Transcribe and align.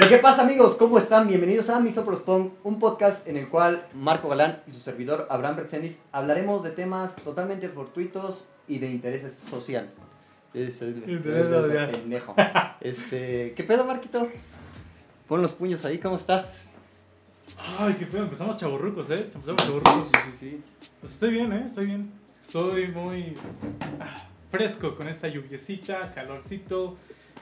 Pero 0.00 0.10
¿qué 0.10 0.18
pasa 0.18 0.42
amigos? 0.42 0.76
¿Cómo 0.76 0.96
están? 0.96 1.26
Bienvenidos 1.26 1.68
a 1.70 1.80
Misoprospon, 1.80 2.52
un 2.62 2.78
podcast 2.78 3.26
en 3.26 3.36
el 3.36 3.48
cual 3.48 3.84
Marco 3.94 4.28
Galán 4.28 4.62
y 4.68 4.72
su 4.72 4.78
servidor 4.78 5.26
Abraham 5.28 5.56
Bertzenis 5.56 6.02
hablaremos 6.12 6.62
de 6.62 6.70
temas 6.70 7.16
totalmente 7.16 7.68
fortuitos 7.68 8.44
y 8.68 8.78
de 8.78 8.88
interés 8.92 9.32
social. 9.50 9.90
Es 10.54 10.82
el, 10.82 10.98
Interés 11.08 11.46
el- 11.46 11.52
el- 11.52 11.62
social. 11.64 11.90
pendejo. 11.90 12.36
Este, 12.80 13.54
¿qué 13.56 13.64
pedo 13.64 13.84
Marquito? 13.86 14.28
Pon 15.26 15.42
los 15.42 15.52
puños 15.52 15.84
ahí, 15.84 15.98
¿cómo 15.98 16.14
estás? 16.14 16.68
Ay, 17.80 17.96
qué 17.98 18.06
pedo, 18.06 18.22
empezamos 18.22 18.56
chaburrucos, 18.56 19.10
¿eh? 19.10 19.28
Empezamos 19.34 19.66
chaburrucos. 19.66 20.10
sí, 20.12 20.18
sí, 20.30 20.36
sí. 20.38 20.62
Pues 21.00 21.14
estoy 21.14 21.30
bien, 21.32 21.52
¿eh? 21.52 21.64
Estoy 21.66 21.86
bien. 21.86 22.12
Estoy 22.40 22.86
muy 22.86 23.36
ah, 24.00 24.28
fresco 24.48 24.94
con 24.94 25.08
esta 25.08 25.26
lluviecita, 25.26 26.14
calorcito, 26.14 26.96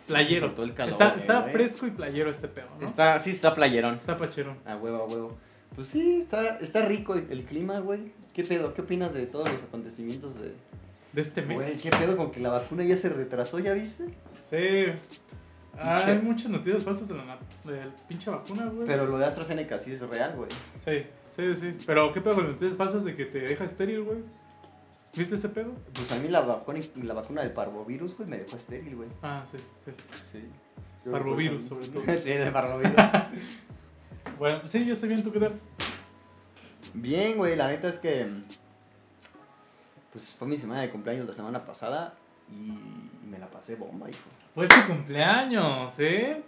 playero. 0.07 0.55
El 0.63 0.75
calor, 0.75 1.03
está 1.17 1.43
fresco 1.45 1.87
y 1.87 1.91
playero 1.91 2.31
este 2.31 2.49
pedo, 2.49 2.69
¿no? 2.79 2.87
Está, 2.87 3.19
sí, 3.19 3.31
está 3.31 3.55
playerón. 3.55 3.97
Está 3.97 4.17
pachero. 4.17 4.57
A 4.65 4.77
huevo, 4.77 5.03
a 5.03 5.07
huevo. 5.07 5.37
Pues 5.75 5.89
sí, 5.89 6.21
está, 6.21 6.57
está 6.59 6.87
rico 6.87 7.15
el, 7.15 7.31
el 7.31 7.45
clima, 7.45 7.81
güey. 7.81 8.13
¿Qué 8.33 8.45
pedo? 8.45 8.73
¿Qué 8.75 8.83
opinas 8.83 9.13
de 9.15 9.27
todos 9.27 9.51
los 9.51 9.63
acontecimientos 9.63 10.35
de... 10.41 10.53
De 11.13 11.21
este 11.21 11.43
mes. 11.43 11.57
Güey, 11.57 11.79
¿qué 11.79 11.91
pedo 11.91 12.17
con 12.17 12.31
que 12.31 12.41
la 12.41 12.51
vacuna 12.51 12.85
ya 12.85 12.97
se 12.97 13.09
retrasó, 13.09 13.59
ya 13.59 13.73
viste? 13.73 14.05
Sí. 14.51 14.93
Ah, 15.79 16.03
hay 16.07 16.19
muchas 16.19 16.51
noticias 16.51 16.83
falsas 16.83 17.09
de 17.09 17.15
la, 17.15 17.39
de 17.65 17.85
la 17.85 17.97
pinche 18.09 18.31
vacuna, 18.31 18.67
güey. 18.67 18.87
Pero 18.87 19.07
lo 19.07 19.19
de 19.19 19.27
AstraZeneca 19.27 19.79
sí 19.79 19.93
es 19.93 20.01
real, 20.03 20.35
güey. 20.37 20.49
Sí, 20.85 21.07
sí, 21.29 21.57
sí. 21.57 21.79
Pero, 21.87 22.13
¿qué 22.13 22.21
pedo 22.21 22.35
con 22.35 22.45
las 22.45 22.53
noticias 22.53 22.77
falsas 22.77 23.05
de 23.05 23.15
que 23.15 23.27
te 23.27 23.41
deja 23.41 23.65
estéril, 23.65 24.03
güey? 24.03 24.19
¿Viste 25.17 25.35
ese 25.37 25.49
pedo? 25.49 25.73
Pues 25.95 26.11
a 26.13 26.17
mí 26.17 26.29
la 26.29 26.43
vacuna, 26.43 26.81
la 27.03 27.15
vacuna 27.15 27.43
del 27.43 27.53
parvovirus, 27.53 28.17
güey, 28.17 28.29
me 28.29 28.39
dejó 28.39 28.57
estéril, 28.57 28.97
güey. 28.97 29.09
Ah, 29.23 29.45
sí. 29.51 29.57
sí. 29.85 30.41
Sí. 31.03 31.11
Parvovirus, 31.11 31.65
sobre 31.65 31.87
todo. 31.89 32.03
sí, 32.19 32.31
de 32.31 32.51
parvovirus. 32.51 32.95
Bueno, 34.39 34.61
sí, 34.69 34.85
yo 34.85 34.93
estoy 34.93 35.09
bien, 35.09 35.23
¿tú 35.23 35.33
qué 35.33 35.39
tal? 35.41 35.55
Bien, 36.93 37.39
güey, 37.39 37.57
la 37.57 37.69
neta 37.69 37.89
es 37.89 37.99
que... 37.99 38.29
Pues 40.13 40.31
fue 40.31 40.47
mi 40.49 40.59
semana 40.59 40.83
de 40.83 40.91
cumpleaños 40.91 41.27
la 41.27 41.33
semana 41.33 41.65
pasada 41.65 42.15
y 42.51 42.79
me 43.27 43.39
la 43.39 43.47
pasé 43.51 43.77
bomba, 43.77 44.11
hijo. 44.11 44.19
Fue 44.55 44.67
tu 44.69 44.75
cumpleaños, 44.89 45.99
¿eh? 46.01 46.43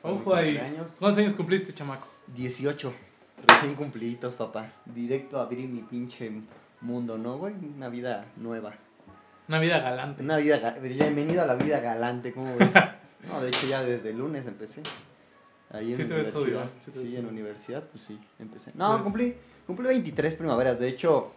Fue 0.00 0.10
Ojo 0.12 0.34
ahí. 0.34 0.54
cumpleaños. 0.56 0.96
¿Cuántos 0.98 1.18
años 1.18 1.34
cumpliste, 1.34 1.72
chamaco? 1.74 2.08
18, 2.34 2.92
recién 3.46 3.74
cumpliditos, 3.74 4.34
papá. 4.34 4.72
Directo 4.86 5.38
a 5.38 5.42
abrir 5.42 5.68
mi 5.68 5.82
pinche 5.82 6.30
mundo, 6.80 7.18
¿no, 7.18 7.38
güey? 7.38 7.54
Una 7.76 7.88
vida 7.88 8.26
nueva. 8.36 8.74
Una 9.48 9.58
vida 9.58 9.80
galante. 9.80 10.22
Una 10.22 10.36
vida, 10.36 10.60
ga- 10.60 10.80
bienvenido 10.80 11.42
a 11.42 11.46
la 11.46 11.54
vida 11.56 11.80
galante, 11.80 12.32
¿cómo 12.32 12.56
ves? 12.56 12.72
No, 13.28 13.40
de 13.40 13.48
hecho 13.48 13.66
ya 13.66 13.82
desde 13.82 14.10
el 14.10 14.18
lunes 14.18 14.46
empecé. 14.46 14.80
Ahí 15.70 15.90
en 15.90 15.96
Sí 15.96 16.04
te 16.04 16.14
ves 16.14 16.28
universidad. 16.34 16.40
jodido, 16.40 16.62
sí 16.84 17.00
ves 17.00 17.08
Sí, 17.10 17.16
en 17.16 17.26
universidad, 17.26 17.82
pues 17.82 18.02
sí, 18.04 18.18
empecé. 18.38 18.70
No, 18.74 18.96
Sí. 18.96 19.02
cumplí, 19.02 19.34
cumplí 19.66 19.88
23 19.88 20.34
primaveras. 20.34 20.78
De 20.78 20.88
hecho, 20.88 21.32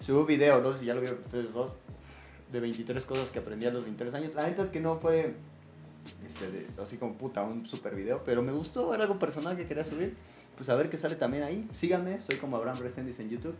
subí 0.00 0.18
un 0.18 0.26
video, 0.26 0.60
no 0.60 0.72
sé 0.72 0.80
si 0.80 0.86
ya 0.86 0.94
lo 0.94 1.00
vieron 1.00 1.20
ustedes 1.20 1.52
dos, 1.52 1.74
de 2.52 2.60
23 2.60 3.06
cosas 3.06 3.30
que 3.30 3.38
aprendí 3.38 3.66
a 3.66 3.70
los 3.70 3.84
23 3.84 4.12
años. 4.14 4.34
La 4.34 4.46
neta 4.46 4.62
es 4.64 4.68
que 4.70 4.80
no 4.80 4.96
fue 4.98 5.34
este, 6.26 6.50
de- 6.50 6.66
así 6.82 6.96
como 6.96 7.14
puta, 7.14 7.42
un 7.42 7.66
super 7.66 7.94
video, 7.94 8.22
pero 8.24 8.42
me 8.42 8.52
gustó, 8.52 8.92
era 8.94 9.04
algo 9.04 9.18
personal 9.18 9.56
que 9.56 9.66
quería 9.66 9.84
subir. 9.84 10.16
Pues 10.60 10.68
a 10.68 10.74
ver 10.74 10.90
qué 10.90 10.98
sale 10.98 11.16
también 11.16 11.42
ahí. 11.42 11.66
Síganme, 11.72 12.20
soy 12.20 12.36
como 12.36 12.54
Abraham 12.58 12.80
Resendiz 12.80 13.18
en 13.18 13.30
YouTube. 13.30 13.54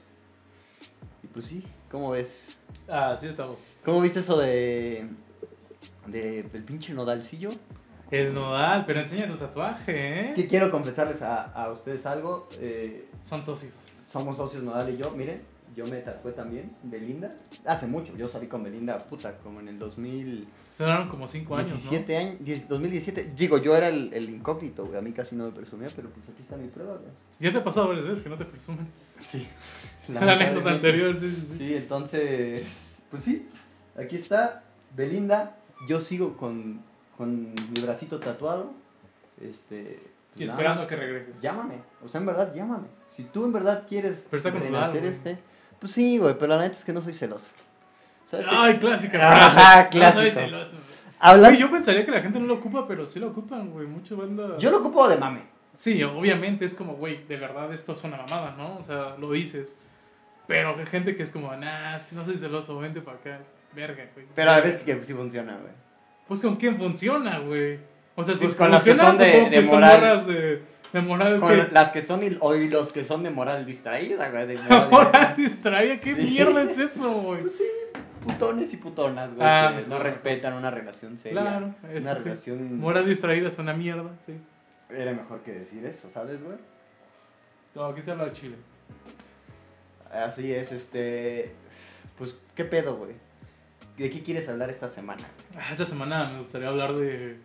Y 1.22 1.28
pues 1.28 1.46
sí, 1.46 1.64
¿cómo 1.90 2.10
ves? 2.10 2.58
Ah, 2.86 3.16
sí 3.18 3.26
estamos. 3.26 3.58
¿Cómo 3.82 4.02
viste 4.02 4.18
eso 4.20 4.36
de. 4.38 5.08
de. 6.08 6.40
el 6.40 6.62
pinche 6.62 6.92
nodalcillo? 6.92 7.52
El 8.10 8.34
nodal, 8.34 8.84
pero 8.84 9.00
enseña 9.00 9.26
tu 9.28 9.38
tatuaje, 9.38 10.20
Es 10.26 10.30
¿eh? 10.32 10.34
que 10.34 10.46
quiero 10.46 10.70
confesarles 10.70 11.22
a, 11.22 11.44
a 11.44 11.70
ustedes 11.72 12.04
algo. 12.04 12.46
eh, 12.58 13.08
Son 13.22 13.42
socios. 13.46 13.86
somos 14.06 14.36
socios 14.36 14.62
Nodal 14.62 14.90
y 14.92 14.98
yo. 14.98 15.10
Miren, 15.12 15.40
yo 15.74 15.86
me 15.86 16.00
tatué 16.00 16.32
también, 16.32 16.70
Belinda. 16.82 17.34
Hace 17.64 17.86
mucho, 17.86 18.14
yo 18.14 18.28
salí 18.28 18.46
con 18.46 18.62
Belinda, 18.62 18.98
puta, 19.06 19.38
como 19.38 19.60
en 19.60 19.68
el 19.68 19.78
2017 19.78 20.50
Se 20.80 20.84
duraron 20.84 21.08
como 21.10 21.28
5 21.28 21.56
años, 21.56 21.90
¿no? 21.92 22.16
años. 22.16 22.36
10 22.40 22.68
2017. 22.70 23.34
Digo, 23.36 23.58
yo 23.58 23.76
era 23.76 23.88
el, 23.88 24.14
el 24.14 24.30
incógnito, 24.30 24.86
güey. 24.86 24.96
A 24.96 25.02
mí 25.02 25.12
casi 25.12 25.36
no 25.36 25.44
me 25.44 25.50
presumía, 25.50 25.90
pero 25.94 26.08
pues 26.08 26.26
aquí 26.30 26.40
está 26.40 26.56
mi 26.56 26.68
prueba, 26.68 26.94
güey. 26.94 27.12
Ya 27.38 27.52
te 27.52 27.58
ha 27.58 27.64
pasado 27.64 27.88
varias 27.88 28.06
veces 28.06 28.24
que 28.24 28.30
no 28.30 28.38
te 28.38 28.46
presumen. 28.46 28.88
Sí. 29.22 29.46
La 30.08 30.32
anécdota 30.32 30.70
anterior, 30.70 31.14
sí, 31.14 31.30
sí, 31.30 31.46
sí. 31.50 31.58
Sí, 31.58 31.76
entonces, 31.76 33.02
pues 33.10 33.22
sí, 33.22 33.46
aquí 33.94 34.16
está 34.16 34.64
Belinda. 34.96 35.58
Yo 35.86 36.00
sigo 36.00 36.38
con, 36.38 36.80
con 37.18 37.52
mi 37.52 37.82
bracito 37.82 38.18
tatuado. 38.18 38.72
Este, 39.38 40.02
Y 40.34 40.46
nada 40.46 40.52
esperando 40.52 40.80
más, 40.80 40.88
que 40.88 40.96
regreses. 40.96 41.42
Llámame, 41.42 41.74
o 42.02 42.08
sea, 42.08 42.20
en 42.20 42.26
verdad, 42.26 42.54
llámame. 42.54 42.88
Si 43.10 43.24
tú 43.24 43.44
en 43.44 43.52
verdad 43.52 43.84
quieres 43.86 44.20
güey. 44.30 45.06
este, 45.08 45.36
pues 45.78 45.92
sí, 45.92 46.16
güey, 46.16 46.38
pero 46.38 46.56
la 46.56 46.62
neta 46.62 46.74
es 46.74 46.86
que 46.86 46.94
no 46.94 47.02
soy 47.02 47.12
celoso. 47.12 47.50
¿Sabes? 48.30 48.46
Ay, 48.50 48.76
clásica. 48.78 49.46
Ajá, 49.46 49.88
frase. 49.90 50.46
No. 50.50 50.58
Hablan- 51.20 51.56
yo 51.58 51.70
pensaría 51.70 52.04
que 52.04 52.12
la 52.12 52.20
gente 52.22 52.38
no 52.38 52.46
lo 52.46 52.54
ocupa, 52.54 52.86
pero 52.86 53.04
sí 53.06 53.18
lo 53.18 53.28
ocupan, 53.28 53.70
güey. 53.70 53.86
Mucha 53.86 54.14
banda. 54.14 54.56
yo 54.58 54.70
lo 54.70 54.78
ocupo 54.78 55.08
de 55.08 55.16
mame. 55.16 55.40
Sí, 55.76 56.02
obviamente 56.02 56.64
es 56.64 56.74
como, 56.74 56.94
güey, 56.94 57.24
de 57.26 57.36
verdad 57.36 57.72
esto 57.72 57.94
es 57.94 58.04
una 58.04 58.16
mamada, 58.18 58.54
¿no? 58.56 58.76
O 58.78 58.82
sea, 58.82 59.16
lo 59.18 59.32
dices. 59.32 59.74
Pero 60.46 60.76
hay 60.78 60.86
gente 60.86 61.14
que 61.16 61.22
es 61.22 61.30
como, 61.30 61.54
nah, 61.56 61.98
no 62.12 62.24
soy 62.24 62.36
celoso, 62.36 62.78
vente 62.78 63.00
para 63.00 63.16
acá. 63.18 63.38
Es 63.40 63.54
verga, 63.74 64.04
güey. 64.14 64.26
Pero 64.34 64.50
a 64.50 64.60
veces 64.60 64.82
que 64.84 65.02
sí 65.02 65.12
funciona, 65.12 65.56
güey. 65.60 65.72
Pues 66.28 66.40
con 66.40 66.56
quién 66.56 66.76
funciona, 66.76 67.38
güey. 67.38 67.78
O 68.16 68.22
sea, 68.24 68.34
si 68.36 68.44
Pues 68.44 68.54
con 68.56 68.70
las 68.70 68.82
que 68.84 68.94
son 68.94 69.16
de- 69.16 69.24
de 69.44 69.50
que 69.50 69.64
son 69.64 69.74
moral. 69.74 70.00
morras 70.00 70.26
de, 70.26 70.62
de 70.92 71.00
moral. 71.00 71.40
Con 71.40 71.48
que 71.50 71.68
las 71.72 71.90
que 71.90 72.02
son, 72.02 72.20
il- 72.22 72.38
o 72.40 72.54
y 72.54 72.68
los 72.68 72.92
que 72.92 73.04
son 73.04 73.22
de 73.22 73.30
moral 73.30 73.64
distraída, 73.66 74.30
güey. 74.30 74.46
de 74.46 74.56
moral- 74.68 74.88
moral 74.90 75.34
distraída. 75.36 75.96
¿Qué 75.96 76.14
Sí. 76.14 76.22
mierda 76.22 76.62
es 76.62 76.78
eso, 76.78 77.10
güey? 77.12 77.40
Pues 77.42 77.56
sí, 77.56 77.64
putones 78.24 78.72
y 78.74 78.76
putonas, 78.76 79.34
güey. 79.34 79.46
Ah, 79.46 79.72
que 79.76 79.82
no 79.82 79.88
mejor. 79.88 80.02
respetan 80.04 80.54
una 80.54 80.70
relación 80.70 81.16
seria. 81.18 81.40
Claro, 81.42 81.74
eso 81.90 82.00
una 82.08 82.16
sí. 82.16 82.24
relación. 82.24 82.78
Moral 82.78 83.06
distraída 83.06 83.48
es 83.48 83.58
una 83.58 83.72
mierda, 83.74 84.10
sí. 84.24 84.34
Era 84.90 85.12
mejor 85.12 85.40
que 85.42 85.52
decir 85.52 85.84
eso, 85.86 86.10
¿sabes, 86.10 86.42
güey? 86.42 86.56
No, 87.74 87.84
aquí 87.84 88.02
se 88.02 88.10
habla 88.10 88.26
de 88.26 88.32
Chile. 88.32 88.56
Así 90.12 90.52
es, 90.52 90.72
este. 90.72 91.52
Pues, 92.18 92.40
¿qué 92.54 92.64
pedo, 92.64 92.96
güey? 92.96 93.12
¿De 93.96 94.10
qué 94.10 94.22
quieres 94.22 94.48
hablar 94.48 94.70
esta 94.70 94.88
semana? 94.88 95.22
Ah, 95.56 95.68
Esta 95.72 95.86
semana 95.86 96.30
me 96.30 96.38
gustaría 96.40 96.68
hablar 96.68 96.94
de, 96.94 97.38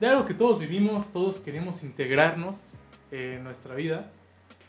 de 0.00 0.06
algo 0.06 0.26
que 0.26 0.34
todos 0.34 0.58
vivimos, 0.58 1.12
todos 1.12 1.38
queremos 1.38 1.82
integrarnos 1.82 2.68
en 3.10 3.42
nuestra 3.42 3.74
vida 3.74 4.10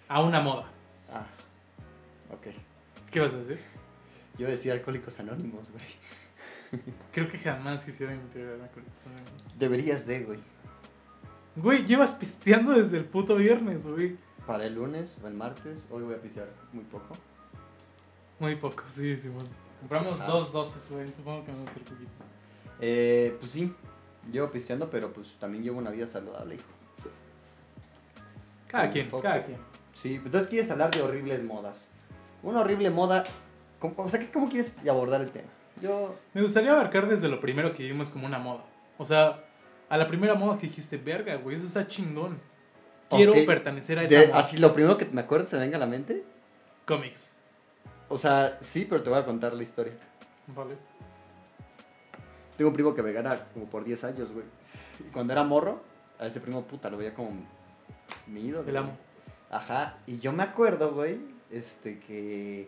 a 0.08 0.22
una 0.24 0.40
moda. 0.40 0.66
Ah, 1.14 1.26
ok. 2.34 2.48
¿Qué 3.12 3.20
vas 3.20 3.34
a 3.34 3.38
decir? 3.38 3.60
Yo 4.38 4.48
decía 4.48 4.74
Alcohólicos 4.74 5.20
Anónimos, 5.20 5.66
güey. 5.72 6.84
Creo 7.12 7.28
que 7.28 7.38
jamás 7.38 7.84
quisiera 7.84 8.14
integrar 8.14 8.62
a 8.62 8.68
colección. 8.70 9.14
Deberías 9.58 10.06
de, 10.06 10.24
güey. 10.24 10.40
Güey, 11.56 11.86
llevas 11.86 12.16
pisteando 12.16 12.74
desde 12.74 12.98
el 12.98 13.06
puto 13.06 13.36
viernes, 13.36 13.86
güey. 13.88 14.18
Para 14.46 14.66
el 14.66 14.76
lunes 14.76 15.18
o 15.24 15.28
el 15.28 15.34
martes, 15.34 15.88
hoy 15.90 16.04
voy 16.04 16.16
a 16.16 16.22
pistear 16.22 16.50
muy 16.74 16.84
poco. 16.84 17.16
Muy 18.40 18.56
poco, 18.58 18.84
sí, 18.90 19.18
sí, 19.18 19.30
bueno. 19.30 19.50
Compramos 19.80 20.20
Ajá. 20.20 20.32
dos 20.32 20.52
dosis, 20.52 20.90
güey. 20.90 21.12
Supongo 21.12 21.46
que 21.46 21.52
vamos 21.52 21.68
a 21.68 21.72
hacer 21.72 21.84
poquito. 21.84 22.12
Eh, 22.82 23.38
pues 23.40 23.52
sí, 23.52 23.74
llevo 24.32 24.52
pisteando, 24.52 24.90
pero 24.90 25.12
pues 25.14 25.36
también 25.40 25.64
llevo 25.64 25.78
una 25.78 25.92
vida 25.92 26.08
saludable, 26.08 26.56
hijo. 26.56 26.64
Cada 28.68 28.92
quien, 28.92 29.10
cada 29.10 29.44
quien. 29.44 29.58
Sí, 29.94 30.16
entonces 30.16 30.50
quieres 30.50 30.70
hablar 30.70 30.92
de 30.92 31.02
horribles 31.02 31.42
modas. 31.44 31.88
Una 32.44 32.60
horrible 32.60 32.90
moda. 32.90 33.24
¿Cómo, 33.80 33.94
o 33.98 34.10
sea, 34.10 34.26
¿cómo 34.32 34.50
quieres 34.50 34.76
abordar 34.88 35.22
el 35.22 35.32
tema? 35.32 35.48
Yo. 35.82 36.16
Me 36.34 36.42
gustaría 36.42 36.72
abarcar 36.72 37.08
desde 37.08 37.28
lo 37.28 37.40
primero 37.40 37.74
que 37.74 37.84
vimos 37.84 38.10
como 38.12 38.26
una 38.26 38.40
moda. 38.40 38.64
O 38.98 39.06
sea, 39.06 39.44
a 39.90 39.98
la 39.98 40.08
primera 40.08 40.36
moda 40.36 40.58
que 40.58 40.68
dijiste, 40.68 40.98
verga, 40.98 41.36
güey, 41.36 41.58
eso 41.58 41.66
está 41.68 41.86
chingón. 41.88 42.38
Quiero 43.10 43.34
pertenecer 43.46 44.00
a 44.00 44.04
esa 44.04 44.20
de- 44.20 44.28
moda. 44.28 44.40
así, 44.40 44.58
lo 44.58 44.74
primero 44.74 44.98
que 44.98 45.06
me 45.06 45.22
acuerdo 45.22 45.46
se 45.46 45.58
me 45.58 45.64
venga 45.64 45.78
a 45.78 45.80
la 45.80 45.86
mente. 45.86 46.24
Cómics. 46.86 47.34
O 48.10 48.18
sea, 48.18 48.58
sí, 48.62 48.86
pero 48.90 49.04
te 49.04 49.10
voy 49.10 49.20
a 49.20 49.26
contar 49.26 49.54
la 49.54 49.64
historia. 49.64 49.94
Vale. 50.48 50.76
Tengo 52.58 52.70
un 52.70 52.74
primo 52.76 52.96
que 52.96 53.04
me 53.04 53.12
gana 53.12 53.38
como 53.54 53.66
por 53.66 53.84
10 53.84 54.04
años, 54.06 54.32
güey. 54.32 54.46
Y 55.00 55.04
Cuando 55.12 55.34
era 55.34 55.44
morro, 55.44 55.82
a 56.20 56.26
ese 56.28 56.40
primo 56.40 56.64
puta 56.64 56.90
lo 56.90 56.98
veía 56.98 57.14
como 57.14 57.32
mi 58.28 58.42
ídolo. 58.42 58.60
El 58.62 58.66
güey. 58.72 58.78
amo. 58.78 58.98
Ajá, 59.52 59.98
y 60.08 60.20
yo 60.20 60.32
me 60.32 60.44
acuerdo, 60.44 60.94
güey, 60.94 61.20
este, 61.52 62.00
que, 62.00 62.68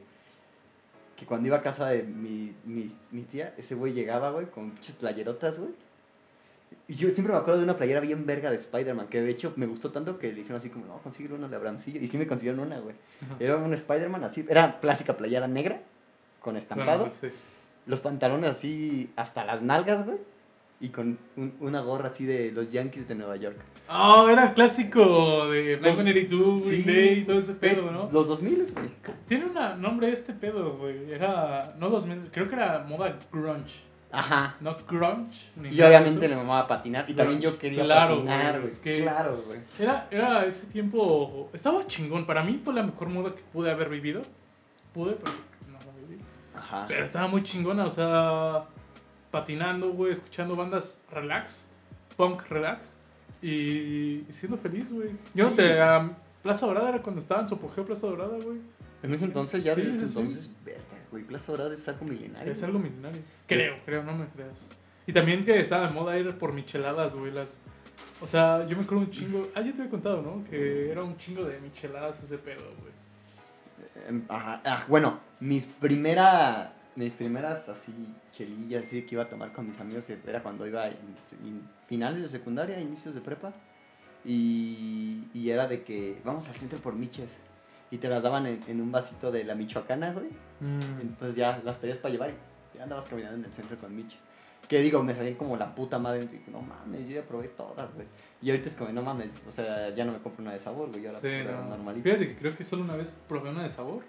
que 1.17 1.25
cuando 1.25 1.47
iba 1.47 1.57
a 1.57 1.61
casa 1.61 1.87
de 1.87 2.03
mi, 2.03 2.55
mi, 2.63 2.91
mi 3.11 3.23
tía, 3.23 3.53
ese 3.57 3.75
güey 3.75 3.93
llegaba, 3.93 4.31
güey, 4.31 4.45
con 4.45 4.71
pinches 4.71 4.95
playerotas, 4.95 5.59
güey. 5.59 5.71
Y 6.87 6.93
yo 6.93 7.09
siempre 7.09 7.33
me 7.33 7.39
acuerdo 7.39 7.59
de 7.59 7.63
una 7.63 7.75
playera 7.75 7.99
bien 7.99 8.25
verga 8.25 8.49
de 8.49 8.55
Spider-Man, 8.55 9.07
que 9.07 9.21
de 9.21 9.31
hecho 9.31 9.51
me 9.55 9.65
gustó 9.65 9.91
tanto 9.91 10.19
que 10.19 10.27
le 10.27 10.35
dijeron 10.35 10.57
así 10.57 10.69
como, 10.69 10.85
no, 10.85 10.99
consigue 10.99 11.33
una 11.33 11.47
de 11.47 11.55
Abramcillo. 11.55 11.99
Y 11.99 12.07
sí 12.07 12.17
me 12.17 12.27
consiguieron 12.27 12.59
una, 12.59 12.79
güey. 12.79 12.95
Era 13.39 13.57
un 13.57 13.73
Spider-Man 13.73 14.23
así, 14.23 14.45
era 14.47 14.79
clásica 14.79 15.17
playera 15.17 15.47
negra, 15.47 15.81
con 16.39 16.55
estampado. 16.55 17.09
Sí. 17.11 17.29
Los 17.87 17.99
pantalones 17.99 18.51
así 18.51 19.11
hasta 19.15 19.43
las 19.43 19.61
nalgas, 19.61 20.05
güey. 20.05 20.17
Y 20.79 20.89
con 20.89 21.17
un- 21.35 21.53
una 21.59 21.81
gorra 21.81 22.09
así 22.09 22.25
de 22.25 22.51
los 22.51 22.71
Yankees 22.71 23.07
de 23.07 23.15
Nueva 23.15 23.35
York. 23.35 23.57
Oh, 23.89 24.27
era 24.29 24.53
clásico 24.53 25.49
de 25.49 25.77
Los- 25.77 25.97
Blink-182, 25.97 26.59
sí. 26.61 26.83
Day 26.83 27.19
y 27.19 27.23
todo 27.23 27.39
ese 27.39 27.53
pedo, 27.53 27.89
¿no? 27.91 28.09
Los 28.11 28.27
2000, 28.27 28.67
güey. 28.73 28.89
Tiene 29.25 29.45
un 29.45 29.81
nombre 29.81 30.11
este 30.11 30.33
pedo, 30.33 30.77
güey. 30.77 31.11
Era, 31.11 31.73
no 31.79 31.89
2000, 31.89 32.29
creo 32.31 32.47
que 32.47 32.55
era 32.55 32.85
moda 32.87 33.17
grunge. 33.31 33.81
Ajá. 34.11 34.55
No 34.61 34.75
grunge. 34.87 35.47
Ni 35.57 35.69
Y 35.69 35.71
nada 35.71 35.89
de 35.89 35.97
obviamente 35.97 36.27
le 36.29 36.35
mamaba 36.35 36.67
patinar. 36.67 37.05
Y 37.09 37.13
también 37.13 37.41
yo 37.41 37.57
quería 37.57 37.83
Claro, 37.83 38.15
patinar, 38.17 38.51
güey, 38.51 38.61
güey. 38.61 38.73
es 38.73 38.79
que- 38.79 39.01
Claro, 39.01 39.43
güey. 39.45 39.59
Era, 39.79 40.07
era 40.11 40.45
ese 40.45 40.67
tiempo. 40.67 41.49
Estaba 41.53 41.85
chingón. 41.87 42.25
Para 42.25 42.43
mí 42.43 42.61
fue 42.63 42.73
la 42.73 42.83
mejor 42.83 43.09
moda 43.09 43.33
que 43.35 43.41
pude 43.51 43.69
haber 43.71 43.89
vivido. 43.89 44.21
Pude, 44.93 45.13
pero 45.21 45.33
no 45.71 45.77
la 45.79 46.07
viví. 46.07 46.21
Ajá. 46.55 46.85
Pero 46.87 47.03
estaba 47.03 47.27
muy 47.27 47.43
chingona, 47.43 47.85
o 47.85 47.89
sea. 47.89 48.63
Patinando, 49.37 49.91
güey, 49.91 50.13
escuchando 50.13 50.55
bandas 50.55 51.03
relax. 51.11 51.67
Punk 52.15 52.41
relax. 52.49 52.95
Y, 53.41 54.23
siendo 54.31 54.57
feliz, 54.57 54.91
güey. 54.91 55.09
Yo 55.35 55.49
Sí. 55.49 55.57
te. 55.57 55.79
a 55.79 56.17
Plaza 56.41 56.65
Dorada 56.65 56.89
era 56.89 57.01
cuando 57.03 57.19
estaba 57.19 57.41
en 57.41 57.47
su 57.47 57.53
apogeo 57.55 57.85
Plaza 57.85 58.07
Dorada, 58.07 58.35
güey. 58.43 58.57
En 59.03 59.13
ese 59.13 59.25
entonces, 59.25 59.63
ya 59.63 59.75
Sí, 59.75 59.81
desde 59.81 60.07
sí, 60.07 60.17
entonces, 60.17 60.51
verga, 60.65 60.81
güey. 61.11 61.23
Plaza 61.23 61.51
Dorada 61.51 61.71
es 61.71 61.87
algo 61.87 62.05
milenario. 62.05 62.51
Es 62.51 62.63
algo 62.63 62.79
milenario. 62.79 63.21
Creo, 63.45 63.75
creo, 63.85 64.03
no 64.03 64.15
me 64.15 64.25
creas. 64.27 64.65
Y 65.05 65.13
también 65.13 65.45
que 65.45 65.59
estaba 65.59 65.87
de 65.87 65.93
moda 65.93 66.17
ir 66.17 66.35
por 66.39 66.51
micheladas, 66.53 67.13
güey. 67.13 67.31
Las... 67.31 67.61
O 68.19 68.25
sea, 68.25 68.65
yo 68.65 68.75
me 68.75 68.83
acuerdo 68.83 69.03
un 69.03 69.11
chingo. 69.11 69.47
Ah, 69.53 69.61
ya 69.61 69.71
te 69.71 69.77
había 69.81 69.91
contado, 69.91 70.23
¿no? 70.23 70.43
Que 70.49 70.89
era 70.89 71.03
un 71.03 71.15
chingo 71.17 71.43
de 71.43 71.59
micheladas 71.59 72.23
ese 72.23 72.39
pedo, 72.39 72.63
güey. 72.81 74.07
Em, 74.07 74.23
Ajá. 74.29 74.61
Ah, 74.65 74.83
bueno, 74.87 75.19
mis 75.39 75.67
primeras. 75.67 76.69
Mis 76.97 77.13
primeras 77.13 77.69
así 77.69 77.93
chelillas 78.33 78.83
así 78.83 79.03
que 79.03 79.15
iba 79.15 79.23
a 79.23 79.29
tomar 79.29 79.53
con 79.53 79.67
mis 79.67 79.79
amigos 79.79 80.09
era 80.09 80.41
cuando 80.43 80.65
iba 80.67 80.87
en, 80.87 80.95
en 81.45 81.61
finales 81.87 82.21
de 82.21 82.27
secundaria, 82.27 82.79
inicios 82.81 83.13
de 83.15 83.21
prepa. 83.21 83.53
Y, 84.25 85.29
y 85.33 85.49
era 85.51 85.67
de 85.67 85.83
que 85.83 86.19
vamos 86.25 86.47
al 86.49 86.55
centro 86.55 86.79
por 86.79 86.95
miches. 86.95 87.39
Y 87.91 87.97
te 87.99 88.09
las 88.09 88.21
daban 88.21 88.45
en, 88.47 88.59
en 88.67 88.81
un 88.81 88.91
vasito 88.91 89.31
de 89.31 89.43
la 89.45 89.55
michoacana, 89.55 90.11
güey. 90.11 90.27
Entonces 91.01 91.35
ya 91.37 91.61
las 91.63 91.77
pedías 91.77 91.97
para 91.99 92.11
llevar 92.11 92.31
y 92.31 92.77
ya 92.77 92.83
andabas 92.83 93.05
caminando 93.05 93.37
en 93.37 93.45
el 93.45 93.53
centro 93.53 93.77
con 93.77 93.95
miches. 93.95 94.19
Que 94.67 94.79
digo, 94.81 95.01
me 95.01 95.13
salían 95.15 95.35
como 95.35 95.55
la 95.55 95.73
puta 95.73 95.97
madre. 95.97 96.23
Y 96.45 96.51
no 96.51 96.61
mames, 96.61 97.07
yo 97.07 97.15
ya 97.15 97.23
probé 97.23 97.47
todas, 97.49 97.93
güey. 97.93 98.07
Y 98.41 98.49
ahorita 98.49 98.67
es 98.69 98.75
como, 98.75 98.91
no 98.91 99.01
mames, 99.03 99.29
o 99.47 99.51
sea, 99.51 99.95
ya 99.95 100.03
no 100.03 100.11
me 100.11 100.17
compro 100.19 100.41
una 100.43 100.51
de 100.53 100.59
sabor, 100.59 100.89
güey. 100.89 101.03
Yo 101.03 101.09
ahora 101.09 101.21
Sí, 101.21 101.37
compro 101.45 101.61
no. 101.63 101.69
normalita. 101.69 102.03
Fíjate 102.03 102.27
que 102.27 102.35
creo 102.37 102.57
que 102.57 102.63
solo 102.65 102.83
una 102.83 102.95
vez 102.97 103.15
probé 103.29 103.51
una 103.51 103.63
de 103.63 103.69
sabor. 103.69 104.03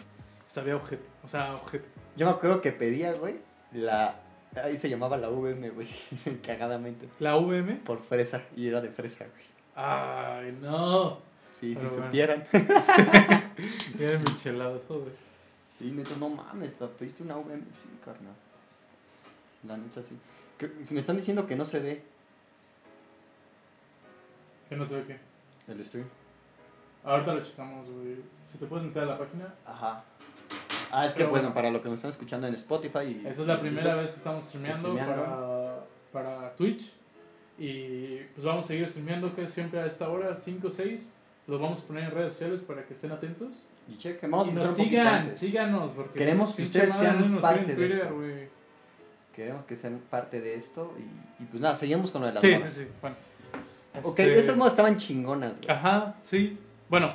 Sabía 0.48 0.74
ojete. 0.76 1.04
O 1.24 1.28
sea, 1.28 1.54
ojete. 1.54 1.86
Yo 2.16 2.26
me 2.26 2.32
acuerdo 2.32 2.60
que 2.60 2.72
pedía, 2.72 3.12
güey, 3.12 3.36
la... 3.72 4.16
Ahí 4.56 4.76
se 4.76 4.88
llamaba 4.88 5.16
la 5.18 5.28
VM, 5.28 5.70
güey, 5.70 5.86
cagadamente. 6.44 7.08
La 7.20 7.36
VM. 7.36 7.76
Por 7.76 8.02
fresa, 8.02 8.42
y 8.56 8.66
era 8.66 8.80
de 8.80 8.88
fresa, 8.88 9.26
güey. 9.26 9.44
Ay, 9.76 10.58
no. 10.60 11.18
Sí, 11.48 11.74
Pero 11.76 11.88
si 11.88 11.94
bueno. 11.94 12.06
supieran. 12.06 12.46
Era 13.98 14.18
micheladas, 14.18 14.82
güey. 14.88 15.02
Sí, 15.78 15.90
neta, 15.92 16.10
no 16.18 16.28
mames, 16.30 16.80
¿la 16.80 16.88
pediste 16.88 17.22
una 17.22 17.36
VM? 17.36 17.60
Sí, 17.62 17.98
carnal. 18.04 18.34
La 19.64 19.76
neta, 19.76 20.02
sí. 20.02 20.18
Que- 20.58 20.70
Me 20.90 20.98
están 21.00 21.16
diciendo 21.16 21.46
que 21.46 21.54
no 21.56 21.64
se 21.64 21.78
ve 21.80 22.02
Que 24.68 24.76
no 24.76 24.84
sé 24.84 25.04
qué. 25.06 25.18
el 25.72 25.84
stream. 25.84 26.06
Ahorita 27.04 27.34
lo 27.34 27.42
checamos, 27.42 27.88
güey. 27.88 28.16
Si 28.46 28.58
te 28.58 28.66
puedes 28.66 28.84
meter 28.86 29.04
a 29.04 29.06
la 29.06 29.18
página. 29.18 29.54
Ajá. 29.64 30.04
Ah, 30.90 31.04
es 31.04 31.12
que, 31.12 31.18
Pero 31.18 31.30
bueno, 31.30 31.52
para 31.54 31.70
lo 31.70 31.82
que 31.82 31.88
me 31.88 31.94
están 31.94 32.10
escuchando 32.10 32.46
en 32.46 32.54
Spotify 32.54 32.98
y... 33.22 33.26
Esa 33.26 33.42
es 33.42 33.46
la 33.46 33.54
y 33.54 33.58
primera 33.58 33.82
YouTube, 33.88 34.00
vez 34.02 34.10
que 34.12 34.16
estamos 34.16 34.44
streameando 34.44 34.78
Streameando. 34.88 35.86
para, 36.12 36.36
para 36.38 36.56
Twitch. 36.56 36.92
Y 37.58 38.18
pues 38.34 38.44
vamos 38.46 38.64
a 38.64 38.68
seguir 38.68 38.86
streameando 38.88 39.34
que 39.34 39.48
siempre 39.48 39.80
a 39.80 39.86
esta 39.86 40.08
hora, 40.08 40.34
5 40.34 40.66
o 40.68 40.70
6. 40.70 41.14
Los 41.46 41.60
vamos 41.60 41.80
a 41.80 41.82
poner 41.86 42.04
en 42.04 42.10
redes 42.12 42.32
sociales 42.34 42.62
para 42.62 42.84
que 42.86 42.94
estén 42.94 43.10
atentos. 43.12 43.66
Y 43.88 43.96
chequen, 43.96 44.30
vamos 44.30 44.46
a 44.46 44.50
y 44.50 44.52
empezar 44.52 44.68
nos 44.68 44.76
sigan, 44.76 45.36
síganos. 45.36 45.92
Porque 45.92 46.18
Queremos 46.18 46.52
pues, 46.54 46.56
que 46.70 46.78
ustedes 46.78 46.94
sean 46.96 47.32
nos 47.32 47.42
parte 47.42 47.74
de 47.74 47.86
esto. 47.86 48.14
güey. 48.14 48.48
Queremos 49.34 49.64
que 49.66 49.76
sean 49.76 50.00
parte 50.10 50.40
de 50.40 50.54
esto 50.56 50.94
y, 50.98 51.42
y 51.42 51.46
pues 51.46 51.60
nada, 51.62 51.74
seguimos 51.76 52.10
con 52.10 52.20
lo 52.22 52.26
de 52.26 52.34
las 52.34 52.42
Sí, 52.42 52.48
sí, 52.52 52.58
modas. 52.58 52.72
sí. 52.74 52.86
Bueno. 53.00 53.16
Ok, 54.02 54.18
Este, 54.18 54.38
esas 54.38 54.56
modas 54.56 54.72
estaban 54.72 54.96
chingonas, 54.96 55.52
güey. 55.58 55.70
Ajá, 55.70 56.14
sí. 56.20 56.58
Bueno, 56.88 57.12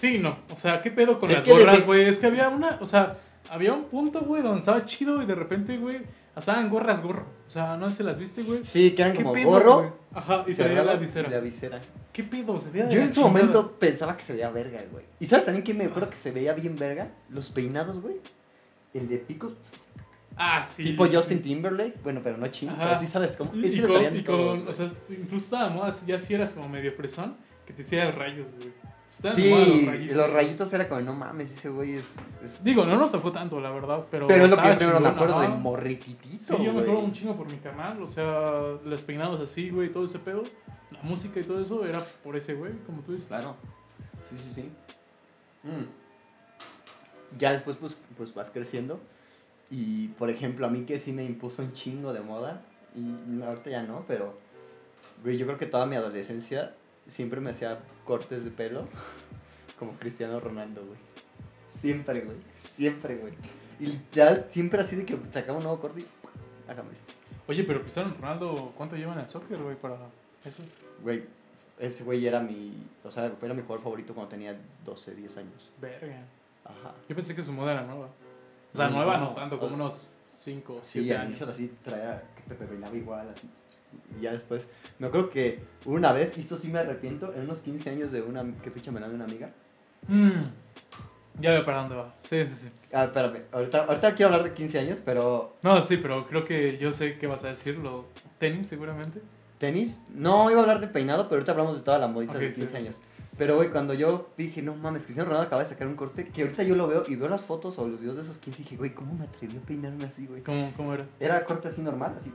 sí, 0.00 0.18
no. 0.18 0.38
O 0.52 0.56
sea, 0.56 0.80
¿qué 0.82 0.90
pedo 0.90 1.18
con 1.20 1.30
Es 1.30 1.38
las 1.38 1.46
gorras, 1.48 1.74
desde- 1.76 1.86
güey? 1.86 2.02
Es 2.06 2.18
que 2.18 2.26
había 2.26 2.48
una, 2.48 2.78
o 2.80 2.86
sea, 2.86 3.18
había 3.50 3.72
un 3.72 3.84
punto, 3.84 4.20
güey, 4.22 4.42
donde 4.42 4.60
estaba 4.60 4.84
chido 4.86 5.22
y 5.22 5.26
de 5.26 5.34
repente, 5.34 5.76
güey, 5.78 5.98
estaban 6.36 6.70
gorras 6.70 7.02
gorro. 7.02 7.26
O 7.46 7.50
sea, 7.50 7.76
no 7.76 7.90
si 7.92 8.02
las 8.02 8.18
viste, 8.18 8.42
güey. 8.42 8.64
Sí, 8.64 8.92
que 8.92 9.02
eran 9.02 9.14
¿Qué 9.14 9.22
como 9.22 9.34
pedo, 9.34 9.48
gorro? 9.50 9.96
Ajá, 10.14 10.44
y 10.46 10.54
traía 10.54 10.68
cerrado 10.76 10.86
la 10.86 10.94
visera. 10.96 11.28
la 11.30 11.40
visera. 11.40 11.80
¿Qué 12.12 12.24
pedo? 12.24 12.58
Se 12.58 12.70
veía 12.70 12.86
de 12.86 12.94
Yo 12.94 13.00
en 13.02 13.12
su 13.14 13.20
momento 13.22 13.72
pensaba 13.78 14.16
que 14.16 14.24
se 14.24 14.32
veía 14.32 14.50
verga, 14.50 14.80
güey. 14.90 15.04
¿Y 15.20 15.26
sabes 15.26 15.44
también 15.44 15.62
que 15.64 15.74
me 15.74 15.84
acuerdo 15.84 16.10
que 16.10 16.16
se 16.16 16.30
veía 16.32 16.52
bien 16.54 16.76
verga? 16.76 17.08
Los 17.28 17.50
peinados, 17.50 18.00
güey. 18.00 18.16
El 18.94 19.08
de 19.08 19.18
pico, 19.18 19.52
Ah, 20.36 20.64
sí. 20.66 20.84
tipo 20.84 21.06
sí. 21.06 21.14
Justin 21.14 21.42
Timberlake. 21.42 21.98
Bueno, 22.02 22.20
pero 22.24 22.36
no 22.38 22.48
chino, 22.48 22.74
pero 22.78 22.98
sí 22.98 23.06
sabes 23.06 23.36
cómo. 23.36 23.52
Y, 23.54 23.66
y 23.66 23.80
con, 23.82 24.16
y 24.16 24.22
con- 24.24 24.66
o 24.68 24.72
sea, 24.72 24.88
incluso 25.10 25.44
estaba 25.44 25.68
moda, 25.70 25.92
ya 26.06 26.18
si 26.18 26.34
eras 26.34 26.52
como 26.54 26.68
medio 26.68 26.92
fresón, 26.92 27.36
que 27.66 27.72
te 27.72 27.82
hiciera 27.82 28.10
rayos, 28.10 28.46
güey. 28.56 28.70
Sí, 29.10 30.08
los 30.12 30.32
rayitos. 30.32 30.72
era 30.72 30.88
como, 30.88 31.00
no 31.00 31.12
mames, 31.12 31.50
ese 31.50 31.68
güey 31.68 31.94
es... 31.94 32.14
es- 32.44 32.62
Digo, 32.62 32.84
no 32.84 32.96
nos 32.96 33.10
tocó 33.10 33.32
tanto, 33.32 33.60
la 33.60 33.70
verdad, 33.72 34.04
pero. 34.08 34.28
Pero 34.28 34.44
es 34.44 34.50
lo 34.52 34.56
que 34.56 34.68
primero 34.74 35.00
me 35.00 35.08
acuerdo 35.08 35.40
de 35.40 35.48
morrititito, 35.48 36.56
Sí, 36.56 36.64
yo 36.64 36.72
me 36.72 36.82
acuerdo 36.82 37.00
un 37.00 37.12
chingo 37.12 37.34
por 37.36 37.50
mi 37.50 37.56
canal, 37.56 38.00
o 38.00 38.06
sea, 38.06 38.76
los 38.84 39.02
peinados 39.02 39.40
así, 39.40 39.70
güey, 39.70 39.88
todo 39.92 40.04
ese 40.04 40.20
pedo. 40.20 40.44
La 40.92 41.00
música 41.02 41.40
y 41.40 41.42
todo 41.42 41.60
eso 41.60 41.84
era 41.84 41.98
por 42.22 42.36
ese 42.36 42.54
güey, 42.54 42.72
como 42.86 43.02
tú 43.02 43.12
dices. 43.12 43.26
Claro. 43.26 43.56
Sí, 44.28 44.36
sí, 44.36 44.52
sí. 44.54 44.70
Mm. 45.64 45.86
Ya 47.38 47.52
después, 47.52 47.76
pues, 47.76 48.00
pues 48.16 48.32
vas 48.32 48.50
creciendo. 48.50 49.00
Y, 49.70 50.08
por 50.08 50.30
ejemplo, 50.30 50.66
a 50.66 50.70
mí 50.70 50.82
que 50.84 50.98
sí 51.00 51.12
me 51.12 51.24
impuso 51.24 51.62
un 51.62 51.72
chingo 51.72 52.12
de 52.12 52.20
moda. 52.20 52.62
Y 52.94 53.42
ahorita 53.42 53.70
ya 53.70 53.82
no, 53.82 54.04
pero... 54.06 54.38
Güey, 55.22 55.36
yo 55.36 55.46
creo 55.46 55.58
que 55.58 55.66
toda 55.66 55.86
mi 55.86 55.96
adolescencia 55.96 56.74
siempre 57.10 57.40
me 57.40 57.50
hacía 57.50 57.78
cortes 58.04 58.44
de 58.44 58.50
pelo. 58.50 58.86
Como 59.78 59.92
Cristiano 59.92 60.38
Ronaldo, 60.40 60.84
güey. 60.86 60.98
Siempre, 61.66 62.20
güey. 62.20 62.36
Siempre, 62.58 63.16
güey. 63.16 63.32
Y 63.78 63.98
ya 64.12 64.46
siempre 64.50 64.80
así 64.80 64.96
de 64.96 65.04
que 65.06 65.16
sacaba 65.32 65.58
un 65.58 65.64
nuevo 65.64 65.80
corte 65.80 66.00
y... 66.00 66.06
Hágame 66.70 66.92
esto. 66.92 67.12
Oye, 67.48 67.64
pero 67.64 67.80
Cristiano 67.80 68.14
Ronaldo, 68.20 68.72
¿cuánto 68.76 68.96
llevan 68.96 69.18
en 69.18 69.24
el 69.24 69.30
soccer, 69.30 69.58
güey, 69.58 69.76
para 69.76 69.96
eso? 70.44 70.62
Güey, 71.02 71.24
ese 71.78 72.04
güey 72.04 72.26
era 72.26 72.40
mi... 72.40 72.72
O 73.04 73.10
sea, 73.10 73.30
fue 73.30 73.46
era 73.46 73.54
mi 73.54 73.62
jugador 73.62 73.82
favorito 73.82 74.14
cuando 74.14 74.28
tenía 74.30 74.56
12, 74.84 75.14
10 75.14 75.36
años. 75.38 75.70
Verga. 75.80 76.22
Ajá. 76.64 76.94
Yo 77.08 77.16
pensé 77.16 77.34
que 77.34 77.42
su 77.42 77.52
moda 77.52 77.72
era 77.72 77.82
nueva. 77.84 78.08
O 78.72 78.76
sea, 78.76 78.88
No, 78.88 78.96
nueva 78.96 79.16
no. 79.18 79.30
no 79.30 79.34
tanto, 79.34 79.58
como 79.58 79.74
unos 79.74 80.08
5 80.28 80.74
o 80.74 80.84
Sí, 80.84 81.00
7 81.00 81.14
al 81.14 81.20
años. 81.22 81.28
inicio 81.30 81.46
así 81.48 81.72
traía 81.82 82.22
que 82.36 82.42
Pepe 82.42 82.66
peinaba 82.66 82.94
igual, 82.96 83.28
así. 83.30 83.48
Y 84.18 84.22
ya 84.22 84.32
después, 84.32 84.68
me 84.98 85.06
acuerdo 85.06 85.30
que 85.30 85.60
una 85.84 86.12
vez, 86.12 86.32
y 86.36 86.40
esto 86.40 86.56
sí 86.58 86.68
me 86.68 86.78
arrepiento, 86.80 87.32
en 87.34 87.42
unos 87.42 87.60
15 87.60 87.90
años 87.90 88.12
de 88.12 88.22
una 88.22 88.44
que 88.62 88.70
fui 88.70 88.80
chamelán 88.82 89.10
de 89.10 89.16
una 89.16 89.24
amiga. 89.24 89.50
Mm. 90.08 90.42
Ya 91.40 91.52
veo 91.52 91.64
para 91.64 91.78
dónde 91.80 91.94
va. 91.96 92.14
Sí, 92.24 92.44
sí, 92.46 92.54
sí. 92.62 92.68
Ah, 92.92 93.04
espérame, 93.04 93.42
ahorita, 93.52 93.84
ahorita 93.84 94.14
quiero 94.14 94.32
hablar 94.32 94.44
de 94.48 94.52
15 94.54 94.78
años, 94.80 95.00
pero 95.04 95.56
No, 95.62 95.80
sí, 95.80 95.96
pero 95.96 96.26
creo 96.26 96.44
que 96.44 96.76
yo 96.78 96.92
sé 96.92 97.18
qué 97.18 97.26
vas 97.26 97.44
a 97.44 97.48
decir. 97.48 97.78
Lo 97.78 98.06
tenis, 98.38 98.66
seguramente. 98.66 99.22
tenis. 99.58 100.00
No 100.14 100.50
iba 100.50 100.58
a 100.60 100.62
hablar 100.62 100.80
de 100.80 100.88
peinado, 100.88 101.24
pero 101.28 101.36
ahorita 101.36 101.52
hablamos 101.52 101.76
de 101.76 101.82
toda 101.82 101.98
la 101.98 102.08
modita 102.08 102.32
Ok, 102.34 102.40
de 102.40 102.52
sí, 102.52 102.60
15 102.62 102.70
sí. 102.78 102.82
años. 102.84 102.96
Pero, 103.38 103.56
güey, 103.56 103.70
cuando 103.70 103.94
yo 103.94 104.28
dije, 104.36 104.60
no 104.60 104.74
mames, 104.74 105.04
Cristiano 105.04 105.28
Ronaldo 105.30 105.46
acaba 105.46 105.62
de 105.62 105.68
sacar 105.68 105.86
un 105.86 105.94
corte, 105.94 106.28
que 106.28 106.42
ahorita 106.42 106.62
yo 106.62 106.76
lo 106.76 106.86
veo 106.88 107.04
y 107.08 107.16
veo 107.16 107.28
las 107.28 107.40
fotos 107.40 107.78
o 107.78 107.88
los 107.88 107.98
videos 107.98 108.16
de 108.16 108.22
esos 108.22 108.36
15 108.36 108.60
y 108.60 108.64
dije, 108.64 108.76
güey, 108.76 108.92
¿cómo 108.92 109.14
me 109.14 109.24
atreví 109.24 109.56
a 109.56 109.60
peinarme 109.60 110.04
así, 110.04 110.26
güey? 110.26 110.42
¿Cómo, 110.42 110.70
cómo 110.76 110.92
era? 110.92 111.06
Era 111.18 111.42
corte 111.46 111.68
así 111.68 111.80
normal, 111.80 112.14
así, 112.20 112.30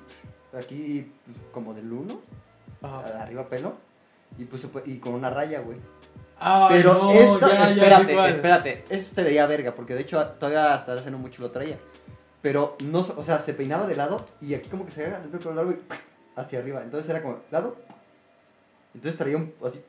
aquí 0.55 1.11
como 1.51 1.73
del 1.73 1.91
1, 1.91 2.19
Ajá. 2.81 3.23
arriba 3.23 3.47
pelo, 3.47 3.73
y, 4.37 4.45
pues, 4.45 4.67
y 4.85 4.97
con 4.97 5.13
una 5.13 5.29
raya, 5.29 5.59
güey. 5.61 5.77
Pero 6.69 6.93
no, 6.95 7.11
esto, 7.11 7.39
ya, 7.39 7.55
ya 7.55 7.65
espérate, 7.67 8.13
cuál. 8.13 8.29
espérate, 8.29 8.83
esto 8.89 9.15
te 9.15 9.23
veía 9.23 9.47
verga, 9.47 9.73
porque 9.73 9.95
de 9.95 10.01
hecho 10.01 10.23
todavía 10.39 10.73
hasta 10.73 10.93
hace 10.93 11.09
no 11.09 11.17
mucho 11.17 11.41
lo 11.41 11.51
traía. 11.51 11.77
Pero 12.41 12.75
no, 12.83 12.99
o 12.99 13.23
sea, 13.23 13.39
se 13.39 13.53
peinaba 13.53 13.87
de 13.87 13.95
lado 13.95 14.25
y 14.41 14.53
aquí 14.53 14.69
como 14.69 14.85
que 14.85 14.91
se 14.91 15.05
haga 15.05 15.19
dentro 15.19 15.39
del 15.39 15.47
pelo 15.47 15.55
largo 15.55 15.71
y 15.71 15.79
hacia 16.35 16.59
arriba. 16.59 16.83
Entonces 16.83 17.09
era 17.09 17.21
como 17.21 17.39
lado. 17.49 17.77
Entonces 18.93 19.17
traía 19.17 19.37
un 19.37 19.53
así. 19.65 19.81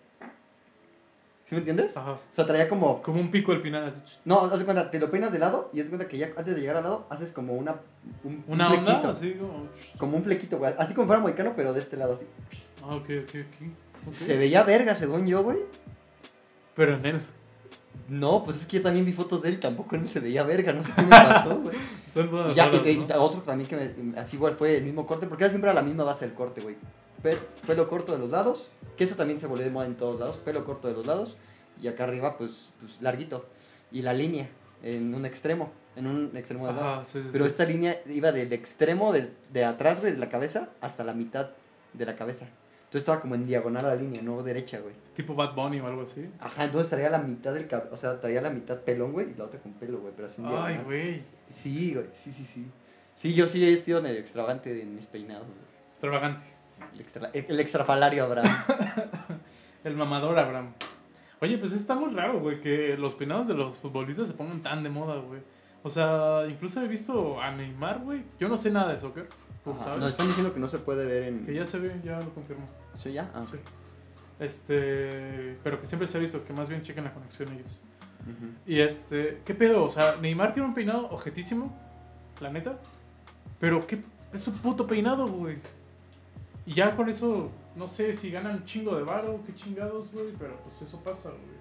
¿Sí 1.49 1.55
me 1.55 1.61
entiendes? 1.61 1.97
Ajá. 1.97 2.13
O 2.15 2.19
sea, 2.35 2.45
traía 2.45 2.69
como. 2.69 3.01
Como 3.03 3.21
un 3.21 3.31
pico 3.31 3.53
al 3.53 3.61
final, 3.63 3.85
así. 3.85 4.01
No, 4.25 4.41
haz 4.41 4.59
de 4.59 4.65
cuenta, 4.65 4.91
te 4.91 4.99
lo 4.99 5.13
peinas 5.13 5.31
de 5.31 5.39
lado 5.39 5.71
y 5.73 5.79
haz 5.79 5.87
de 5.87 5.91
cuenta 5.91 6.09
que 6.09 6.19
ya 6.19 6.31
antes 6.37 6.57
de 6.57 6.61
llegar 6.61 6.77
al 6.77 6.83
lado 6.83 7.07
haces 7.09 7.31
como 7.33 7.55
una. 7.55 7.77
Un, 8.25 8.43
un 8.49 8.55
Una 8.55 8.69
onda, 8.73 8.83
flequito. 8.85 9.09
así 9.11 9.33
como. 9.35 9.69
Como 9.97 10.17
un 10.17 10.25
flequito, 10.25 10.59
güey. 10.59 10.75
Así 10.77 10.93
como 10.93 11.07
fuera 11.07 11.23
mohicano, 11.23 11.53
pero 11.55 11.73
de 11.73 11.79
este 11.79 11.97
lado 11.97 12.15
así. 12.15 12.25
Ah, 12.83 12.97
ok, 12.97 13.09
ok, 13.23 13.35
ok. 14.09 14.13
Se 14.13 14.37
veía 14.37 14.65
verga, 14.65 14.97
según 14.97 15.25
yo, 15.29 15.45
güey. 15.45 15.59
Pero 16.75 16.95
en 16.95 17.07
él. 17.07 17.21
No, 18.09 18.43
pues 18.45 18.59
es 18.61 18.67
que 18.67 18.79
yo 18.79 18.83
también 18.83 19.05
vi 19.07 19.13
fotos 19.13 19.41
de 19.43 19.49
él 19.49 19.55
y 19.55 19.59
tampoco 19.59 19.95
él 19.97 20.07
se 20.07 20.21
veía 20.21 20.43
verga, 20.43 20.73
no 20.73 20.83
sé 20.83 20.93
qué 20.95 21.03
me 21.03 21.09
pasó, 21.11 21.59
güey. 21.61 21.77
Son 22.13 22.29
Ya, 22.55 22.71
y, 22.73 22.89
y 22.91 22.97
¿no? 22.99 23.07
ta- 23.07 23.21
otro 23.21 23.41
también 23.43 23.69
que 23.71 23.77
me- 23.77 24.19
así 24.21 24.37
igual 24.37 24.55
fue 24.57 24.77
el 24.77 24.85
mismo 24.85 25.07
corte, 25.07 25.27
porque 25.27 25.45
era 25.45 25.51
siempre 25.51 25.73
la 25.73 25.83
misma 25.83 26.05
base 26.05 26.27
del 26.27 26.35
corte, 26.35 26.61
güey. 26.61 26.77
Pe- 27.23 27.39
Pelo 27.67 27.89
corto 27.89 28.13
de 28.13 28.19
los 28.19 28.31
lados, 28.31 28.71
que 28.97 29.05
eso 29.05 29.17
también 29.17 29.41
se 29.41 29.47
volvió 29.47 29.65
de 29.65 29.71
moda 29.71 29.87
en 29.87 29.97
todos 29.97 30.19
lados, 30.21 30.37
pelo 30.39 30.65
corto 30.65 30.89
de 30.89 30.95
los 30.95 31.07
lados, 31.07 31.37
y 31.81 31.89
acá 31.89 32.05
arriba, 32.05 32.37
pues, 32.39 32.69
pues 32.81 33.01
larguito. 33.03 33.47
Y 33.93 34.03
la 34.03 34.13
línea, 34.13 34.49
en 34.83 35.15
un 35.15 35.25
extremo, 35.27 35.73
en 35.97 36.07
un 36.07 36.37
extremo 36.37 36.67
lado. 36.67 36.81
Ajá, 36.81 37.05
sí, 37.07 37.21
sí, 37.23 37.29
Pero 37.33 37.45
sí. 37.45 37.51
esta 37.51 37.65
línea 37.65 38.01
iba 38.07 38.33
del 38.33 38.53
extremo 38.53 39.13
de, 39.13 39.31
de 39.53 39.65
atrás, 39.65 40.01
güey, 40.01 40.13
de 40.13 40.19
la 40.19 40.29
cabeza, 40.29 40.71
hasta 40.81 41.05
la 41.05 41.13
mitad 41.15 41.51
de 41.93 42.05
la 42.07 42.17
cabeza. 42.17 42.47
Entonces 42.85 43.03
estaba 43.03 43.21
como 43.21 43.35
en 43.35 43.47
diagonal 43.47 43.85
a 43.85 43.89
la 43.89 43.97
línea, 43.97 44.23
no 44.23 44.43
derecha, 44.43 44.79
güey. 44.79 44.95
Tipo 45.15 45.35
Bad 45.35 45.55
Bunny 45.55 45.81
o 45.81 45.87
algo 45.87 46.03
así. 46.03 46.31
Ajá, 46.39 46.65
entonces 46.65 46.89
traía 46.89 47.11
la 47.11 47.19
mitad 47.19 47.53
del 47.53 47.67
cabello, 47.67 47.91
o 47.93 47.97
sea, 47.97 48.21
traía 48.21 48.41
la 48.41 48.51
mitad 48.51 48.79
pelón, 48.81 49.13
güey, 49.13 49.31
y 49.33 49.35
la 49.35 49.45
otra 49.45 49.59
con 49.61 49.73
pelo, 49.73 49.99
güey, 49.99 50.13
pero 50.15 50.29
así 50.29 50.41
en 50.41 50.47
Ay, 50.47 50.53
diagonal. 50.53 50.85
güey. 50.85 51.23
Sí, 51.49 51.95
güey, 51.95 52.07
sí, 52.13 52.31
sí, 52.31 52.45
sí. 52.45 52.67
Sí, 53.15 53.35
yo 53.35 53.47
sí 53.47 53.67
he 53.69 53.77
sido 53.77 54.01
medio 54.03 54.21
extravagante 54.21 54.81
en 54.83 54.95
mis 54.95 55.07
peinados, 55.07 55.47
güey. 55.47 55.59
Extravagante. 55.91 56.45
El, 56.95 57.01
extra, 57.01 57.31
el 57.33 57.61
extrafalario, 57.61 58.25
Abraham. 58.25 58.57
El 59.85 59.95
mamador 59.95 60.39
Abraham. 60.39 60.73
Oye, 61.41 61.59
pues 61.59 61.73
está 61.73 61.95
muy 61.95 62.13
raro, 62.13 62.41
güey, 62.41 62.61
que 62.61 62.97
los 62.97 63.15
peinados 63.15 63.47
de 63.47 63.55
los 63.55 63.79
futbolistas 63.79 64.27
se 64.27 64.35
pongan 64.35 64.63
tan 64.63 64.83
de 64.83 64.89
moda, 64.89 65.17
güey. 65.17 65.41
O 65.83 65.91
sea, 65.91 66.45
incluso 66.49 66.83
he 66.83 66.89
visto 66.89 67.41
a 67.41 67.53
Neymar, 67.53 68.01
güey. 68.01 68.25
Yo 68.41 68.49
no 68.49 68.57
sé 68.57 68.71
nada 68.71 68.93
de 68.93 68.99
soccer, 68.99 69.29
tú 69.63 69.77
sabes. 69.79 70.01
Nos 70.01 70.11
están 70.11 70.27
diciendo 70.27 70.53
que 70.53 70.59
no 70.59 70.67
se 70.67 70.79
puede 70.79 71.07
ver 71.07 71.23
en... 71.25 71.47
Que 71.47 71.55
ya 71.55 71.65
se 71.65 71.79
ve, 71.79 72.01
ya 72.03 72.19
lo 72.19 72.31
confirmo. 72.35 72.67
¿Sí, 72.97 73.13
ya? 73.13 73.31
Ah. 73.35 73.45
Sí. 73.49 73.59
Este, 74.41 75.57
pero 75.63 75.79
que 75.79 75.87
siempre 75.87 76.09
se 76.09 76.19
ha 76.19 76.21
visto 76.21 76.45
que 76.45 76.53
más 76.53 76.69
bien 76.69 76.83
chequen 76.83 77.05
la 77.05 77.15
conexión 77.15 77.53
ellos. 77.53 77.81
Y 78.67 78.81
este, 78.81 79.43
¿qué 79.45 79.55
pedo? 79.55 79.85
O 79.85 79.91
sea, 79.91 80.17
Neymar 80.21 80.53
tiene 80.53 80.69
un 80.69 80.75
peinado 80.75 81.09
objetísimo, 81.11 81.79
la 82.41 82.51
neta. 82.51 82.81
Pero 83.61 83.87
qué 83.87 84.03
es 84.33 84.43
su 84.43 84.53
puto 84.55 84.87
peinado, 84.89 85.29
güey. 85.29 85.59
Y 86.67 86.75
ya 86.75 86.95
con 86.97 87.09
eso, 87.09 87.51
no 87.77 87.87
sé 87.87 88.13
si 88.13 88.31
ganan 88.31 88.57
un 88.57 88.65
chingo 88.65 88.97
de 88.97 89.05
varo, 89.05 89.41
qué 89.47 89.55
chingados, 89.55 90.11
güey. 90.13 90.33
Pero 90.39 90.57
pues 90.57 90.83
eso 90.83 91.01
pasa, 91.03 91.31
güey. 91.31 91.57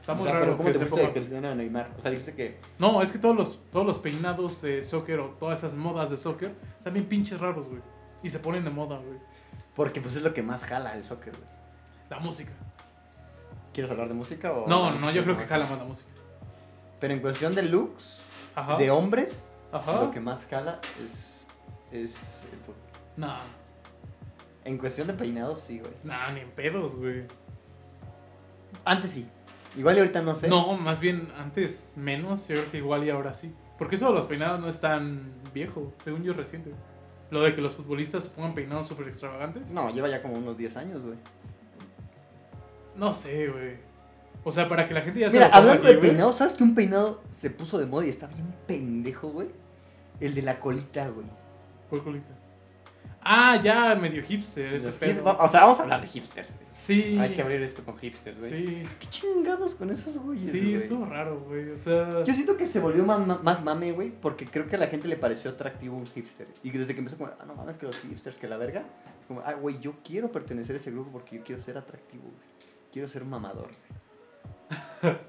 Está 0.00 0.12
O 0.12 0.16
muy 0.16 0.24
sea, 0.24 0.32
raro 0.32 0.44
pero 0.46 0.56
¿cómo 0.56 0.66
que 0.66 0.72
te 0.72 0.78
se 0.84 0.90
gusta 0.90 1.20
de 1.20 1.54
Neymar? 1.54 1.90
O 1.96 2.02
sea, 2.02 2.10
dijiste 2.10 2.34
que... 2.34 2.58
No, 2.80 3.00
es 3.02 3.12
que 3.12 3.18
todos 3.20 3.36
los, 3.36 3.70
todos 3.70 3.86
los 3.86 4.00
peinados 4.00 4.60
de 4.60 4.82
soccer 4.82 5.20
o 5.20 5.26
todas 5.38 5.60
esas 5.60 5.74
modas 5.76 6.10
de 6.10 6.16
soccer 6.16 6.52
están 6.76 6.94
bien 6.94 7.06
pinches 7.06 7.40
raros, 7.40 7.68
güey. 7.68 7.80
Y 8.24 8.28
se 8.28 8.40
ponen 8.40 8.64
de 8.64 8.70
moda, 8.70 8.98
güey. 8.98 9.20
Porque 9.76 10.00
pues 10.00 10.16
es 10.16 10.22
lo 10.22 10.34
que 10.34 10.42
más 10.42 10.64
jala 10.64 10.96
el 10.96 11.04
soccer, 11.04 11.32
güey. 11.36 11.48
La 12.10 12.18
música. 12.18 12.52
¿Quieres 13.72 13.90
hablar 13.92 14.08
de 14.08 14.14
música 14.14 14.52
o...? 14.52 14.66
No, 14.66 14.92
de 14.92 14.98
no, 14.98 15.10
yo 15.12 15.22
creo 15.22 15.38
que 15.38 15.46
jala 15.46 15.66
más 15.68 15.78
la 15.78 15.84
música. 15.84 16.10
Pero 16.98 17.14
en 17.14 17.20
cuestión 17.20 17.54
de 17.54 17.62
looks, 17.62 18.24
Ajá. 18.56 18.76
de 18.76 18.90
hombres, 18.90 19.52
Ajá. 19.70 20.00
lo 20.02 20.10
que 20.10 20.18
más 20.20 20.46
jala 20.46 20.80
es... 21.06 21.31
Es 21.92 22.44
el 22.52 22.58
fútbol. 22.60 22.76
Nah, 23.16 23.40
En 24.64 24.78
cuestión 24.78 25.06
de 25.08 25.14
peinados, 25.14 25.60
sí, 25.60 25.80
güey. 25.80 25.92
nah, 26.04 26.30
ni 26.32 26.40
en 26.40 26.50
pedos, 26.50 26.94
güey. 26.96 27.24
Antes 28.84 29.10
sí. 29.10 29.28
Igual 29.76 29.96
y 29.96 30.00
ahorita 30.00 30.22
no 30.22 30.34
sé. 30.34 30.48
No, 30.48 30.76
más 30.76 31.00
bien 31.00 31.28
antes 31.38 31.94
menos, 31.96 32.48
yo 32.48 32.54
creo 32.56 32.70
que 32.70 32.78
igual 32.78 33.04
y 33.04 33.10
ahora 33.10 33.32
sí. 33.34 33.54
Porque 33.78 33.96
eso 33.96 34.08
de 34.08 34.14
los 34.14 34.26
peinados 34.26 34.60
no 34.60 34.68
es 34.68 34.80
tan 34.80 35.32
viejo, 35.52 35.92
según 36.04 36.22
yo 36.22 36.32
reciente. 36.34 36.72
Lo 37.30 37.40
de 37.42 37.54
que 37.54 37.62
los 37.62 37.72
futbolistas 37.72 38.24
se 38.24 38.30
pongan 38.30 38.54
peinados 38.54 38.86
súper 38.86 39.08
extravagantes. 39.08 39.72
No, 39.72 39.90
lleva 39.90 40.08
ya 40.08 40.20
como 40.22 40.34
unos 40.34 40.56
10 40.58 40.76
años, 40.76 41.02
güey. 41.02 41.16
No 42.94 43.12
sé, 43.12 43.48
güey. 43.48 43.76
O 44.44 44.52
sea, 44.52 44.68
para 44.68 44.86
que 44.86 44.94
la 44.94 45.00
gente 45.02 45.20
ya 45.20 45.30
se 45.30 45.36
Mira, 45.36 45.46
ponga 45.46 45.58
hablando 45.58 45.84
aquí, 45.88 45.94
de 45.94 46.00
peinados, 46.00 46.34
¿sabes 46.36 46.54
que 46.54 46.62
un 46.62 46.74
peinado 46.74 47.22
se 47.30 47.48
puso 47.50 47.78
de 47.78 47.86
moda 47.86 48.04
y 48.06 48.10
está 48.10 48.26
bien 48.26 48.54
pendejo, 48.66 49.28
güey? 49.28 49.48
El 50.20 50.34
de 50.34 50.42
la 50.42 50.60
colita, 50.60 51.08
güey. 51.08 51.26
¿Cuál 51.92 52.04
colita? 52.04 52.34
Ah, 53.20 53.60
ya, 53.62 53.94
medio 53.94 54.22
hipster 54.22 54.72
ese 54.72 54.90
pedo. 54.92 55.36
O 55.38 55.46
sea, 55.46 55.60
vamos 55.60 55.78
a 55.78 55.82
hablar 55.82 56.00
de 56.00 56.06
hipsters, 56.06 56.48
güey. 56.48 56.66
Sí. 56.72 57.18
Hay 57.20 57.34
que 57.34 57.42
abrir 57.42 57.60
esto 57.60 57.84
con 57.84 57.98
hipsters, 57.98 58.40
güey. 58.40 58.50
Sí, 58.50 58.88
¿Qué 58.98 59.06
chingados 59.08 59.74
con 59.74 59.90
esos 59.90 60.16
güeyes, 60.16 60.50
sí, 60.50 60.60
güey? 60.60 60.74
estuvo 60.76 61.04
raro, 61.04 61.40
güey. 61.40 61.68
O 61.68 61.76
sea, 61.76 62.24
Yo 62.24 62.32
siento 62.32 62.56
que 62.56 62.66
se 62.66 62.80
volvió 62.80 63.04
más, 63.04 63.42
más 63.42 63.62
mame, 63.62 63.92
güey, 63.92 64.10
porque 64.10 64.46
creo 64.46 64.66
que 64.68 64.76
a 64.76 64.78
la 64.78 64.86
gente 64.86 65.06
le 65.06 65.16
pareció 65.16 65.50
atractivo 65.50 65.98
un 65.98 66.06
hipster. 66.06 66.48
Y 66.62 66.70
desde 66.70 66.94
que 66.94 67.00
empezó 67.00 67.18
como, 67.18 67.30
ah, 67.38 67.44
no 67.46 67.54
mames, 67.56 67.76
que 67.76 67.84
los 67.84 68.00
hipsters, 68.00 68.38
que 68.38 68.48
la 68.48 68.56
verga. 68.56 68.84
Como, 69.28 69.42
ah, 69.44 69.52
güey, 69.52 69.78
yo 69.78 69.96
quiero 70.02 70.32
pertenecer 70.32 70.76
a 70.76 70.78
ese 70.78 70.92
grupo 70.92 71.10
porque 71.12 71.36
yo 71.36 71.44
quiero 71.44 71.60
ser 71.60 71.76
atractivo, 71.76 72.22
güey. 72.22 72.34
Quiero 72.90 73.06
ser 73.06 73.26
mamador. 73.26 73.68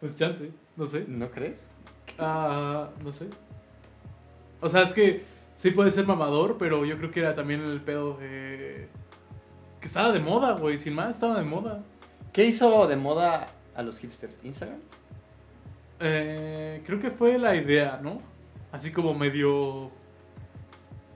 pues 0.00 0.18
chance, 0.18 0.50
no 0.76 0.84
sé. 0.84 1.06
¿No 1.08 1.30
crees? 1.30 1.68
Ah, 2.18 2.90
no 3.02 3.10
sé. 3.10 3.30
O 4.60 4.68
sea, 4.68 4.82
es 4.82 4.92
que 4.92 5.31
sí 5.54 5.70
puede 5.70 5.90
ser 5.90 6.06
mamador, 6.06 6.56
pero 6.58 6.84
yo 6.84 6.98
creo 6.98 7.10
que 7.10 7.20
era 7.20 7.34
también 7.34 7.62
el 7.62 7.80
pedo 7.80 8.14
de. 8.14 8.88
Que 9.80 9.86
estaba 9.86 10.12
de 10.12 10.20
moda, 10.20 10.52
güey. 10.52 10.78
Sin 10.78 10.94
más, 10.94 11.16
estaba 11.16 11.38
de 11.38 11.44
moda. 11.44 11.82
¿Qué 12.32 12.46
hizo 12.46 12.86
de 12.86 12.96
moda 12.96 13.48
a 13.74 13.82
los 13.82 13.98
hipsters? 13.98 14.38
¿Instagram? 14.42 14.80
Eh, 16.00 16.82
creo 16.86 16.98
que 16.98 17.10
fue 17.10 17.38
la 17.38 17.54
idea, 17.54 18.00
¿no? 18.02 18.20
Así 18.70 18.90
como 18.90 19.14
medio. 19.14 19.90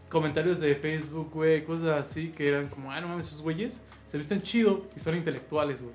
Comentarios 0.09 0.61
de 0.61 0.77
Facebook, 0.77 1.31
güey, 1.33 1.65
cosas 1.65 2.01
así 2.01 2.29
que 2.29 2.47
eran 2.47 2.69
como, 2.69 2.93
ah, 2.93 3.01
no 3.01 3.09
mames, 3.09 3.27
esos 3.27 3.43
güeyes 3.43 3.85
se 4.07 4.17
visten 4.17 4.41
chido 4.41 4.87
y 4.95 5.01
son 5.01 5.17
intelectuales, 5.17 5.83
güey. 5.83 5.95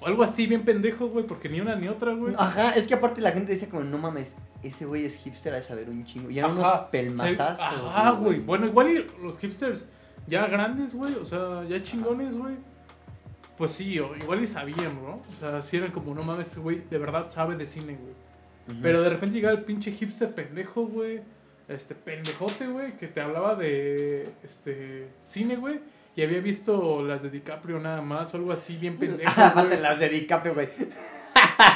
O 0.00 0.06
algo 0.06 0.22
así, 0.22 0.46
bien 0.46 0.64
pendejo, 0.64 1.06
güey, 1.08 1.26
porque 1.26 1.48
ni 1.48 1.60
una 1.60 1.76
ni 1.76 1.86
otra, 1.88 2.12
güey. 2.12 2.34
Ajá, 2.36 2.70
es 2.72 2.86
que 2.88 2.94
aparte 2.94 3.20
la 3.20 3.30
gente 3.32 3.52
decía 3.52 3.68
como, 3.68 3.84
no 3.84 3.98
mames, 3.98 4.34
ese 4.62 4.84
güey 4.84 5.04
es 5.04 5.16
hipster, 5.16 5.52
ha 5.52 5.56
de 5.56 5.62
saber 5.62 5.88
un 5.88 6.04
chingo. 6.04 6.28
Y 6.30 6.38
eran 6.38 6.52
unos 6.52 6.66
pelmazazos. 6.90 7.58
se- 7.58 7.86
Ajá, 7.86 8.10
güey. 8.12 8.40
Bueno, 8.40 8.66
igual 8.66 8.90
y 8.90 9.06
los 9.22 9.38
hipsters 9.38 9.88
ya 10.26 10.46
grandes, 10.46 10.94
güey, 10.94 11.14
o 11.14 11.24
sea, 11.24 11.64
ya 11.68 11.80
chingones, 11.82 12.36
güey. 12.36 12.56
Pues 13.56 13.72
sí, 13.72 13.98
o 14.00 14.16
igual 14.16 14.42
y 14.42 14.46
sabían, 14.48 14.94
¿no? 15.02 15.22
O 15.30 15.36
sea, 15.38 15.62
sí 15.62 15.76
eran 15.76 15.92
como, 15.92 16.14
no 16.14 16.22
mames, 16.24 16.48
este 16.48 16.60
güey 16.60 16.82
de 16.90 16.98
verdad 16.98 17.28
sabe 17.28 17.54
de 17.56 17.66
cine, 17.66 17.96
güey. 18.00 18.80
Pero 18.80 19.02
de 19.02 19.10
repente 19.10 19.34
llegaba 19.36 19.56
el 19.58 19.64
pinche 19.64 19.92
hipster 19.92 20.34
pendejo, 20.34 20.86
güey. 20.86 21.20
Este 21.68 21.94
pendejote, 21.94 22.66
güey, 22.66 22.96
que 22.96 23.06
te 23.08 23.20
hablaba 23.20 23.54
de 23.54 24.32
este 24.42 25.08
cine, 25.20 25.56
güey. 25.56 25.80
Y 26.14 26.22
había 26.22 26.40
visto 26.40 27.02
las 27.02 27.22
de 27.22 27.30
DiCaprio 27.30 27.78
nada 27.80 28.02
más, 28.02 28.34
o 28.34 28.36
algo 28.36 28.52
así, 28.52 28.76
bien 28.76 28.96
pendejo. 28.98 29.40
Aparte 29.40 29.78
las 29.80 29.98
de 29.98 30.08
DiCaprio, 30.08 30.54
güey. 30.54 30.68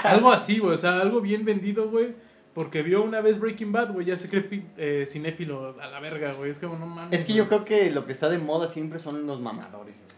Algo 0.05 0.31
así, 0.33 0.59
güey. 0.59 0.75
O 0.75 0.79
sea, 0.79 1.01
algo 1.01 1.21
bien 1.21 1.45
vendido, 1.45 1.89
güey. 1.91 2.15
Porque 2.55 2.83
vio 2.83 3.03
una 3.03 3.21
vez 3.21 3.39
Breaking 3.39 3.73
Bad, 3.73 3.93
güey. 3.93 4.07
Ya 4.07 4.17
se 4.17 4.29
cree 4.29 4.65
eh, 4.79 5.07
cinéfilo 5.07 5.75
a 5.81 5.87
la 5.89 6.01
verga, 6.01 6.33
güey. 6.33 6.51
Es 6.51 6.59
como, 6.59 6.77
no 6.79 6.87
mames. 6.87 7.19
Es 7.19 7.27
que 7.27 7.33
güey. 7.33 7.39
yo 7.45 7.49
creo 7.49 7.65
que 7.65 7.91
lo 7.91 8.07
que 8.07 8.13
está 8.13 8.29
de 8.29 8.39
moda 8.39 8.67
siempre 8.67 8.99
son 8.99 9.27
los 9.27 9.41
mamadores, 9.41 9.97
güey. 9.97 10.17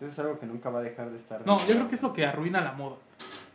Eso 0.00 0.06
es 0.10 0.18
algo 0.18 0.38
que 0.38 0.46
nunca 0.46 0.68
va 0.70 0.80
a 0.80 0.82
dejar 0.82 1.10
de 1.10 1.16
estar. 1.16 1.38
de 1.40 1.46
No, 1.46 1.58
yo 1.58 1.74
creo 1.74 1.88
que 1.88 1.94
es 1.94 2.02
lo 2.02 2.12
que 2.12 2.26
arruina 2.26 2.60
la 2.60 2.72
moda. 2.72 2.96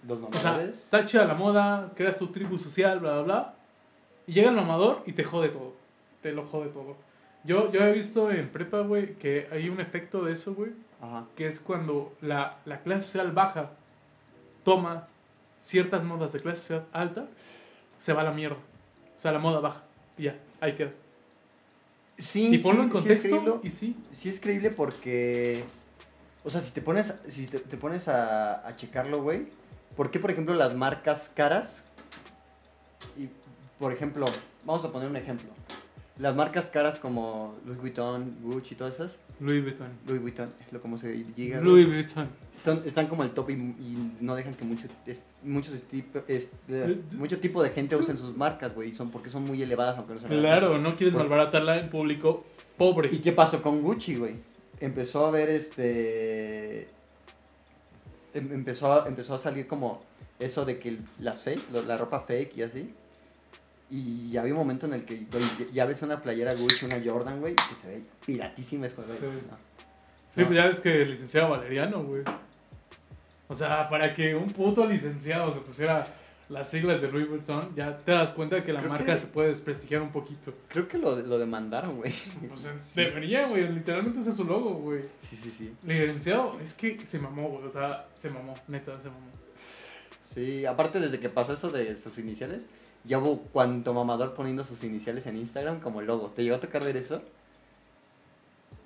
Los 0.07 0.17
O 0.17 0.31
sea, 0.33 0.51
mamadores. 0.51 0.83
está 0.85 1.05
chida 1.05 1.25
la 1.25 1.35
moda, 1.35 1.91
creas 1.95 2.17
tu 2.17 2.27
tribu 2.27 2.57
social, 2.57 2.99
bla, 2.99 3.13
bla, 3.15 3.21
bla. 3.21 3.53
Y 4.27 4.33
llega 4.33 4.49
el 4.49 4.55
mamador 4.55 5.03
y 5.05 5.11
te 5.13 5.23
jode 5.23 5.49
todo. 5.49 5.75
Te 6.21 6.31
lo 6.31 6.43
jode 6.43 6.69
todo. 6.69 6.97
Yo, 7.43 7.71
yo 7.71 7.81
he 7.83 7.91
visto 7.91 8.31
en 8.31 8.49
prepa, 8.49 8.81
güey, 8.81 9.15
que 9.15 9.47
hay 9.51 9.69
un 9.69 9.79
efecto 9.79 10.23
de 10.23 10.33
eso, 10.33 10.53
güey. 10.53 10.71
Ajá. 11.01 11.25
Que 11.35 11.47
es 11.47 11.59
cuando 11.59 12.15
la, 12.21 12.57
la 12.65 12.81
clase 12.81 13.01
social 13.07 13.31
baja 13.31 13.71
toma 14.63 15.07
ciertas 15.57 16.03
modas 16.03 16.33
de 16.33 16.41
clase 16.41 16.61
social 16.61 16.85
alta, 16.91 17.27
se 17.97 18.13
va 18.13 18.21
a 18.21 18.25
la 18.25 18.31
mierda. 18.31 18.57
O 18.57 19.17
sea, 19.17 19.31
la 19.31 19.39
moda 19.39 19.59
baja. 19.59 19.83
Y 20.17 20.23
ya, 20.23 20.37
ahí 20.59 20.73
queda. 20.75 20.91
Sí, 22.17 22.53
Y 22.53 22.59
ponlo 22.59 22.83
sí, 22.83 22.87
en 22.87 22.91
sí 22.91 22.97
es 22.97 23.01
contexto 23.01 23.29
creíble. 23.41 23.59
y 23.63 23.69
sí. 23.71 23.95
Sí 24.11 24.29
es 24.29 24.39
creíble 24.39 24.69
porque... 24.69 25.63
O 26.43 26.49
sea, 26.49 26.61
si 26.61 26.71
te 26.71 26.81
pones, 26.81 27.13
si 27.27 27.45
te, 27.45 27.59
te 27.59 27.77
pones 27.77 28.07
a, 28.07 28.67
a 28.67 28.75
checarlo, 28.75 29.21
güey. 29.21 29.47
¿Por 29.95 30.09
qué, 30.11 30.19
por 30.19 30.31
ejemplo, 30.31 30.53
las 30.55 30.73
marcas 30.75 31.31
caras? 31.35 31.83
Y, 33.17 33.29
por 33.79 33.91
ejemplo, 33.93 34.25
vamos 34.65 34.83
a 34.85 34.91
poner 34.91 35.09
un 35.09 35.15
ejemplo. 35.17 35.49
Las 36.21 36.35
marcas 36.35 36.67
caras 36.67 36.99
como 36.99 37.55
Louis 37.65 37.79
Vuitton, 37.79 38.37
Gucci 38.43 38.75
y 38.75 38.77
todas 38.77 38.93
esas. 38.93 39.19
Louis 39.39 39.63
Vuitton. 39.63 39.87
Louis 40.05 40.21
Vuitton, 40.21 40.53
es 40.65 40.71
lo 40.71 40.79
como 40.79 40.97
se 40.99 41.11
diga. 41.11 41.59
Louis 41.61 41.87
Vuitton. 41.87 42.27
Son, 42.55 42.83
están 42.85 43.07
como 43.07 43.23
el 43.23 43.31
top 43.31 43.49
y, 43.49 43.53
y 43.53 44.13
no 44.19 44.35
dejan 44.35 44.53
que 44.53 44.63
mucho, 44.63 44.87
es- 45.07 45.25
muchos 45.43 45.73
es- 46.27 46.51
eh, 46.69 47.01
mucho 47.17 47.39
tipo 47.39 47.63
de 47.63 47.71
gente 47.71 47.95
usen 47.95 48.17
sus 48.19 48.37
marcas, 48.37 48.75
güey. 48.75 48.93
Son 48.93 49.09
porque 49.09 49.31
son 49.31 49.45
muy 49.45 49.63
elevadas, 49.63 49.97
aunque 49.97 50.13
no 50.13 50.19
sean 50.19 50.31
Claro, 50.31 50.77
no 50.77 50.95
quieres 50.95 51.13
Por- 51.15 51.23
malbaratarla 51.23 51.79
en 51.79 51.89
público 51.89 52.45
pobre. 52.77 53.09
¿Y 53.11 53.17
qué 53.17 53.31
pasó 53.31 53.61
con 53.63 53.81
Gucci, 53.81 54.15
güey? 54.17 54.35
Empezó 54.79 55.25
a 55.25 55.31
ver 55.31 55.49
este. 55.49 56.87
em- 58.33 58.51
Empezó 58.53 58.93
a, 58.93 59.07
empezó 59.07 59.33
a 59.33 59.37
salir 59.37 59.65
como 59.67 60.01
eso 60.39 60.65
de 60.65 60.77
que 60.79 60.99
las 61.19 61.41
fake, 61.41 61.71
la 61.87 61.97
ropa 61.97 62.21
fake 62.21 62.57
y 62.57 62.61
así. 62.63 62.93
Y 63.91 64.37
había 64.37 64.53
un 64.53 64.59
momento 64.59 64.85
en 64.87 64.93
el 64.93 65.05
que 65.05 65.25
güey, 65.31 65.43
ya 65.73 65.85
ves 65.85 66.01
una 66.01 66.21
playera 66.21 66.53
Gucci, 66.55 66.85
una 66.85 67.01
Jordan, 67.03 67.41
güey, 67.41 67.55
que 67.55 67.61
se 67.81 67.87
ve 67.89 68.01
piratísima. 68.25 68.85
Es 68.85 68.93
como, 68.93 69.05
güey, 69.07 69.19
Sí. 69.19 69.25
no. 69.25 69.57
Sí, 70.29 70.39
No. 70.41 70.47
pues 70.47 70.57
ya 70.57 70.65
ves 70.67 70.79
que 70.79 71.01
el 71.01 71.09
licenciado 71.11 71.49
Valeriano, 71.49 72.01
güey. 72.03 72.23
O 73.49 73.53
sea, 73.55 73.89
para 73.89 74.13
que 74.13 74.33
un 74.33 74.49
puto 74.51 74.85
licenciado 74.85 75.51
se 75.51 75.59
pusiera 75.59 76.07
las 76.47 76.69
siglas 76.69 77.01
de 77.01 77.11
Louis 77.11 77.27
Vuitton, 77.29 77.75
ya 77.75 77.97
te 77.97 78.11
das 78.13 78.31
cuenta 78.31 78.55
de 78.57 78.63
que 78.63 78.71
la 78.71 78.79
Creo 78.79 78.91
marca 78.91 79.13
que- 79.13 79.19
se 79.19 79.27
puede 79.27 79.49
desprestigiar 79.49 80.01
un 80.01 80.11
poquito. 80.11 80.53
Creo 80.69 80.87
que 80.87 80.97
lo, 80.97 81.15
lo 81.17 81.37
demandaron, 81.37 81.97
güey. 81.97 82.13
Pues 82.47 82.69
debería, 82.95 83.47
güey. 83.47 83.67
Literalmente 83.73 84.19
ese 84.21 84.29
es 84.29 84.35
su 84.37 84.45
logo, 84.45 84.75
güey. 84.75 85.01
Sí, 85.19 85.35
sí, 85.35 85.51
sí. 85.51 85.73
Licenciado, 85.83 86.57
es 86.63 86.73
que 86.73 87.05
se 87.05 87.19
mamó, 87.19 87.49
güey. 87.49 87.65
O 87.65 87.69
sea, 87.69 88.07
se 88.15 88.29
mamó, 88.29 88.55
neta, 88.69 88.97
se 89.01 89.09
mamó. 89.09 89.27
Sí, 90.25 90.65
aparte 90.65 91.01
desde 91.01 91.19
que 91.19 91.27
pasó 91.27 91.51
eso 91.51 91.71
de 91.71 91.97
sus 91.97 92.17
iniciales, 92.17 92.67
ya 93.03 93.19
hubo 93.19 93.39
cuanto 93.51 93.93
mamador 93.93 94.33
poniendo 94.33 94.63
sus 94.63 94.83
iniciales 94.83 95.25
en 95.27 95.37
Instagram 95.37 95.79
como 95.79 96.01
logo. 96.01 96.27
¿Te 96.35 96.43
llegó 96.43 96.55
a 96.55 96.59
tocar 96.59 96.83
ver 96.83 96.97
eso? 96.97 97.21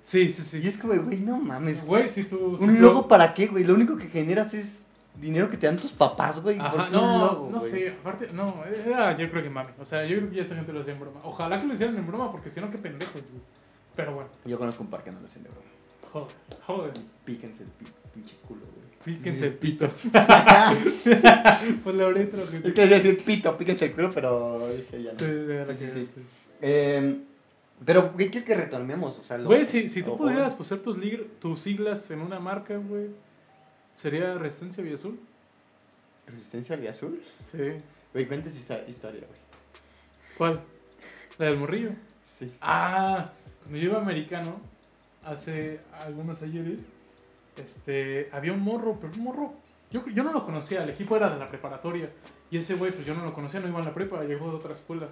Sí, 0.02 0.30
sí, 0.30 0.42
Y 0.58 0.62
sí. 0.62 0.68
es 0.68 0.76
que, 0.76 0.86
güey, 0.86 1.20
no 1.20 1.36
mames. 1.38 1.84
Güey, 1.84 2.08
si 2.08 2.24
tú. 2.24 2.56
si 2.58 2.64
¿Un 2.64 2.76
tú- 2.76 2.82
logo 2.82 3.08
para 3.08 3.34
qué, 3.34 3.48
güey? 3.48 3.64
Lo 3.64 3.74
único 3.74 3.96
que 3.96 4.08
generas 4.08 4.54
es 4.54 4.84
dinero 5.20 5.50
que 5.50 5.56
te 5.56 5.66
dan 5.66 5.76
tus 5.76 5.92
papás, 5.92 6.40
güey. 6.42 6.58
¿Por 6.58 6.66
Ajá, 6.66 6.90
no, 6.90 7.14
un 7.14 7.20
logo, 7.20 7.48
no 7.50 7.58
güey? 7.58 7.70
sé, 7.70 7.90
aparte, 7.90 8.28
no, 8.32 8.54
era, 8.64 9.16
yo 9.16 9.28
creo 9.30 9.42
que 9.42 9.50
mami, 9.50 9.70
o 9.80 9.84
sea, 9.84 10.04
yo 10.04 10.16
creo 10.18 10.30
que 10.30 10.36
ya 10.36 10.42
esa 10.42 10.54
gente 10.54 10.72
lo 10.72 10.80
hacía 10.80 10.92
en 10.92 11.00
broma. 11.00 11.20
Ojalá 11.24 11.60
que 11.60 11.66
lo 11.66 11.74
hicieran 11.74 11.96
en 11.96 12.06
broma, 12.06 12.30
porque 12.30 12.50
si 12.50 12.60
no, 12.60 12.70
qué 12.70 12.78
pendejos, 12.78 13.14
güey. 13.14 13.42
Pero 13.96 14.14
bueno, 14.14 14.30
Yo 14.44 14.58
conozco 14.58 14.84
un 14.84 14.90
par 14.90 15.02
que 15.02 15.10
no 15.10 15.18
lo 15.20 15.26
hacen 15.26 15.42
de 15.42 15.48
broma. 15.48 15.66
joder, 16.12 16.28
joder, 16.66 16.92
Píquense 17.24 17.64
el 17.64 17.70
pi- 17.70 17.86
pinche 18.16 18.34
culo, 18.46 18.60
güey. 18.62 19.16
píquense 19.16 19.46
el 19.46 19.54
pito. 19.54 19.88
Pues 21.84 21.96
la 21.96 22.10
letra, 22.10 22.42
güey. 22.44 22.56
es 22.64 22.72
que 22.72 22.80
decía 22.82 22.96
decir 22.96 23.24
pito, 23.24 23.56
píquense 23.56 23.86
el 23.86 23.92
culo, 23.92 24.10
pero 24.12 24.68
dije 24.72 25.02
ya 25.02 25.12
no. 25.12 25.18
Sí, 25.18 25.24
de 25.26 25.44
verdad 25.46 25.76
Sí, 25.78 25.86
sí, 25.86 26.04
sí. 26.06 26.12
sí. 26.16 26.20
Eh, 26.62 27.20
pero, 27.84 28.10
güey, 28.12 28.30
quiero 28.30 28.46
que 28.46 28.54
retomemos, 28.56 29.18
o 29.18 29.22
sea, 29.22 29.36
lo- 29.38 29.46
Güey, 29.46 29.64
si, 29.64 29.88
si 29.88 30.02
tú 30.02 30.12
o- 30.12 30.16
pudieras 30.18 30.54
poner 30.54 30.82
tus, 30.82 30.96
tus 31.40 31.60
siglas 31.60 32.10
en 32.10 32.20
una 32.20 32.40
marca, 32.40 32.76
güey, 32.78 33.08
¿sería 33.94 34.34
Resistencia 34.38 34.82
Vía 34.82 34.94
Azul? 34.94 35.20
¿Resistencia 36.26 36.74
al 36.74 36.86
azul? 36.88 37.22
Sí. 37.52 37.58
Güey, 38.12 38.26
cuentes 38.26 38.56
esa 38.56 38.80
historia, 38.88 39.20
güey. 39.20 39.40
¿Cuál? 40.36 40.60
¿La 41.38 41.46
del 41.46 41.56
morrillo? 41.58 41.90
Sí. 42.24 42.50
Ah, 42.60 43.30
cuando 43.62 43.78
yo 43.78 43.90
iba 43.90 44.00
americano, 44.00 44.56
hace 45.24 45.78
algunos 45.92 46.42
ayeres, 46.42 46.82
este, 47.56 48.28
había 48.32 48.52
un 48.52 48.60
morro, 48.60 48.98
pero 49.00 49.12
un 49.14 49.20
morro, 49.24 49.54
yo, 49.90 50.06
yo 50.08 50.22
no 50.22 50.32
lo 50.32 50.44
conocía, 50.44 50.82
el 50.84 50.90
equipo 50.90 51.16
era 51.16 51.30
de 51.30 51.38
la 51.38 51.48
preparatoria, 51.48 52.10
y 52.50 52.58
ese 52.58 52.74
güey, 52.74 52.92
pues 52.92 53.06
yo 53.06 53.14
no 53.14 53.24
lo 53.24 53.32
conocía, 53.34 53.60
no 53.60 53.68
iba 53.68 53.78
en 53.80 53.84
la 53.86 53.94
prepa, 53.94 54.22
llegó 54.24 54.50
de 54.50 54.56
otra 54.56 54.72
escuela. 54.72 55.08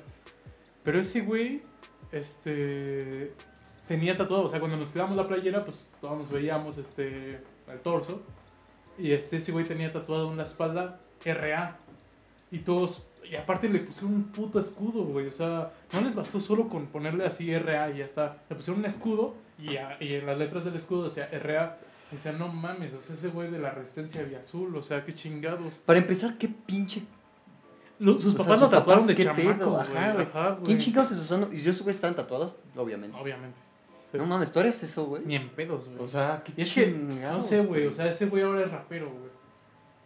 Pero 0.82 1.00
ese 1.00 1.22
güey, 1.22 1.62
este, 2.12 3.32
tenía 3.88 4.16
tatuado, 4.16 4.44
o 4.44 4.48
sea, 4.48 4.60
cuando 4.60 4.76
nos 4.76 4.90
quedamos 4.90 5.16
la 5.16 5.26
playera, 5.26 5.64
pues 5.64 5.90
todos 6.00 6.16
nos 6.18 6.30
veíamos, 6.30 6.78
este, 6.78 7.40
el 7.68 7.78
torso, 7.82 8.22
y 8.98 9.12
este, 9.12 9.38
ese 9.38 9.52
güey 9.52 9.64
tenía 9.64 9.92
tatuado 9.92 10.30
en 10.30 10.36
la 10.36 10.42
espalda 10.44 11.00
RA, 11.24 11.76
y 12.50 12.58
todos, 12.58 13.06
y 13.28 13.34
aparte 13.36 13.68
le 13.68 13.80
pusieron 13.80 14.14
un 14.14 14.24
puto 14.24 14.60
escudo, 14.60 15.04
güey, 15.04 15.26
o 15.26 15.32
sea, 15.32 15.70
no 15.92 16.00
les 16.02 16.14
bastó 16.14 16.40
solo 16.40 16.68
con 16.68 16.86
ponerle 16.86 17.24
así 17.26 17.56
RA 17.58 17.90
y 17.90 17.98
ya 17.98 18.04
está. 18.04 18.36
Le 18.48 18.54
pusieron 18.56 18.80
un 18.80 18.86
escudo 18.86 19.34
y, 19.58 19.76
a- 19.76 19.96
y 20.00 20.14
en 20.14 20.26
las 20.26 20.38
letras 20.38 20.64
del 20.64 20.76
escudo 20.76 21.04
decía 21.04 21.28
RA. 21.32 21.78
Y 22.12 22.16
decía, 22.16 22.32
no 22.32 22.48
mames, 22.48 22.92
o 22.94 23.00
sea, 23.00 23.16
ese 23.16 23.28
güey 23.28 23.50
de 23.50 23.58
la 23.58 23.70
resistencia 23.70 24.22
vía 24.22 24.40
azul, 24.40 24.74
o 24.76 24.82
sea, 24.82 25.04
qué 25.04 25.12
chingados. 25.14 25.78
Para 25.78 25.98
empezar, 25.98 26.36
qué 26.38 26.48
pinche. 26.48 27.02
Sus 27.98 28.26
o 28.26 28.30
sea, 28.30 28.38
papás 28.38 28.58
sus 28.58 28.60
lo 28.60 28.68
tatuaron 28.68 29.02
papás, 29.02 29.06
de 29.06 29.14
qué 29.14 29.24
chamaco, 29.24 29.58
pedo, 29.58 29.70
güey. 29.70 29.82
ajá, 29.82 30.12
güey. 30.12 30.26
Ajá, 30.26 30.50
güey. 30.50 30.64
¿Quién 30.64 30.78
chingados 30.78 31.10
esos 31.12 31.26
son? 31.26 31.48
Y 31.52 31.60
yo 31.60 31.70
esos 31.70 31.82
güeyes 31.82 31.96
estaban 31.96 32.16
tatuados, 32.16 32.58
obviamente. 32.76 33.16
Obviamente. 33.18 33.58
Sí. 34.10 34.18
No 34.18 34.26
mames, 34.26 34.52
¿tú 34.52 34.60
eres 34.60 34.82
eso, 34.82 35.06
güey? 35.06 35.22
Ni 35.24 35.36
en 35.36 35.48
pedos, 35.50 35.88
güey. 35.88 35.98
O 36.00 36.06
sea, 36.06 36.42
qué 36.44 36.52
y 36.56 36.62
es 36.62 36.72
que, 36.72 36.84
chingados, 36.86 37.36
no 37.36 37.42
sé, 37.42 37.64
güey, 37.64 37.86
o 37.86 37.92
sea, 37.92 38.06
ese 38.08 38.26
güey 38.26 38.42
ahora 38.42 38.64
es 38.64 38.70
rapero, 38.70 39.10
güey. 39.10 39.30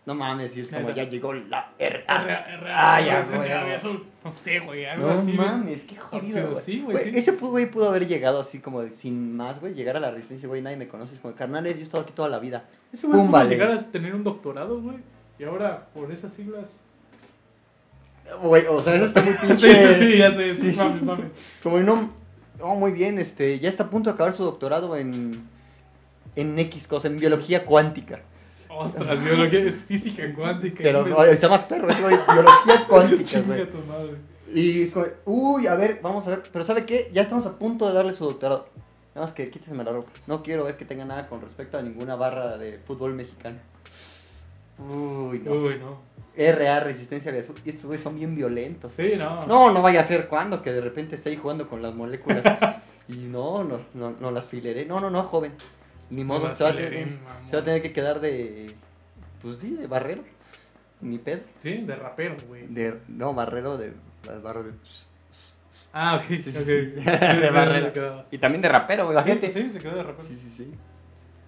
No 0.08 0.14
mames, 0.14 0.56
y 0.56 0.60
es 0.60 0.70
como 0.70 0.88
ya 0.90 1.04
llegó 1.04 1.34
la. 1.34 1.70
RA, 1.78 2.46
Ah, 2.66 2.98
ya, 3.02 3.22
güey. 3.26 4.00
No 4.24 4.32
sé, 4.32 4.58
güey, 4.60 4.86
algo 4.86 5.06
No 5.06 5.12
así. 5.12 5.36
güey. 5.36 5.36
mames, 5.36 5.82
qué 5.84 5.96
jodido, 5.96 6.48
güey. 6.48 6.62
sí, 6.62 6.82
sí. 7.04 7.10
Ese 7.14 7.32
güey 7.32 7.70
pudo 7.70 7.90
haber 7.90 8.06
llegado 8.06 8.40
así 8.40 8.58
como 8.60 8.88
sin 8.88 9.36
más, 9.36 9.60
güey, 9.60 9.74
llegar 9.74 9.98
a 9.98 10.00
la 10.00 10.10
resistencia, 10.10 10.48
güey, 10.48 10.62
nadie 10.62 10.78
me 10.78 10.88
conoce, 10.88 11.12
es 11.12 11.20
como, 11.20 11.34
carnales, 11.34 11.74
yo 11.74 11.80
he 11.80 11.82
estado 11.82 12.04
aquí 12.04 12.14
toda 12.14 12.30
la 12.30 12.38
vida. 12.38 12.64
Ese 12.90 13.06
güey 13.06 13.20
pudo 13.26 13.44
llegar 13.50 13.70
a 13.70 13.76
tener 13.76 14.14
un 14.14 14.24
doctorado, 14.24 14.80
güey. 14.80 14.96
Y 15.38 15.44
ahora, 15.44 15.88
por 15.92 16.10
esas 16.10 16.32
siglas. 16.32 16.80
Güey, 18.42 18.64
o 18.66 18.80
sea, 18.80 18.94
eso 18.94 19.04
está 19.04 19.20
muy 19.20 19.34
Sí, 19.38 19.46
pinche. 19.46 19.94
sí, 19.94 20.00
sí, 20.12 20.16
ya 20.16 20.32
sé. 20.32 20.54
Sí. 20.54 20.72
Mames, 20.74 21.02
mames. 21.02 21.26
Como 21.62 21.80
no, 21.80 22.10
no, 22.58 22.74
muy 22.76 22.92
bien, 22.92 23.18
este, 23.18 23.58
ya 23.58 23.68
está 23.68 23.84
a 23.84 23.90
punto 23.90 24.08
de 24.08 24.14
acabar 24.14 24.32
su 24.32 24.42
doctorado 24.42 24.96
en, 24.96 25.46
en 26.34 26.58
X 26.58 26.86
cosa, 26.88 27.08
en 27.08 27.18
biología 27.18 27.66
cuántica. 27.66 28.20
Ostras, 28.78 29.24
biología 29.24 29.60
es 29.60 29.80
física 29.80 30.22
cuántica. 30.34 30.82
Pero 30.82 31.04
se 31.04 31.36
llama 31.36 31.66
perro, 31.66 31.90
es 31.90 31.98
biología 31.98 32.86
cuántica, 32.88 33.40
güey. 33.40 33.66
Y 34.54 34.82
es 34.82 34.92
como, 34.92 35.06
uy, 35.26 35.66
a 35.66 35.74
ver, 35.74 36.00
vamos 36.02 36.26
a 36.26 36.30
ver, 36.30 36.42
pero 36.52 36.64
¿sabe 36.64 36.86
qué? 36.86 37.10
Ya 37.12 37.22
estamos 37.22 37.44
a 37.46 37.58
punto 37.58 37.86
de 37.86 37.94
darle 37.94 38.14
su 38.14 38.24
doctorado. 38.24 38.68
Nada 39.14 39.26
más 39.26 39.34
que 39.34 39.50
quíteseme 39.50 39.84
la 39.84 39.92
ropa. 39.92 40.10
No 40.26 40.42
quiero 40.42 40.64
ver 40.64 40.76
que 40.76 40.84
tenga 40.84 41.04
nada 41.04 41.26
con 41.26 41.40
respecto 41.40 41.76
a 41.76 41.82
ninguna 41.82 42.14
barra 42.14 42.56
de 42.56 42.78
fútbol 42.78 43.14
mexicano. 43.14 43.58
Uy, 44.78 45.40
no. 45.40 45.52
Uy, 45.52 45.78
no. 45.78 45.98
RA, 46.36 46.80
resistencia 46.80 47.32
de 47.32 47.40
azul. 47.40 47.56
Y 47.64 47.70
estos 47.70 47.86
güeyes 47.86 48.02
son 48.02 48.14
bien 48.14 48.36
violentos. 48.36 48.92
Sí, 48.92 49.14
no. 49.18 49.44
No, 49.46 49.72
no 49.72 49.82
vaya 49.82 50.00
a 50.00 50.04
ser 50.04 50.28
cuando 50.28 50.62
que 50.62 50.72
de 50.72 50.80
repente 50.80 51.16
esté 51.16 51.30
ahí 51.30 51.36
jugando 51.36 51.68
con 51.68 51.82
las 51.82 51.94
moléculas. 51.94 52.44
y 53.08 53.16
no, 53.16 53.64
no, 53.64 53.80
no, 53.94 54.12
no 54.20 54.30
las 54.30 54.46
fileré. 54.46 54.86
No, 54.86 55.00
no, 55.00 55.10
no, 55.10 55.24
joven. 55.24 55.52
Ni 56.10 56.24
modo, 56.24 56.52
se, 56.54 56.64
va 56.64 56.72
tener, 56.72 57.08
se 57.48 57.56
va 57.56 57.62
a 57.62 57.64
tener 57.64 57.82
que 57.82 57.92
quedar 57.92 58.20
de. 58.20 58.74
Pues 59.42 59.56
sí, 59.58 59.70
de 59.70 59.86
barrero. 59.86 60.22
Ni 61.00 61.18
pedo. 61.18 61.40
Sí, 61.62 61.78
de 61.82 61.94
rapero, 61.96 62.36
güey. 62.48 62.66
De, 62.66 62.98
no, 63.08 63.34
barrero 63.34 63.76
de. 63.76 63.92
Barro 64.42 64.64
de. 64.64 64.72
Ah, 65.92 66.16
ok, 66.16 66.22
Sí, 66.22 66.38
sí, 66.40 66.52
sí, 66.52 66.58
ok. 66.58 66.64
sí. 66.64 67.04
De 67.40 67.50
barrero. 67.50 68.24
Y 68.30 68.38
también 68.38 68.62
de 68.62 68.68
rapero, 68.68 69.04
güey, 69.04 69.14
la 69.14 69.22
Sí, 69.22 69.28
gente. 69.30 69.48
Sí, 69.48 69.70
se 69.70 69.78
quedó 69.78 69.94
de 69.96 70.02
rapero. 70.02 70.28
Sí, 70.28 70.34
sí, 70.34 70.50
sí. 70.50 70.70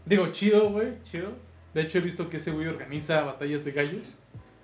Digo, 0.06 0.28
chido, 0.28 0.70
güey, 0.70 1.02
chido. 1.02 1.32
De 1.74 1.82
hecho, 1.82 1.98
he 1.98 2.00
visto 2.00 2.28
que 2.30 2.36
ese 2.38 2.50
güey 2.52 2.66
organiza 2.68 3.22
batallas 3.22 3.64
de 3.64 3.72
gallos 3.72 4.18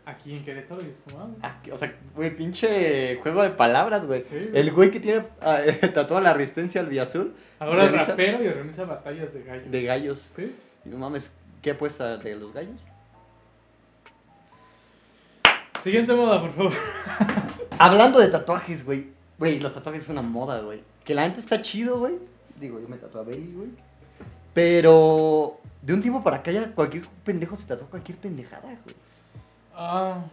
aquí 0.07 0.35
en 0.37 0.45
Querétaro 0.45 0.81
y 0.83 0.91
es 0.91 1.03
como, 1.05 1.37
ah, 1.43 1.59
que- 1.63 1.73
o 1.73 1.77
sea, 1.77 1.95
güey, 2.15 2.35
pinche 2.35 3.17
juego 3.23 3.43
de 3.43 3.51
palabras, 3.51 4.07
güey. 4.07 4.23
Sí. 4.23 4.51
El 4.55 4.73
güey 4.73 4.91
que 4.91 5.01
tiene 5.01 5.25
tatuada 5.95 6.23
la 6.23 6.33
resistencia 6.33 6.81
al 6.81 6.99
azul 6.99 7.35
Ahora 7.59 7.85
es 7.85 7.91
organiza- 7.93 8.07
rapero 8.11 8.43
y 8.45 8.49
organiza 8.49 8.85
batallas 8.85 9.35
de 9.35 9.43
gallos. 9.43 9.71
de 9.71 9.83
gallos. 9.83 10.19
Sí. 10.35 10.57
Y 10.85 10.89
no 10.89 10.97
mames, 10.99 11.31
¿qué 11.61 11.73
apuesta 11.73 12.17
de 12.17 12.37
los 12.37 12.53
gallos? 12.53 12.77
Siguiente 15.83 16.15
moda, 16.15 16.41
por 16.41 16.53
favor. 16.53 16.73
Hablando 17.79 18.19
de 18.19 18.29
tatuajes, 18.29 18.85
güey. 18.85 19.09
Güey, 19.39 19.61
los 19.61 19.75
tatuajes 19.75 20.05
es 20.05 20.09
una 20.09 20.23
moda, 20.23 20.61
güey. 20.61 20.83
Que 21.05 21.15
la 21.15 21.23
gente 21.25 21.41
está 21.41 21.61
chido, 21.63 21.99
güey. 21.99 22.15
Digo, 22.59 22.81
yo 22.81 22.89
me 22.89 22.97
tatué 22.97 23.21
a 23.21 23.25
güey. 23.25 23.69
Pero 24.55 25.61
de 25.83 25.93
un 25.95 26.01
tiempo 26.01 26.25
para 26.25 26.39
acá 26.39 26.51
ya 26.51 26.73
cualquier 26.75 27.05
pendejo 27.25 27.55
se 27.57 27.67
tatuó 27.67 27.87
cualquier 27.89 28.17
pendejada, 28.19 28.63
güey. 28.85 28.97
Ah, 29.77 30.25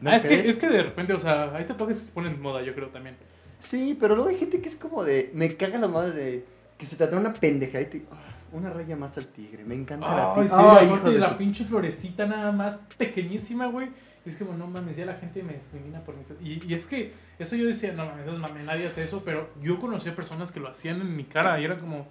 ¿No 0.00 0.10
ah, 0.10 0.16
es, 0.16 0.24
que, 0.24 0.48
es 0.48 0.56
que 0.56 0.68
de 0.68 0.82
repente, 0.82 1.12
o 1.14 1.20
sea, 1.20 1.54
hay 1.54 1.64
tatuajes 1.64 1.98
que 1.98 2.04
se 2.04 2.12
ponen 2.12 2.32
en 2.32 2.40
moda, 2.40 2.62
yo 2.62 2.74
creo 2.74 2.88
también. 2.88 3.16
Sí, 3.58 3.96
pero 4.00 4.14
luego 4.14 4.30
hay 4.30 4.36
gente 4.38 4.60
que 4.60 4.68
es 4.68 4.76
como 4.76 5.04
de. 5.04 5.30
Me 5.34 5.54
cagan 5.56 5.80
las 5.82 5.90
madres 5.90 6.14
de. 6.14 6.44
Que 6.78 6.84
se 6.86 6.96
tatúa 6.96 7.18
una 7.20 7.32
pendejadita 7.32 7.96
y. 7.96 8.06
ah, 8.10 8.16
una 8.52 8.70
raya 8.70 8.96
más 8.96 9.16
al 9.18 9.26
tigre. 9.28 9.64
Me 9.64 9.74
encanta 9.74 10.06
la 10.06 10.34
Ay, 10.34 10.42
tigre. 10.42 10.48
sí, 10.48 10.54
aparte 10.64 10.84
hijo 10.86 11.10
de 11.10 11.18
la 11.18 11.28
su- 11.30 11.36
pinche 11.36 11.64
florecita 11.64 12.26
nada 12.26 12.52
más 12.52 12.84
pequeñísima, 12.98 13.66
güey. 13.66 13.90
Y 14.24 14.28
es 14.30 14.36
como, 14.36 14.54
no 14.54 14.66
mames, 14.66 14.96
ya 14.96 15.06
la 15.06 15.14
gente 15.14 15.42
me 15.44 15.52
discrimina 15.52 16.00
por 16.00 16.16
mis... 16.16 16.26
Y, 16.42 16.60
y 16.66 16.74
es 16.74 16.86
que 16.86 17.12
eso 17.38 17.54
yo 17.54 17.64
decía, 17.66 17.92
no 17.92 18.06
mames, 18.06 18.26
es 18.26 18.38
mame, 18.38 18.64
nadie 18.64 18.86
hace 18.88 19.04
eso, 19.04 19.22
pero 19.24 19.50
yo 19.62 19.78
conocí 19.80 20.08
a 20.08 20.16
personas 20.16 20.50
que 20.50 20.58
lo 20.58 20.68
hacían 20.68 21.00
en 21.00 21.14
mi 21.14 21.22
cara 21.24 21.60
y 21.60 21.64
era 21.64 21.76
como... 21.76 22.08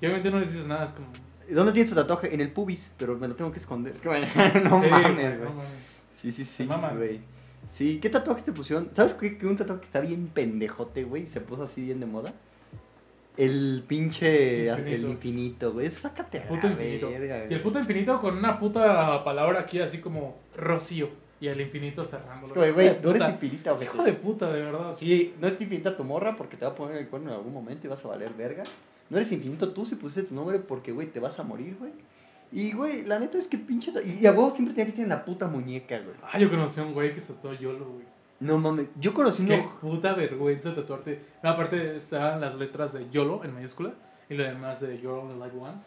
Y 0.00 0.06
obviamente 0.06 0.32
no 0.32 0.40
les 0.40 0.50
dices 0.52 0.66
nada, 0.66 0.84
es 0.84 0.90
como... 0.92 1.06
¿Dónde 1.48 1.72
tienes 1.72 1.90
tu 1.90 1.96
tatuaje? 1.96 2.34
En 2.34 2.40
el 2.40 2.50
pubis, 2.50 2.92
pero 2.98 3.16
me 3.16 3.28
lo 3.28 3.36
tengo 3.36 3.52
que 3.52 3.60
esconder. 3.60 3.94
Es 3.94 4.00
que, 4.00 4.08
bueno, 4.08 4.26
no 4.64 4.82
sí, 4.82 4.90
mames, 4.90 5.38
güey. 5.38 5.48
no 5.48 5.54
mames. 5.54 5.87
Sí, 6.20 6.32
sí, 6.32 6.44
sí, 6.44 6.66
güey. 6.96 7.20
Sí, 7.68 7.98
¿qué 8.00 8.10
tatuajes 8.10 8.44
te 8.44 8.52
pusieron? 8.52 8.88
¿Sabes 8.92 9.14
qué? 9.14 9.38
Que 9.38 9.46
un 9.46 9.56
tatuaje 9.56 9.80
que 9.80 9.86
está 9.86 10.00
bien 10.00 10.28
pendejote, 10.28 11.04
güey, 11.04 11.26
se 11.26 11.40
puso 11.40 11.64
así 11.64 11.82
bien 11.84 12.00
de 12.00 12.06
moda. 12.06 12.32
El 13.36 13.84
pinche. 13.86 14.66
Infinito. 14.66 14.94
El 14.94 15.10
infinito, 15.10 15.72
güey. 15.72 15.88
Sácate 15.90 16.38
a 16.40 16.44
la 16.44 16.48
Puto 16.48 16.66
infinito. 16.66 17.08
verga, 17.08 17.46
Y 17.48 17.54
el 17.54 17.62
puto 17.62 17.78
infinito 17.78 18.20
con 18.20 18.36
una 18.36 18.58
puta 18.58 19.22
palabra 19.22 19.60
aquí 19.60 19.80
así 19.80 19.98
como 19.98 20.36
rocío. 20.56 21.08
Y 21.40 21.46
el 21.46 21.60
infinito 21.60 22.04
cerrándolo. 22.04 22.52
Güey, 22.52 22.72
güey, 22.72 23.00
tú 23.00 23.10
eres 23.10 23.28
infinita, 23.28 23.72
güey. 23.72 23.84
Hijo 23.84 24.02
de 24.02 24.12
puta, 24.14 24.52
de 24.52 24.60
verdad. 24.60 24.92
Sí, 24.96 25.34
no 25.40 25.46
es 25.46 25.52
infinita 25.60 25.96
tu 25.96 26.02
morra 26.02 26.36
porque 26.36 26.56
te 26.56 26.64
va 26.64 26.72
a 26.72 26.74
poner 26.74 26.96
el 26.96 27.06
cuerno 27.06 27.30
en 27.30 27.36
algún 27.36 27.52
momento 27.52 27.86
y 27.86 27.90
vas 27.90 28.04
a 28.04 28.08
valer 28.08 28.32
verga. 28.34 28.64
No 29.08 29.16
eres 29.16 29.30
infinito 29.30 29.68
tú 29.70 29.86
si 29.86 29.94
pusiste 29.94 30.24
tu 30.24 30.34
nombre 30.34 30.58
porque, 30.58 30.90
güey, 30.90 31.06
te 31.06 31.20
vas 31.20 31.38
a 31.38 31.44
morir, 31.44 31.76
güey. 31.78 31.92
Y, 32.52 32.72
güey, 32.72 33.04
la 33.04 33.18
neta 33.18 33.36
es 33.38 33.46
que 33.46 33.58
pinche. 33.58 33.92
Y 34.04 34.22
y 34.22 34.26
a 34.26 34.32
huevo 34.32 34.50
siempre 34.50 34.74
tenía 34.74 34.86
que 34.86 34.92
ser 34.92 35.04
en 35.04 35.10
la 35.10 35.24
puta 35.24 35.46
muñeca, 35.48 35.98
güey. 35.98 36.16
Ah, 36.22 36.38
yo 36.38 36.48
conocí 36.50 36.80
a 36.80 36.84
un 36.84 36.94
güey 36.94 37.14
que 37.14 37.20
se 37.20 37.34
tatuó 37.34 37.52
YOLO, 37.54 37.84
güey. 37.92 38.06
No 38.40 38.56
mames, 38.56 38.88
yo 39.00 39.12
conocí 39.12 39.44
Qué 39.44 39.54
uno. 39.60 39.80
puta 39.80 40.14
vergüenza 40.14 40.74
tatuarte. 40.74 41.20
No, 41.42 41.50
aparte 41.50 41.96
estaban 41.96 42.40
las 42.40 42.54
letras 42.54 42.92
de 42.92 43.10
YOLO 43.10 43.42
en 43.44 43.52
mayúscula 43.52 43.94
y 44.30 44.34
lo 44.34 44.44
demás 44.44 44.80
de 44.80 45.00
You're 45.00 45.18
Only 45.20 45.38
Like 45.40 45.56
Once. 45.58 45.84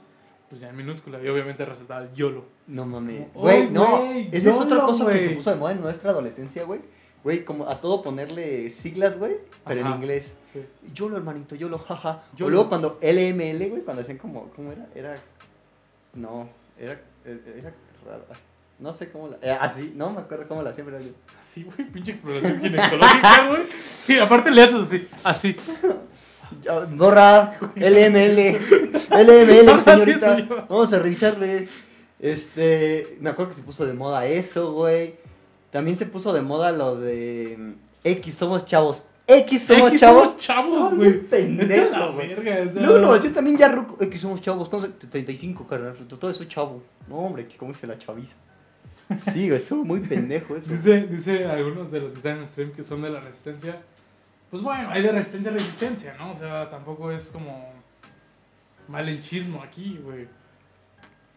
pues 0.49 0.59
ya 0.61 0.69
en 0.69 0.75
minúscula. 0.75 1.23
Y 1.23 1.29
obviamente 1.29 1.63
resaltaba 1.63 2.01
el 2.03 2.11
YOLO. 2.13 2.43
No 2.67 2.85
mames. 2.85 3.33
Güey, 3.33 3.67
oh, 3.67 3.71
no. 3.71 3.97
güey, 4.05 4.29
Esa 4.33 4.49
es 4.49 4.57
otra 4.59 4.81
cosa 4.83 5.09
que 5.09 5.21
se 5.21 5.29
puso 5.29 5.49
de 5.51 5.55
moda 5.55 5.71
en 5.71 5.79
nuestra 5.81 6.09
adolescencia, 6.11 6.65
güey. 6.65 6.81
Güey, 7.23 7.45
como 7.45 7.69
a 7.69 7.79
todo 7.79 8.01
ponerle 8.01 8.69
siglas, 8.69 9.17
güey, 9.17 9.35
pero 9.65 9.79
en 9.81 9.87
Ajá. 9.87 9.95
inglés. 9.95 10.33
Sí. 10.43 10.59
YOLO, 10.93 11.15
hermanito, 11.17 11.55
YOLO, 11.55 11.77
jaja. 11.77 12.23
O 12.33 12.37
YOLO. 12.37 12.49
luego 12.49 12.67
cuando 12.69 12.99
LML, 13.01 13.69
güey, 13.69 13.83
cuando 13.83 14.01
hacían 14.01 14.17
como, 14.17 14.49
¿cómo 14.55 14.71
era? 14.73 14.89
Era, 14.93 15.17
no, 16.13 16.49
era, 16.77 17.01
era 17.25 17.73
raro. 18.05 18.25
No 18.79 18.93
sé 18.93 19.11
cómo 19.11 19.27
la, 19.27 19.37
eh, 19.43 19.57
así, 19.61 19.93
no 19.95 20.09
me 20.09 20.21
acuerdo 20.21 20.47
cómo 20.47 20.63
la 20.63 20.71
pero 20.71 20.99
yo. 20.99 21.11
Así, 21.39 21.63
güey, 21.63 21.87
pinche 21.87 22.11
exploración 22.11 22.59
ginecológica, 22.59 23.47
güey. 23.49 23.63
Y 24.07 24.17
aparte 24.17 24.49
le 24.49 24.63
haces 24.63 24.81
así, 24.81 25.07
así. 25.23 25.55
Borra, 26.95 27.57
LML, 27.75 28.59
LML, 29.11 29.83
señorita. 29.83 30.65
Vamos 30.67 30.91
a 30.93 30.99
revisarle. 30.99 31.69
Este, 32.19 33.17
me 33.19 33.29
acuerdo 33.29 33.51
que 33.51 33.57
se 33.57 33.63
puso 33.63 33.85
de 33.85 33.93
moda 33.93 34.25
eso, 34.25 34.73
güey. 34.73 35.15
También 35.71 35.97
se 35.97 36.05
puso 36.05 36.33
de 36.33 36.41
moda 36.41 36.71
lo 36.71 36.95
de 36.95 37.55
mm, 37.57 37.73
X 38.03 38.35
somos 38.35 38.65
chavos. 38.65 39.03
X 39.39 39.63
somos 39.63 39.89
X 39.91 40.01
chavos. 40.01 40.23
somos 40.29 40.37
chavos, 40.39 40.95
güey. 40.95 41.19
pendejo, 41.21 41.91
La 41.97 42.07
güey. 42.07 42.33
o 42.33 42.41
sea, 42.69 42.81
Luego 42.83 42.97
lo 42.99 43.13
decías 43.13 43.33
también 43.33 43.57
ya 43.57 43.67
ruco. 43.69 43.97
X 44.03 44.21
somos 44.21 44.41
chavos. 44.41 44.69
¿Cómo 44.69 44.83
se? 44.83 44.89
35, 44.89 45.67
carnal. 45.67 45.95
Todo 46.07 46.29
eso 46.31 46.45
chavo. 46.45 46.81
No, 47.07 47.15
hombre, 47.17 47.47
¿cómo 47.57 47.73
se 47.73 47.87
la 47.87 47.97
chaviza? 47.97 48.35
Sí, 49.33 49.47
güey, 49.49 49.59
estuvo 49.61 49.83
muy 49.83 49.99
pendejo 49.99 50.55
eso. 50.55 50.71
Dice, 50.71 51.07
dice 51.07 51.45
algunos 51.45 51.91
de 51.91 51.99
los 51.99 52.11
que 52.11 52.17
están 52.17 52.35
en 52.37 52.41
el 52.43 52.47
stream 52.47 52.71
que 52.71 52.83
son 52.83 53.01
de 53.01 53.09
la 53.09 53.19
resistencia. 53.19 53.81
Pues 54.49 54.63
bueno, 54.63 54.89
hay 54.89 55.01
de 55.01 55.11
resistencia 55.11 55.51
a 55.51 55.53
resistencia, 55.53 56.15
¿no? 56.17 56.31
O 56.31 56.35
sea, 56.35 56.69
tampoco 56.69 57.11
es 57.11 57.27
como 57.27 57.73
malenchismo 58.87 59.61
aquí, 59.63 59.99
güey. 60.03 60.27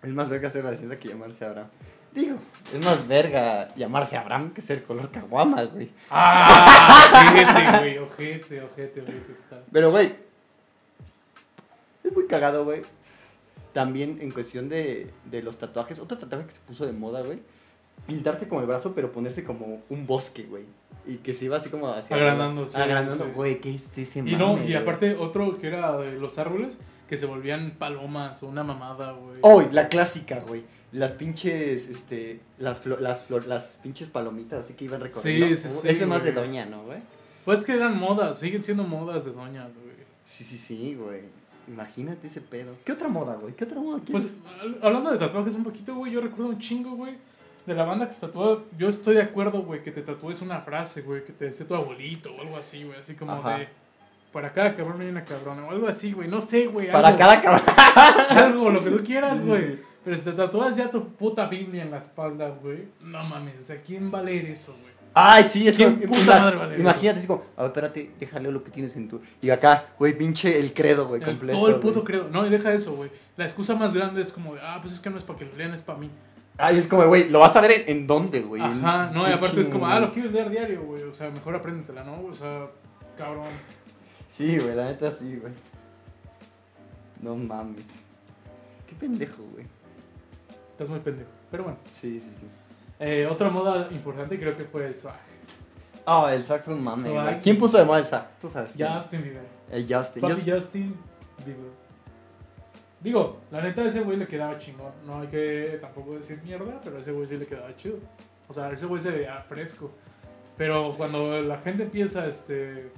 Es 0.02 0.10
más 0.12 0.28
verga 0.28 0.50
ser 0.50 0.64
racista 0.64 0.98
que 0.98 1.08
llamarse 1.08 1.44
Abraham. 1.44 1.68
Digo, 2.14 2.36
es 2.72 2.84
más 2.84 3.06
verga 3.08 3.74
llamarse 3.74 4.16
Abraham 4.16 4.52
que 4.52 4.62
ser 4.62 4.84
color 4.84 5.10
caguama, 5.10 5.64
güey. 5.64 5.90
¡Ah! 6.10 7.30
Ojete, 7.32 7.78
güey, 7.78 7.98
ojete, 7.98 8.62
ojete, 8.62 9.00
ojete. 9.00 9.36
Pero, 9.72 9.90
güey, 9.90 10.14
es 12.04 12.12
muy 12.12 12.26
cagado, 12.26 12.64
güey. 12.64 12.82
También 13.72 14.18
en 14.20 14.30
cuestión 14.30 14.68
de, 14.68 15.10
de 15.24 15.42
los 15.42 15.58
tatuajes, 15.58 15.98
otro 15.98 16.16
tatuaje 16.18 16.46
que 16.46 16.52
se 16.52 16.60
puso 16.60 16.86
de 16.86 16.92
moda, 16.92 17.22
güey. 17.22 17.40
Pintarse 18.06 18.46
como 18.48 18.60
el 18.60 18.66
brazo, 18.66 18.92
pero 18.94 19.10
ponerse 19.10 19.42
como 19.44 19.82
un 19.88 20.06
bosque, 20.06 20.44
güey. 20.44 20.64
Y 21.06 21.16
que 21.16 21.34
se 21.34 21.46
iba 21.46 21.56
así 21.56 21.70
como 21.70 21.88
hacia... 21.88 22.14
Agrandando, 22.16 22.68
sí, 22.68 22.76
Agrandando, 22.80 23.24
sí. 23.24 23.30
güey, 23.34 23.60
¿qué 23.60 23.74
es 23.74 23.98
ese 23.98 24.20
Y 24.20 24.36
no, 24.36 24.54
mame, 24.54 24.60
y 24.62 24.64
güey? 24.72 24.74
aparte 24.76 25.16
otro 25.16 25.58
que 25.58 25.66
era 25.66 25.96
de 25.96 26.12
los 26.12 26.38
árboles, 26.38 26.78
que 27.08 27.16
se 27.16 27.26
volvían 27.26 27.72
palomas 27.72 28.42
o 28.42 28.46
una 28.48 28.62
mamada, 28.62 29.12
güey. 29.12 29.38
Oh, 29.40 29.62
la 29.72 29.88
clásica, 29.88 30.40
güey. 30.40 30.62
Las 30.94 31.12
pinches, 31.12 31.88
este, 31.88 32.40
las, 32.58 32.82
flo- 32.84 32.98
las, 32.98 33.26
flor- 33.28 33.46
las 33.46 33.78
pinches 33.82 34.08
palomitas, 34.08 34.60
así 34.64 34.74
que 34.74 34.84
iban 34.86 35.00
recorriendo. 35.00 35.48
Sí, 35.48 35.56
sí, 35.56 35.68
sí, 35.70 35.88
Ese 35.88 36.06
más 36.06 36.22
de 36.24 36.32
güey. 36.32 36.46
doña, 36.46 36.66
¿no, 36.66 36.84
güey? 36.84 36.98
Pues 37.44 37.64
que 37.64 37.72
eran 37.72 37.98
modas, 37.98 38.38
siguen 38.38 38.62
siendo 38.64 38.84
modas 38.84 39.24
de 39.24 39.32
doñas, 39.32 39.68
güey. 39.74 39.96
Sí, 40.24 40.44
sí, 40.44 40.56
sí, 40.56 40.94
güey. 40.94 41.22
Imagínate 41.66 42.28
ese 42.28 42.40
pedo. 42.40 42.72
¿Qué 42.84 42.92
otra 42.92 43.08
moda, 43.08 43.34
güey? 43.34 43.54
¿Qué 43.54 43.64
otra 43.64 43.80
moda? 43.80 44.00
Pues 44.10 44.28
al- 44.62 44.78
hablando 44.82 45.10
de 45.10 45.18
tatuajes 45.18 45.54
un 45.56 45.64
poquito, 45.64 45.94
güey, 45.94 46.12
yo 46.12 46.20
recuerdo 46.20 46.46
un 46.48 46.58
chingo, 46.58 46.92
güey, 46.94 47.14
de 47.66 47.74
la 47.74 47.84
banda 47.84 48.06
que 48.06 48.14
se 48.14 48.20
tatuó. 48.20 48.64
Yo 48.78 48.88
estoy 48.88 49.16
de 49.16 49.22
acuerdo, 49.22 49.62
güey, 49.62 49.82
que 49.82 49.90
te 49.90 50.02
tatúes 50.02 50.42
una 50.42 50.60
frase, 50.60 51.02
güey, 51.02 51.24
que 51.24 51.32
te 51.32 51.46
decía 51.46 51.66
tu 51.66 51.74
abuelito 51.74 52.32
o 52.34 52.40
algo 52.40 52.56
así, 52.56 52.84
güey, 52.84 52.98
así 53.00 53.14
como 53.14 53.32
Ajá. 53.32 53.58
de. 53.58 53.68
Para 54.32 54.52
cada 54.52 54.74
cabrón 54.74 55.00
hay 55.00 55.08
una 55.08 55.24
cabrona 55.24 55.64
o 55.66 55.70
algo 55.70 55.86
así, 55.88 56.12
güey, 56.12 56.28
no 56.28 56.40
sé, 56.40 56.66
güey. 56.66 56.90
Para 56.92 57.08
algo, 57.08 57.18
cada 57.18 57.40
cabrón. 57.40 57.62
Algo, 58.30 58.70
lo 58.70 58.82
que 58.84 58.90
tú 58.90 59.04
quieras, 59.04 59.44
güey. 59.44 59.78
Pero 60.04 60.16
si 60.16 60.22
te 60.22 60.32
tatúas 60.32 60.76
ya 60.76 60.90
tu 60.90 61.08
puta 61.14 61.46
Biblia 61.46 61.82
en 61.82 61.90
la 61.90 61.98
espalda, 61.98 62.50
güey, 62.50 62.88
no 63.00 63.24
mames, 63.24 63.58
o 63.58 63.62
sea, 63.62 63.80
¿quién 63.80 64.12
va 64.12 64.18
a 64.18 64.22
leer 64.22 64.46
eso, 64.46 64.76
güey? 64.80 64.94
Ay, 65.16 65.44
sí, 65.44 65.68
es 65.68 65.76
¿Quién 65.76 65.96
que. 65.96 66.08
puta 66.08 66.40
madre 66.40 66.56
vale 66.56 66.78
imagínate, 66.78 67.20
así 67.20 67.28
como, 67.28 67.44
a 67.56 67.62
ver, 67.62 67.70
espérate, 67.70 68.10
déjale 68.18 68.50
lo 68.50 68.64
que 68.64 68.70
tienes 68.70 68.96
en 68.96 69.08
tu. 69.08 69.20
Y 69.40 69.48
acá, 69.50 69.86
güey, 69.96 70.18
pinche 70.18 70.58
el 70.58 70.74
credo, 70.74 71.06
güey, 71.06 71.22
completo. 71.22 71.56
todo 71.56 71.68
el 71.68 71.76
puto 71.76 72.02
güey. 72.02 72.04
creo. 72.04 72.28
No, 72.30 72.44
y 72.44 72.50
deja 72.50 72.72
eso, 72.72 72.96
güey. 72.96 73.10
La 73.36 73.44
excusa 73.44 73.76
más 73.76 73.94
grande 73.94 74.20
es 74.20 74.32
como 74.32 74.54
ah, 74.60 74.78
pues 74.82 74.94
es 74.94 75.00
que 75.00 75.10
no 75.10 75.16
es 75.16 75.22
para 75.22 75.38
que 75.38 75.44
lo 75.46 75.54
lean, 75.54 75.72
es 75.72 75.82
para 75.82 76.00
mí. 76.00 76.10
Ay, 76.58 76.78
es 76.78 76.86
como, 76.88 77.06
güey, 77.06 77.30
lo 77.30 77.38
vas 77.38 77.54
a 77.54 77.60
ver 77.60 77.70
en, 77.72 77.82
en 77.86 78.06
dónde, 78.06 78.40
güey. 78.40 78.60
Ajá, 78.60 79.08
no, 79.14 79.28
y 79.28 79.32
aparte 79.32 79.60
es 79.60 79.68
como, 79.68 79.86
ah, 79.86 80.00
lo 80.00 80.12
quieres 80.12 80.32
leer 80.32 80.50
diario, 80.50 80.82
güey. 80.82 81.02
O 81.04 81.14
sea, 81.14 81.30
mejor 81.30 81.54
apréndetela, 81.54 82.02
¿no? 82.02 82.24
O 82.24 82.34
sea, 82.34 82.66
cabrón. 83.16 83.46
Sí, 84.28 84.58
güey, 84.58 84.74
la 84.74 84.86
neta 84.86 85.12
sí, 85.12 85.36
güey. 85.36 85.52
No 87.20 87.36
mames. 87.36 88.00
Qué 88.88 88.94
pendejo, 88.96 89.42
güey. 89.52 89.66
Estás 90.74 90.88
muy 90.88 90.98
pendejo. 90.98 91.30
Pero 91.52 91.62
bueno. 91.62 91.78
Sí, 91.86 92.18
sí, 92.18 92.34
sí. 92.34 92.48
Eh, 92.98 93.28
otra 93.30 93.48
moda 93.48 93.86
importante 93.92 94.36
creo 94.36 94.56
que 94.56 94.64
fue 94.64 94.88
el 94.88 94.98
swag. 94.98 95.14
Ah, 96.04 96.34
el 96.34 96.42
sac 96.42 96.64
fue 96.64 96.74
un 96.74 96.82
mame, 96.82 97.10
Swag. 97.10 97.40
¿Quién 97.42 97.56
puso 97.60 97.78
de 97.78 97.84
moda 97.84 98.00
el 98.00 98.06
sac? 98.06 98.40
Tú 98.40 98.48
sabes. 98.48 98.72
quién. 98.72 98.92
Justin 98.92 99.22
Bieber. 99.22 99.42
El 99.70 99.86
Justin. 99.88 100.20
Papi 100.20 100.50
Justin 100.50 100.96
Bieber. 101.46 101.70
Digo, 103.00 103.38
la 103.52 103.60
neta 103.62 103.82
a 103.82 103.84
ese 103.84 104.00
güey 104.00 104.16
le 104.16 104.26
quedaba 104.26 104.58
chingón. 104.58 104.90
No 105.06 105.20
hay 105.20 105.28
que 105.28 105.78
tampoco 105.80 106.16
decir 106.16 106.40
mierda, 106.42 106.80
pero 106.82 106.96
a 106.96 107.00
ese 107.00 107.12
güey 107.12 107.28
sí 107.28 107.36
le 107.36 107.46
quedaba 107.46 107.76
chido. 107.76 107.98
O 108.48 108.52
sea, 108.52 108.72
ese 108.72 108.86
güey 108.86 109.00
se 109.00 109.12
veía 109.12 109.44
fresco. 109.48 109.92
Pero 110.56 110.92
cuando 110.96 111.40
la 111.40 111.58
gente 111.58 111.84
empieza, 111.84 112.26
este... 112.26 112.90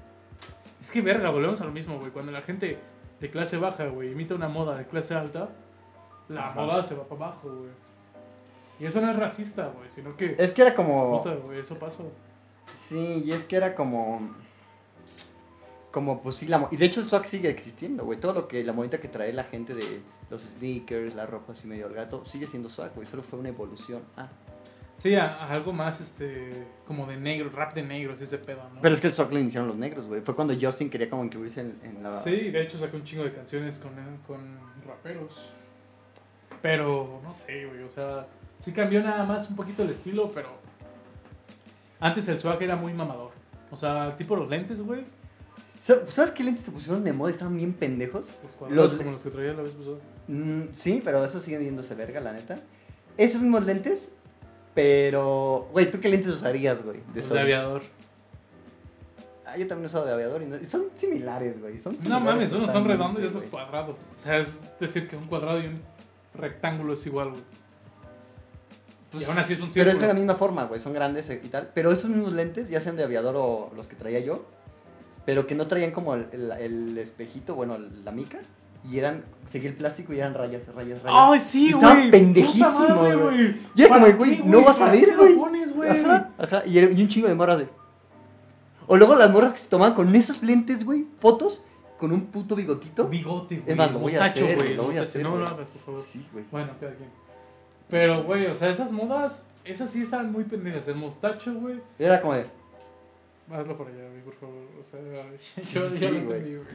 Es 0.80 0.90
que 0.90 1.02
verga, 1.02 1.28
volvemos 1.28 1.60
a 1.60 1.66
lo 1.66 1.72
mismo, 1.72 1.98
güey. 1.98 2.10
Cuando 2.10 2.32
la 2.32 2.40
gente 2.40 2.78
de 3.20 3.30
clase 3.30 3.58
baja, 3.58 3.84
güey, 3.88 4.12
imita 4.12 4.34
una 4.34 4.48
moda 4.48 4.78
de 4.78 4.86
clase 4.86 5.14
alta, 5.14 5.50
la 6.28 6.48
Ajá. 6.48 6.60
moda 6.60 6.82
se 6.82 6.94
va 6.94 7.04
para 7.04 7.26
abajo, 7.26 7.48
güey. 7.48 7.70
Y 8.78 8.86
eso 8.86 9.00
no 9.00 9.10
es 9.10 9.16
racista, 9.16 9.72
güey, 9.74 9.88
sino 9.88 10.16
que... 10.16 10.36
Es 10.38 10.52
que 10.52 10.62
era 10.62 10.74
como. 10.74 11.18
Puta, 11.18 11.34
güey, 11.34 11.60
eso 11.60 11.78
pasó. 11.78 12.10
Sí, 12.74 13.22
y 13.24 13.32
es 13.32 13.44
que 13.44 13.56
era 13.56 13.74
como. 13.74 14.34
Como, 15.90 16.20
pues 16.20 16.36
sí, 16.36 16.46
la 16.46 16.68
Y 16.70 16.76
de 16.76 16.84
hecho 16.84 17.00
el 17.00 17.06
swag 17.06 17.24
sigue 17.24 17.48
existiendo, 17.48 18.04
güey. 18.04 18.20
Todo 18.20 18.34
lo 18.34 18.48
que. 18.48 18.62
La 18.64 18.74
modita 18.74 19.00
que 19.00 19.08
trae 19.08 19.32
la 19.32 19.44
gente 19.44 19.74
de 19.74 20.02
los 20.28 20.42
sneakers, 20.42 21.14
la 21.14 21.24
ropa 21.24 21.52
así 21.52 21.66
medio 21.66 21.86
al 21.86 21.94
gato, 21.94 22.24
sigue 22.26 22.46
siendo 22.46 22.68
swag, 22.68 22.94
güey. 22.94 23.06
Solo 23.06 23.22
fue 23.22 23.38
una 23.38 23.48
evolución. 23.48 24.02
Ah. 24.16 24.28
Sí, 24.94 25.14
a, 25.14 25.26
a 25.26 25.52
algo 25.52 25.74
más, 25.74 26.00
este... 26.00 26.66
Como 26.86 27.06
de 27.06 27.18
negro, 27.18 27.50
rap 27.50 27.74
de 27.74 27.82
negros, 27.82 28.18
ese 28.22 28.38
pedo, 28.38 28.62
¿no? 28.74 28.80
Pero 28.80 28.94
es 28.94 29.00
que 29.00 29.08
el 29.08 29.12
swag 29.12 29.30
lo 29.30 29.38
iniciaron 29.38 29.68
los 29.68 29.76
negros, 29.76 30.06
güey. 30.06 30.22
Fue 30.22 30.34
cuando 30.34 30.54
Justin 30.58 30.88
quería 30.88 31.10
como 31.10 31.22
incluirse 31.22 31.60
en, 31.60 31.78
en 31.82 32.02
la. 32.02 32.12
Sí, 32.12 32.50
de 32.50 32.62
hecho 32.62 32.78
sacó 32.78 32.96
un 32.96 33.04
chingo 33.04 33.22
de 33.24 33.32
canciones 33.32 33.78
con, 33.78 33.92
con 34.26 34.58
raperos. 34.86 35.50
Pero, 36.62 37.20
no 37.22 37.32
sé, 37.34 37.66
güey, 37.66 37.82
o 37.82 37.90
sea, 37.90 38.26
sí 38.58 38.72
cambió 38.72 39.02
nada 39.02 39.24
más 39.24 39.48
un 39.50 39.56
poquito 39.56 39.82
el 39.82 39.90
estilo, 39.90 40.30
pero 40.32 40.48
antes 42.00 42.28
el 42.28 42.38
swag 42.38 42.62
era 42.62 42.76
muy 42.76 42.92
mamador. 42.92 43.30
O 43.70 43.76
sea, 43.76 44.16
tipo 44.16 44.36
los 44.36 44.48
lentes, 44.48 44.80
güey, 44.80 45.04
Sa- 45.78 46.06
¿Sabes 46.08 46.30
qué 46.30 46.42
lentes 46.42 46.64
se 46.64 46.70
pusieron 46.70 47.04
de 47.04 47.12
moda? 47.12 47.30
Estaban 47.30 47.54
bien 47.56 47.74
pendejos. 47.74 48.28
los 48.42 48.52
cuadrados 48.54 48.92
Los- 48.92 48.96
como 48.98 49.10
los 49.10 49.22
que 49.22 49.30
traía 49.30 49.52
la 49.52 49.62
vez 49.62 49.72
pasada. 49.74 49.96
Mm, 50.26 50.62
sí, 50.72 51.02
pero 51.04 51.22
esos 51.22 51.42
siguen 51.42 51.62
yéndose 51.62 51.94
verga, 51.94 52.18
la 52.20 52.32
neta. 52.32 52.58
Esos 53.18 53.42
mismos 53.42 53.64
lentes, 53.66 54.14
pero. 54.74 55.68
Güey, 55.72 55.90
¿tú 55.90 56.00
qué 56.00 56.08
lentes 56.08 56.32
usarías, 56.32 56.82
güey? 56.82 57.00
De 57.12 57.16
Los 57.16 57.26
sol? 57.26 57.36
de 57.36 57.42
aviador. 57.42 57.82
Ah, 59.44 59.56
yo 59.58 59.68
también 59.68 59.84
he 59.84 59.86
usado 59.86 60.06
de 60.06 60.12
aviador 60.12 60.42
y 60.42 60.46
no- 60.46 60.64
son 60.64 60.86
similares, 60.94 61.60
güey. 61.60 61.78
Son 61.78 61.94
No 61.94 62.00
similares 62.00 62.24
mames, 62.26 62.52
unos 62.54 62.72
son 62.72 62.84
redondos 62.86 63.22
y 63.22 63.26
otros 63.26 63.44
cuadrados. 63.44 64.00
O 64.16 64.20
sea, 64.20 64.38
es 64.38 64.64
decir 64.80 65.06
que 65.08 65.14
un 65.16 65.26
cuadrado 65.26 65.60
y 65.60 65.66
un 65.66 65.80
rectángulo 66.38 66.92
es 66.94 67.06
igual, 67.06 67.30
güey. 67.30 67.42
Pues, 69.10 69.24
Y 69.24 69.26
aún 69.30 69.38
así 69.38 69.52
es 69.54 69.60
un 69.62 69.70
Pero 69.72 69.82
es 69.90 69.94
de 69.96 70.00
círculo. 70.00 70.08
la 70.08 70.14
misma 70.14 70.34
forma, 70.34 70.64
güey. 70.64 70.80
Son 70.80 70.92
grandes 70.92 71.30
y 71.30 71.48
tal. 71.48 71.70
Pero 71.74 71.92
esos 71.92 72.10
mismos 72.10 72.32
lentes, 72.32 72.68
ya 72.68 72.80
sean 72.80 72.96
de 72.96 73.04
aviador 73.04 73.34
o 73.36 73.70
los 73.76 73.86
que 73.86 73.96
traía 73.96 74.20
yo, 74.20 74.44
pero 75.24 75.46
que 75.46 75.54
no 75.54 75.66
traían 75.66 75.90
como 75.92 76.14
el, 76.14 76.26
el- 76.32 76.50
el 76.52 76.98
espejito, 76.98 77.54
bueno, 77.54 77.78
la 78.04 78.10
mica. 78.12 78.38
Y 78.88 78.98
eran, 78.98 79.24
seguía 79.48 79.70
el 79.70 79.76
plástico 79.76 80.12
y 80.12 80.18
eran 80.20 80.34
rayas, 80.34 80.66
rayas, 80.74 81.02
rayas. 81.02 81.12
¡Ay, 81.12 81.40
sí, 81.40 81.72
güey! 81.72 81.84
Estaba 82.04 82.10
pendejísimo, 82.10 83.18
güey. 83.22 83.56
Y 83.74 83.80
era 83.82 83.88
¿Para 83.88 84.04
como, 84.06 84.16
güey, 84.16 84.42
no 84.44 84.62
vas 84.62 84.76
a 84.76 84.86
¿Para 84.86 84.92
ver, 84.92 85.16
güey? 85.16 85.88
Ajá, 85.90 86.30
ajá. 86.38 86.62
Y, 86.66 86.78
era- 86.78 86.90
y 86.90 87.02
un 87.02 87.08
chingo 87.08 87.26
de 87.28 87.34
morras 87.34 87.58
de. 87.58 87.68
O 88.86 88.96
luego 88.96 89.16
las 89.16 89.30
morras 89.32 89.52
que 89.54 89.58
se 89.58 89.68
tomaban 89.68 89.94
con 89.94 90.14
esos 90.14 90.42
lentes, 90.44 90.84
güey, 90.84 91.06
fotos 91.18 91.64
con 91.98 92.12
un 92.12 92.26
puto 92.26 92.54
bigotito. 92.54 93.08
Bigote, 93.08 93.56
güey. 93.56 93.70
Es 93.70 93.76
más, 93.76 93.92
lo 93.92 94.00
voy 94.00 94.14
a 94.14 94.20
mostacho, 94.20 94.44
hacer, 94.44 94.56
güey. 94.56 94.74
lo 94.74 94.82
voy 94.84 94.96
a 94.96 95.02
hacer, 95.02 95.22
No 95.22 95.36
lo 95.36 95.46
hagas, 95.46 95.70
por 95.70 95.82
favor. 95.82 96.02
Sí, 96.02 96.26
güey. 96.32 96.44
Bueno, 96.50 96.72
cada 96.80 96.94
quien. 96.94 97.10
Pero, 97.88 98.24
güey, 98.24 98.46
o 98.46 98.54
sea, 98.54 98.70
esas 98.70 98.92
modas, 98.92 99.50
esas 99.64 99.90
sí 99.90 100.02
estaban 100.02 100.32
muy 100.32 100.44
pendejas. 100.44 100.88
El 100.88 100.96
mostacho, 100.96 101.54
güey. 101.54 101.80
Era 101.98 102.20
como 102.20 102.34
de. 102.34 102.46
Hazlo 103.50 103.76
por 103.76 103.86
allá, 103.86 104.08
güey, 104.10 104.22
por 104.22 104.34
favor. 104.34 104.64
O 104.78 104.82
sea, 104.82 105.00
yo 105.56 105.64
sí, 105.64 105.74
ya 105.74 105.80
lo 105.80 105.90
sí, 105.90 106.04
entendí, 106.04 106.56
güey. 106.56 106.68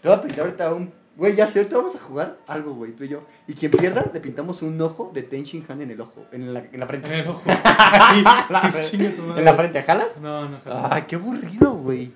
Te 0.00 0.08
voy 0.08 0.18
a 0.18 0.22
pintar 0.22 0.40
ahorita 0.40 0.74
un. 0.74 0.92
Güey, 1.14 1.36
ya 1.36 1.46
sé, 1.46 1.58
ahorita 1.58 1.76
vamos 1.76 1.94
a 1.94 1.98
jugar 1.98 2.38
algo, 2.46 2.74
güey, 2.74 2.92
tú 2.92 3.04
y 3.04 3.08
yo. 3.08 3.22
Y 3.46 3.52
quien 3.52 3.70
pierda, 3.70 4.02
le 4.12 4.20
pintamos 4.20 4.62
un 4.62 4.80
ojo 4.80 5.10
de 5.12 5.22
Ten 5.22 5.44
Shin 5.44 5.64
Han 5.68 5.82
en 5.82 5.90
el 5.90 6.00
ojo, 6.00 6.24
en 6.32 6.54
la, 6.54 6.60
en 6.60 6.80
la 6.80 6.86
frente. 6.86 7.06
En 7.08 7.14
el 7.14 7.28
ojo. 7.28 7.42
La-. 7.46 8.72
¿En 9.36 9.44
la 9.44 9.54
frente? 9.54 9.82
¿Jalas? 9.82 10.18
No, 10.18 10.48
no, 10.48 10.56
ojalá. 10.56 10.88
Ay, 10.90 11.04
qué 11.06 11.16
aburrido, 11.16 11.74
güey. 11.74 12.12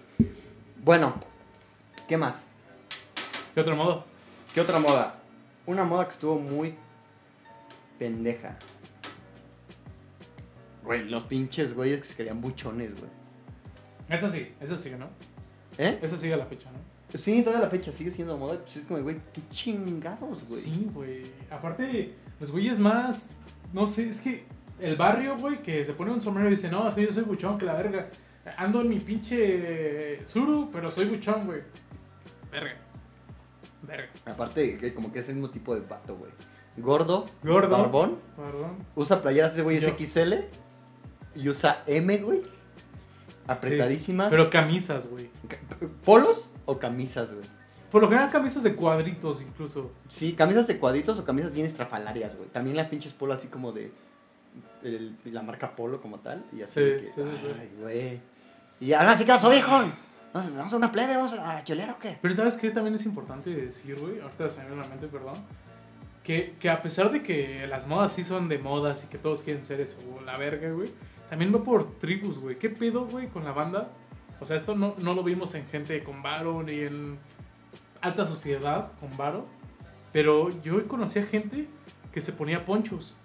Bueno, 0.82 1.14
¿qué 2.08 2.16
más? 2.16 2.46
¿Qué 3.54 3.60
otro 3.60 3.76
modo? 3.76 4.04
¿Qué 4.54 4.60
otra 4.60 4.78
moda? 4.78 5.16
una 5.66 5.84
moda 5.84 6.04
que 6.04 6.12
estuvo 6.12 6.38
muy 6.38 6.74
pendeja. 7.98 8.56
Güey, 10.84 11.04
los 11.08 11.24
pinches 11.24 11.74
güeyes 11.74 12.00
que 12.00 12.06
se 12.06 12.14
querían 12.14 12.40
buchones, 12.40 12.92
güey. 12.96 13.10
Esa 14.08 14.28
sí, 14.28 14.52
esa 14.60 14.76
sigue, 14.76 14.96
¿no? 14.96 15.08
¿Eh? 15.78 15.98
Esa 16.00 16.16
sigue 16.16 16.34
a 16.34 16.36
la 16.36 16.46
fecha, 16.46 16.70
¿no? 16.70 16.78
Sí, 17.18 17.42
todavía 17.42 17.64
la 17.64 17.70
fecha 17.70 17.92
sigue 17.92 18.10
siendo 18.10 18.36
moda. 18.36 18.58
Pues 18.62 18.76
es 18.76 18.84
como, 18.84 19.00
güey, 19.00 19.16
qué 19.32 19.42
chingados, 19.50 20.46
güey. 20.46 20.60
Sí, 20.60 20.88
güey. 20.92 21.22
Aparte, 21.50 22.14
los 22.38 22.52
güeyes 22.52 22.78
más. 22.78 23.32
No 23.72 23.86
sé, 23.86 24.08
es 24.08 24.20
que 24.20 24.44
el 24.78 24.96
barrio, 24.96 25.36
güey, 25.36 25.62
que 25.62 25.84
se 25.84 25.92
pone 25.92 26.12
un 26.12 26.20
sombrero 26.20 26.48
y 26.48 26.52
dice, 26.52 26.70
no, 26.70 26.88
sí, 26.90 27.02
yo 27.02 27.10
soy 27.10 27.24
buchón, 27.24 27.58
que 27.58 27.66
la 27.66 27.74
verga. 27.74 28.08
Ando 28.56 28.80
en 28.80 28.88
mi 28.88 29.00
pinche 29.00 30.24
suru, 30.24 30.70
pero 30.72 30.88
soy 30.90 31.06
buchón, 31.06 31.46
güey. 31.46 31.62
Verga. 32.50 32.76
Verga. 33.82 34.08
Aparte, 34.26 34.76
que 34.78 34.94
como 34.94 35.12
que 35.12 35.18
es 35.20 35.28
el 35.28 35.36
mismo 35.36 35.50
tipo 35.50 35.74
de 35.74 35.80
vato, 35.82 36.16
güey. 36.16 36.30
Gordo, 36.78 37.26
Gordo. 37.42 37.70
barbón, 37.78 38.18
Perdón. 38.36 38.76
usa 38.94 39.22
playeras 39.22 39.52
ese 39.52 39.62
güey 39.62 39.80
Yo. 39.80 39.88
XL 39.96 40.34
y 41.34 41.48
usa 41.48 41.82
M, 41.86 42.18
güey. 42.18 42.42
Apretadísimas. 43.46 44.28
Pero 44.30 44.50
camisas, 44.50 45.08
güey. 45.08 45.30
¿Polos 46.04 46.52
o 46.64 46.78
camisas, 46.78 47.32
güey? 47.32 47.46
Por 47.90 48.02
lo 48.02 48.08
general 48.08 48.28
camisas 48.30 48.62
de 48.62 48.74
cuadritos 48.74 49.40
incluso. 49.40 49.92
Sí, 50.08 50.32
camisas 50.34 50.66
de 50.66 50.78
cuadritos 50.78 51.18
o 51.20 51.24
camisas 51.24 51.52
bien 51.52 51.64
estrafalarias, 51.66 52.36
güey. 52.36 52.48
También 52.50 52.76
las 52.76 52.88
pinches 52.88 53.14
polo 53.14 53.32
así 53.32 53.46
como 53.48 53.72
de 53.72 53.92
el- 54.82 55.16
la 55.24 55.42
marca 55.42 55.76
Polo 55.76 56.00
como 56.02 56.18
tal. 56.18 56.44
Y 56.52 56.62
así 56.62 56.74
Sí, 56.74 56.80
de 56.80 57.04
que, 57.06 57.12
sí, 57.12 57.20
ay, 57.22 57.70
güey. 57.80 58.20
Y 58.80 58.92
ahora 58.92 59.16
sí 59.16 59.24
caso, 59.24 59.48
viejo. 59.50 59.82
Vamos 60.36 60.72
a 60.72 60.76
una 60.76 60.92
plebe, 60.92 61.16
vamos 61.16 61.32
a 61.34 61.62
chelar 61.64 61.90
o 61.90 61.98
qué. 61.98 62.18
Pero 62.20 62.34
¿sabes 62.34 62.56
qué 62.56 62.70
también 62.70 62.94
es 62.94 63.04
importante 63.06 63.50
decir, 63.50 63.98
güey? 63.98 64.20
Ahorita 64.20 64.48
se 64.50 64.60
me 64.60 64.68
viene 64.68 64.82
la 64.82 64.88
mente, 64.88 65.06
perdón. 65.06 65.34
Que, 66.22 66.56
que 66.58 66.70
a 66.70 66.82
pesar 66.82 67.10
de 67.12 67.22
que 67.22 67.66
las 67.68 67.86
modas 67.86 68.12
sí 68.12 68.24
son 68.24 68.48
de 68.48 68.58
modas 68.58 69.04
y 69.04 69.06
que 69.06 69.18
todos 69.18 69.42
quieren 69.42 69.64
ser 69.64 69.80
eso, 69.80 69.98
la 70.24 70.36
verga, 70.36 70.70
güey. 70.70 70.90
También 71.30 71.54
va 71.54 71.62
por 71.62 71.98
tribus, 71.98 72.38
güey. 72.38 72.58
¿Qué 72.58 72.70
pedo, 72.70 73.06
güey, 73.06 73.28
con 73.28 73.44
la 73.44 73.52
banda? 73.52 73.90
O 74.40 74.46
sea, 74.46 74.56
esto 74.56 74.74
no, 74.74 74.94
no 74.98 75.14
lo 75.14 75.22
vimos 75.22 75.54
en 75.54 75.66
gente 75.66 76.02
con 76.04 76.22
varo 76.22 76.62
ni 76.62 76.80
en 76.80 77.18
alta 78.00 78.26
sociedad 78.26 78.90
con 79.00 79.16
varo. 79.16 79.46
Pero 80.12 80.50
yo 80.62 80.86
conocí 80.88 81.18
a 81.18 81.24
gente 81.24 81.68
que 82.12 82.20
se 82.20 82.32
ponía 82.32 82.64
ponchos. 82.64 83.16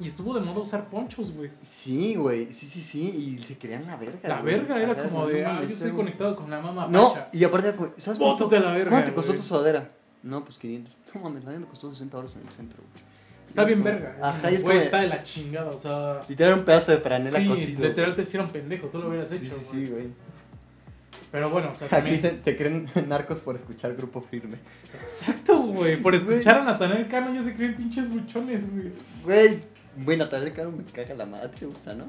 Y 0.00 0.06
estuvo 0.08 0.32
de 0.34 0.40
moda 0.40 0.60
usar 0.60 0.88
ponchos, 0.88 1.32
güey. 1.32 1.50
Sí, 1.60 2.14
güey. 2.14 2.52
Sí, 2.52 2.66
sí, 2.66 2.80
sí. 2.80 3.08
Y 3.08 3.38
se 3.38 3.58
querían 3.58 3.86
la 3.86 3.96
verga. 3.96 4.28
La 4.28 4.40
güey. 4.40 4.54
verga 4.60 4.80
era 4.80 4.94
como 4.96 5.26
de, 5.26 5.44
ah, 5.44 5.60
yo 5.62 5.74
estoy 5.74 5.90
conectado 5.90 6.36
con 6.36 6.48
la 6.50 6.60
mamá 6.60 6.86
No, 6.88 7.14
pacha. 7.14 7.28
y 7.32 7.42
aparte 7.44 7.74
¿sabes 7.96 8.18
cuánto, 8.20 8.44
Bótate 8.44 8.60
la 8.60 8.72
verga, 8.72 8.90
cuánto 8.90 9.10
te 9.10 9.14
costó 9.14 9.32
güey. 9.32 9.40
tu 9.40 9.46
sudadera? 9.46 9.90
No, 10.22 10.44
pues 10.44 10.56
500. 10.58 10.96
No 11.14 11.20
mames, 11.22 11.44
la 11.44 11.50
mía 11.50 11.60
me 11.60 11.66
costó 11.66 11.90
60 11.90 12.16
dólares 12.16 12.36
en 12.40 12.46
el 12.46 12.52
centro, 12.54 12.78
güey. 12.82 13.04
Está 13.48 13.64
bien 13.64 13.78
como- 13.80 13.90
verga. 13.90 14.18
Ajá, 14.22 14.50
es 14.50 14.62
Güey, 14.62 14.78
está 14.78 15.00
de 15.00 15.08
la 15.08 15.24
chingada, 15.24 15.70
o 15.70 15.78
sea... 15.78 16.22
Literal 16.28 16.58
un 16.58 16.64
pedazo 16.64 16.92
de 16.92 16.98
franela 16.98 17.38
Sí, 17.38 17.48
cosido. 17.48 17.82
literal 17.88 18.14
te 18.14 18.22
hicieron 18.22 18.50
pendejo, 18.50 18.88
tú 18.88 18.98
lo 18.98 19.08
hubieras 19.08 19.30
Sí, 19.30 19.36
hecho, 19.46 19.56
sí, 19.58 19.64
güey. 19.72 19.86
sí, 19.86 19.92
güey. 19.92 20.06
Pero 21.30 21.50
bueno, 21.50 21.70
o 21.72 21.74
sea, 21.74 21.86
Aquí 21.86 21.96
también... 21.96 22.20
se, 22.20 22.40
se 22.40 22.56
creen 22.56 22.88
narcos 23.08 23.40
por 23.40 23.56
escuchar 23.56 23.94
grupo 23.94 24.20
firme. 24.20 24.58
Exacto, 24.94 25.58
güey. 25.58 25.96
Por 25.96 26.14
escuchar 26.14 26.58
a 26.60 26.64
Natanael 26.64 27.08
Cano 27.08 27.34
ya 27.34 27.42
se 27.42 27.54
creen 27.54 27.76
pinches 27.76 28.10
buchones, 28.10 28.72
güey. 28.72 28.92
Güey, 29.24 29.58
güey, 30.04 30.16
Natalia 30.16 30.52
Caro 30.54 30.72
me 30.72 30.84
caga 30.84 31.14
la 31.14 31.26
madre, 31.26 31.46
¿a 31.46 31.50
ti 31.50 31.60
te 31.60 31.66
gusta, 31.66 31.94
no? 31.94 32.06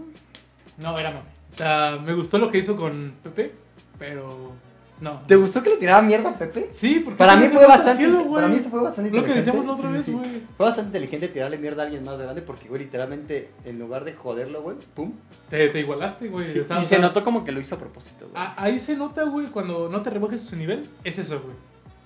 No, 0.77 0.97
era 0.97 1.11
mame. 1.11 1.25
O 1.51 1.55
sea, 1.55 1.99
me 2.03 2.13
gustó 2.13 2.37
lo 2.37 2.49
que 2.49 2.59
hizo 2.59 2.77
con 2.77 3.13
Pepe, 3.23 3.53
pero... 3.97 4.53
No. 5.01 5.21
¿Te 5.27 5.35
gustó 5.35 5.63
que 5.63 5.69
le 5.69 5.77
tiraba 5.77 6.01
mierda 6.01 6.29
a 6.31 6.37
Pepe? 6.37 6.67
Sí, 6.71 7.01
porque... 7.03 7.17
Para 7.17 7.37
mí 7.37 7.47
fue 7.47 7.65
bastante, 7.65 8.03
cielo, 8.03 8.31
para 8.33 8.47
mí 8.47 8.57
eso 8.57 8.69
fue 8.69 8.81
bastante 8.81 9.11
Lo 9.11 9.23
que 9.23 9.33
decíamos 9.33 9.65
la 9.65 9.71
otra 9.73 9.89
Sí, 9.89 9.95
vez, 9.95 10.05
sí. 10.05 10.11
güey. 10.11 10.43
Fue 10.57 10.65
bastante 10.65 10.87
inteligente 10.89 11.27
tirarle 11.29 11.57
mierda 11.57 11.83
a 11.83 11.85
alguien 11.85 12.03
más 12.03 12.19
grande 12.19 12.41
porque, 12.41 12.67
güey, 12.67 12.83
literalmente, 12.83 13.49
en 13.63 13.79
lugar 13.79 14.03
de 14.03 14.13
joderlo, 14.13 14.61
güey, 14.61 14.75
pum. 14.93 15.13
Te, 15.49 15.69
te 15.69 15.79
igualaste, 15.79 16.27
güey. 16.27 16.47
Sí, 16.49 16.59
o 16.59 16.65
sea, 16.65 16.79
y 16.79 16.83
o 16.83 16.85
se 16.85 16.99
notó 16.99 17.23
como 17.23 17.45
que 17.45 17.51
lo 17.53 17.59
hizo 17.61 17.75
a 17.75 17.77
propósito, 17.77 18.27
güey. 18.29 18.43
ahí 18.57 18.79
se 18.79 18.97
nota, 18.97 19.23
güey, 19.23 19.47
cuando 19.47 19.87
no 19.89 20.01
te 20.01 20.09
rebajes 20.09 20.41
su 20.41 20.55
nivel, 20.57 20.89
es 21.03 21.17
eso, 21.17 21.39
güey. 21.41 21.55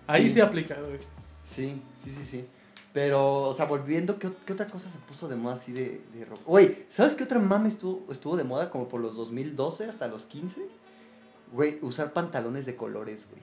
Ahí 0.05 0.29
se 0.29 0.41
aplica, 0.41 0.75
güey. 0.75 0.99
Sí, 1.43 1.81
sí, 1.97 2.11
sí, 2.11 2.25
sí. 2.25 2.45
Pero, 2.93 3.47
o 3.47 3.53
sea, 3.53 3.65
volviendo, 3.65 4.19
¿qué, 4.19 4.29
qué 4.45 4.53
otra 4.53 4.67
cosa 4.67 4.87
se 4.87 4.99
puso 4.99 5.27
de 5.27 5.35
moda 5.35 5.55
así 5.55 5.71
de, 5.71 6.01
de 6.13 6.25
rock? 6.25 6.41
Güey, 6.45 6.85
¿sabes 6.89 7.15
qué 7.15 7.23
otra 7.23 7.39
mame 7.39 7.69
estuvo, 7.69 8.05
estuvo 8.11 8.37
de 8.37 8.43
moda 8.43 8.69
como 8.69 8.87
por 8.87 9.01
los 9.01 9.15
2012 9.15 9.85
hasta 9.85 10.07
los 10.07 10.25
15? 10.25 10.61
Güey, 11.53 11.77
usar 11.81 12.11
pantalones 12.11 12.65
de 12.65 12.75
colores, 12.75 13.27
güey. 13.29 13.41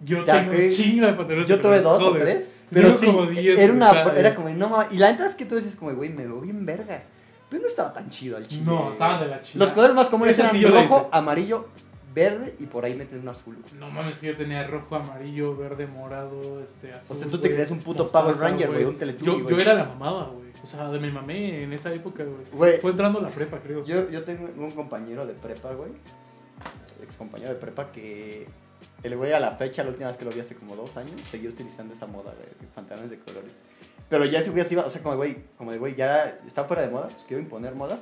Yo 0.00 0.22
tengo 0.24 0.52
güey. 0.52 0.70
chingo 0.72 1.06
de 1.06 1.14
pantalones. 1.14 1.48
Yo 1.48 1.56
de 1.56 1.62
tuve 1.62 1.82
colores, 1.82 2.04
dos 2.04 2.12
o 2.12 2.16
tres, 2.16 2.48
pero 2.70 2.90
sí, 2.92 3.06
como 3.06 3.26
10, 3.26 3.58
era, 3.58 3.72
una, 3.72 4.02
era 4.12 4.34
como, 4.34 4.50
no 4.50 4.68
mames. 4.68 4.92
Y 4.92 4.98
la 4.98 5.10
neta 5.10 5.26
es 5.26 5.34
que 5.34 5.44
tú 5.44 5.56
dices 5.56 5.74
como, 5.74 5.92
güey, 5.94 6.10
me 6.10 6.24
veo 6.24 6.40
bien 6.40 6.64
verga. 6.64 7.02
Pero 7.48 7.62
no 7.62 7.68
estaba 7.68 7.92
tan 7.94 8.10
chido 8.10 8.36
al 8.36 8.46
chile. 8.46 8.62
No, 8.66 8.92
estaba 8.92 9.18
de 9.20 9.28
la 9.28 9.42
chingada. 9.42 9.64
Los 9.64 9.72
colores 9.72 9.96
más 9.96 10.08
comunes 10.08 10.34
Ese 10.38 10.42
eran 10.42 10.52
sí 10.54 10.64
rojo, 10.66 11.08
amarillo, 11.10 11.66
verde 12.14 12.54
y 12.60 12.66
por 12.66 12.84
ahí 12.84 12.94
meten 12.94 13.20
un 13.20 13.28
azul. 13.28 13.56
güey. 13.56 13.80
No 13.80 13.90
mames, 13.90 14.18
que 14.18 14.26
yo 14.26 14.36
tenía 14.36 14.66
rojo, 14.66 14.96
amarillo, 14.96 15.56
verde, 15.56 15.86
morado, 15.86 16.62
este, 16.62 16.92
azul. 16.92 17.16
O 17.16 17.20
sea, 17.20 17.28
tú 17.28 17.38
te 17.38 17.48
creías 17.48 17.70
un 17.70 17.78
puto 17.78 18.06
Power 18.06 18.36
Ranger, 18.36 18.70
güey, 18.70 18.84
un 18.84 18.98
Teletubby, 18.98 19.26
Yo, 19.26 19.42
güey. 19.42 19.56
yo 19.56 19.62
era 19.62 19.74
la 19.74 19.84
mamada, 19.84 20.24
güey. 20.26 20.48
O 20.62 20.66
sea, 20.66 20.90
de 20.90 20.98
mi 20.98 21.10
mamé 21.10 21.62
en 21.62 21.72
esa 21.72 21.92
época, 21.94 22.22
güey. 22.24 22.44
Güey, 22.52 22.80
Fue 22.80 22.90
entrando 22.90 23.20
a 23.20 23.22
la 23.22 23.30
prepa, 23.30 23.58
creo. 23.60 23.84
Yo, 23.84 24.10
yo 24.10 24.22
tengo 24.24 24.48
un 24.56 24.70
compañero 24.72 25.24
de 25.26 25.32
prepa, 25.32 25.72
güey. 25.72 25.92
Ex 27.02 27.16
compañero 27.16 27.50
de 27.50 27.56
prepa 27.56 27.92
que. 27.92 28.46
El 29.02 29.16
güey 29.16 29.32
a 29.32 29.40
la 29.40 29.52
fecha, 29.52 29.82
la 29.82 29.90
última 29.90 30.08
vez 30.08 30.16
que 30.16 30.24
lo 30.24 30.30
vi 30.30 30.40
hace 30.40 30.54
como 30.54 30.76
dos 30.76 30.96
años, 30.96 31.20
seguía 31.30 31.50
utilizando 31.50 31.94
esa 31.94 32.06
moda, 32.06 32.32
güey, 32.34 32.48
de 32.60 32.66
pantalones 32.74 33.10
de 33.10 33.18
colores. 33.18 33.60
Pero 34.08 34.24
ya 34.24 34.42
si 34.42 34.50
hubiera 34.50 34.68
sido, 34.68 34.86
o 34.86 34.90
sea, 34.90 35.02
como 35.02 35.12
de, 35.12 35.16
güey, 35.16 35.36
como 35.56 35.72
de, 35.72 35.78
güey, 35.78 35.94
ya 35.94 36.38
está 36.46 36.64
fuera 36.64 36.82
de 36.82 36.88
moda, 36.88 37.08
pues 37.08 37.24
quiero 37.26 37.42
imponer 37.42 37.74
modas. 37.74 38.00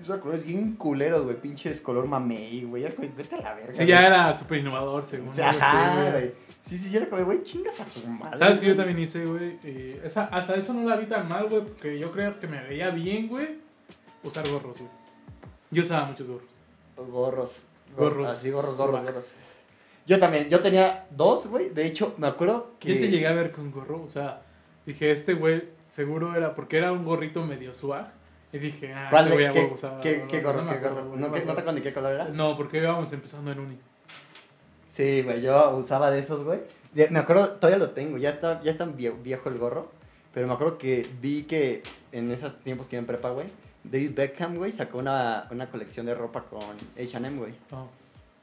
Usa 0.00 0.18
colores 0.18 0.44
bien 0.44 0.74
culeros, 0.76 1.24
güey, 1.24 1.36
pinches 1.36 1.80
color 1.80 2.06
mamey, 2.06 2.64
güey, 2.64 2.92
pues, 2.94 3.14
vete 3.14 3.36
a 3.36 3.40
la 3.40 3.54
verga. 3.54 3.74
Sí, 3.74 3.86
ya 3.86 4.06
era 4.06 4.34
súper 4.34 4.58
innovador, 4.58 5.04
según. 5.04 5.28
O 5.28 5.34
sea, 5.34 5.50
Ajá, 5.50 6.10
güey. 6.10 6.32
Sí, 6.62 6.76
sí, 6.78 6.88
sí, 6.88 6.96
era 6.96 7.06
como, 7.06 7.18
de, 7.18 7.24
güey, 7.24 7.44
chingas 7.44 7.80
a 7.80 7.84
tu 7.84 8.06
madre. 8.06 8.38
¿Sabes 8.38 8.58
que 8.58 8.66
yo 8.66 8.76
también 8.76 8.98
hice, 8.98 9.26
güey? 9.26 9.58
Eh, 9.62 10.02
hasta 10.04 10.54
eso 10.56 10.74
no 10.74 10.88
la 10.88 10.96
vi 10.96 11.06
tan 11.06 11.28
mal, 11.28 11.48
güey, 11.48 11.64
porque 11.64 11.98
yo 11.98 12.10
creo 12.12 12.40
que 12.40 12.46
me 12.46 12.60
veía 12.62 12.90
bien, 12.90 13.28
güey, 13.28 13.58
usar 14.24 14.48
gorros, 14.48 14.78
güey. 14.78 14.90
Yo 15.70 15.82
usaba 15.82 16.06
muchos 16.06 16.28
gorros. 16.28 16.56
Gorros. 16.96 17.62
Gorros. 17.96 18.32
Así, 18.32 18.50
gorros, 18.50 18.76
gorros, 18.76 19.02
gorros. 19.02 19.28
Yo 20.06 20.18
también, 20.18 20.48
yo 20.48 20.60
tenía 20.60 21.06
dos, 21.10 21.46
güey. 21.46 21.70
De 21.70 21.86
hecho, 21.86 22.14
me 22.18 22.26
acuerdo 22.26 22.72
que. 22.80 22.94
Yo 22.94 23.00
te 23.00 23.08
llegué 23.08 23.26
a 23.28 23.32
ver 23.32 23.52
con 23.52 23.70
gorro, 23.70 24.02
o 24.02 24.08
sea, 24.08 24.42
dije, 24.86 25.10
este 25.12 25.34
güey 25.34 25.68
seguro 25.88 26.34
era, 26.34 26.54
porque 26.54 26.78
era 26.78 26.90
un 26.92 27.04
gorrito 27.04 27.44
medio 27.44 27.72
swag, 27.74 28.12
y 28.52 28.58
dije, 28.58 28.92
ah, 28.94 29.08
¿Cuál 29.10 29.26
este 29.28 29.38
de- 29.38 29.44
güey 29.44 29.46
a 29.46 29.52
qué, 30.00 30.26
qué, 30.28 30.40
gorro, 30.40 30.66
qué 30.68 30.78
gorro? 30.78 31.04
¿No, 31.16 31.28
me 31.28 31.38
qué- 31.40 31.44
¿No 31.46 31.54
te 31.54 31.60
acuerdas 31.60 31.74
de 31.76 31.82
qué 31.82 31.92
color 31.92 32.12
era? 32.12 32.28
No, 32.28 32.56
porque 32.56 32.78
íbamos 32.78 33.12
empezando 33.12 33.52
en 33.52 33.60
uni. 33.60 33.78
Sí, 34.86 35.22
güey, 35.22 35.40
yo 35.40 35.76
usaba 35.76 36.10
de 36.10 36.18
esos, 36.18 36.42
güey. 36.44 36.60
Me 37.10 37.18
acuerdo, 37.18 37.48
todavía 37.52 37.78
lo 37.78 37.90
tengo, 37.92 38.18
ya 38.18 38.30
está, 38.30 38.60
ya 38.62 38.70
está 38.70 38.86
vie- 38.86 39.22
viejo 39.22 39.48
el 39.48 39.58
gorro. 39.58 39.90
Pero 40.34 40.46
me 40.46 40.54
acuerdo 40.54 40.78
que 40.78 41.06
vi 41.20 41.42
que 41.44 41.82
en 42.10 42.30
esos 42.30 42.56
tiempos 42.58 42.88
que 42.88 42.96
iba 42.96 43.00
en 43.00 43.06
prepa, 43.06 43.30
güey, 43.30 43.46
David 43.84 44.14
Beckham, 44.14 44.56
güey, 44.56 44.72
sacó 44.72 44.98
una, 44.98 45.46
una 45.50 45.68
colección 45.70 46.06
de 46.06 46.14
ropa 46.14 46.44
con 46.44 46.60
H&M, 47.00 47.38
güey. 47.38 47.54
No. 47.70 47.88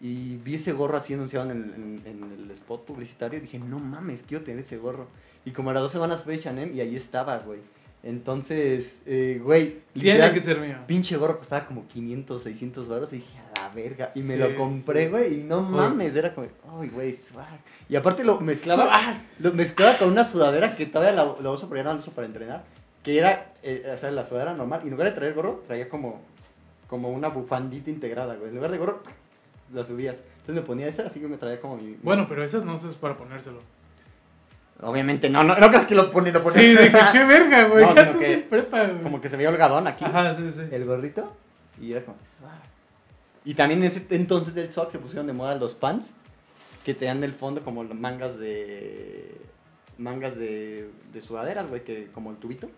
Y 0.01 0.37
vi 0.37 0.55
ese 0.55 0.71
gorro 0.73 0.97
así 0.97 1.13
anunciado 1.13 1.49
en 1.49 1.57
el, 1.57 1.63
en, 1.73 2.01
en 2.05 2.23
el 2.45 2.51
spot 2.51 2.85
publicitario 2.85 3.37
y 3.39 3.41
dije, 3.41 3.59
no 3.59 3.79
mames, 3.79 4.23
quiero 4.27 4.43
tener 4.43 4.61
ese 4.61 4.77
gorro. 4.77 5.07
Y 5.45 5.51
como 5.51 5.69
a 5.71 5.73
las 5.73 5.83
dos 5.83 5.91
semanas 5.91 6.21
fue 6.23 6.35
H&M 6.35 6.73
y 6.73 6.81
ahí 6.81 6.95
estaba, 6.95 7.37
güey. 7.39 7.59
Entonces, 8.01 9.01
eh, 9.05 9.41
güey, 9.43 9.79
Tiene 9.93 10.31
que 10.33 10.39
ser 10.39 10.59
mío. 10.61 10.77
pinche 10.87 11.17
gorro 11.17 11.37
costaba 11.37 11.65
como 11.65 11.85
500, 11.87 12.41
600 12.43 12.87
dólares 12.87 13.11
y 13.13 13.17
dije, 13.17 13.37
a 13.57 13.61
la 13.61 13.69
verga. 13.73 14.11
Y 14.15 14.21
me 14.21 14.35
Sí, 14.35 14.39
lo 14.39 14.55
compré, 14.55 15.05
sí. 15.05 15.09
güey, 15.09 15.39
y 15.41 15.43
no 15.43 15.61
mames, 15.61 16.15
era 16.15 16.33
como, 16.33 16.47
ay, 16.79 16.89
güey, 16.89 17.13
swag. 17.13 17.59
Y 17.89 17.95
aparte 17.97 18.23
lo 18.23 18.39
mezclaba, 18.39 18.83
Swag. 18.85 19.17
lo 19.39 19.51
mezclaba 19.53 19.97
con 19.97 20.07
una 20.09 20.23
sudadera 20.23 20.75
que 20.75 20.85
todavía 20.85 21.11
la, 21.13 21.35
la 21.41 21.51
uso, 21.51 21.67
pero 21.67 21.79
ya 21.81 21.83
no 21.83 21.93
la 21.93 21.99
uso 21.99 22.11
para 22.11 22.25
entrenar. 22.27 22.63
Que 23.09 23.17
era, 23.17 23.53
eh, 23.63 23.91
o 23.93 23.97
sea, 23.97 24.11
la 24.11 24.23
sudadera 24.23 24.53
normal. 24.53 24.81
Y 24.83 24.87
en 24.87 24.91
lugar 24.91 25.07
de 25.09 25.15
traer 25.15 25.33
gorro, 25.33 25.63
traía 25.67 25.89
como, 25.89 26.21
como 26.87 27.09
una 27.09 27.29
bufandita 27.29 27.89
integrada, 27.89 28.35
güey. 28.35 28.49
En 28.49 28.55
lugar 28.55 28.71
de 28.71 28.77
gorro, 28.77 29.01
la 29.73 29.83
subías. 29.83 30.23
Entonces 30.41 30.55
me 30.55 30.61
ponía 30.61 30.87
esa, 30.87 31.07
así 31.07 31.19
que 31.19 31.27
me 31.27 31.37
traía 31.37 31.59
como 31.59 31.77
mi... 31.77 31.97
Bueno, 32.03 32.25
pero 32.29 32.43
esas 32.43 32.65
no 32.65 32.75
es 32.75 32.83
para 32.97 33.17
ponérselo. 33.17 33.61
Obviamente, 34.81 35.29
no, 35.29 35.43
no, 35.43 35.57
no 35.57 35.67
creas 35.69 35.85
que 35.85 35.95
lo 35.95 36.09
pone, 36.09 36.31
lo 36.31 36.41
pone. 36.43 36.59
Sí, 36.59 36.67
dije, 36.69 36.91
qué 37.11 37.25
verga, 37.25 37.65
güey. 37.67 37.85
No, 37.85 37.93
¿Qué 37.93 37.99
sino 38.01 38.09
haces 38.11 38.17
que- 38.17 38.33
en 38.33 38.43
prepa, 38.43 38.83
güey? 38.85 39.01
Como 39.01 39.19
que 39.21 39.27
se 39.29 39.35
veía 39.37 39.49
holgadón 39.49 39.87
aquí. 39.87 40.05
Ajá, 40.05 40.35
sí, 40.35 40.51
sí. 40.51 40.61
el 40.71 40.85
gorrito 40.85 41.33
y 41.81 41.91
era 41.91 42.03
como 42.05 42.17
"Swag". 42.39 42.51
y 43.45 43.53
también 43.55 43.81
en 43.81 43.87
ese 43.87 44.05
entonces 44.11 44.53
del 44.53 44.69
SOC 44.69 44.91
se 44.91 44.99
pusieron 44.99 45.27
de 45.27 45.33
moda 45.33 45.55
los 45.55 45.73
pants 45.73 46.13
que 46.85 46.93
te 46.93 47.05
dan 47.05 47.21
del 47.21 47.31
fondo 47.33 47.61
como 47.63 47.83
las 47.83 47.97
mangas 47.97 48.37
de 48.37 49.33
mangas 49.97 50.35
de, 50.37 50.89
de 51.13 51.21
sudaderas 51.21 51.67
güey 51.67 51.83
que 51.83 52.07
como 52.13 52.31
el 52.31 52.37
tubito 52.37 52.69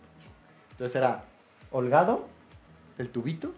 entonces 0.72 0.96
era 0.96 1.24
holgado 1.72 2.28
el 2.98 3.10
tubito 3.10 3.54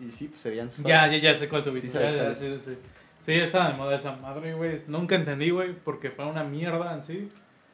y 0.00 0.10
sí 0.10 0.28
pues 0.28 0.40
se 0.40 0.50
veían 0.50 0.70
swag. 0.70 0.86
Ya, 0.86 1.06
ya, 1.08 1.18
ya 1.18 1.34
sé 1.34 1.48
cuál 1.48 1.64
tuviste. 1.64 1.88
Sí, 1.88 1.92
sabes 1.92 2.12
cuál 2.12 2.32
es. 2.32 2.38
sí, 2.38 2.60
sí. 2.60 2.78
Sí, 3.18 3.34
estaba 3.34 3.70
de 3.70 3.74
moda 3.74 3.94
esa 3.94 4.16
madre, 4.16 4.52
güey. 4.54 4.76
Nunca 4.88 5.14
entendí, 5.14 5.50
güey, 5.50 5.72
porque 5.72 6.10
fue 6.10 6.26
una 6.26 6.42
mierda 6.42 6.92
en 6.92 7.04
sí. 7.04 7.30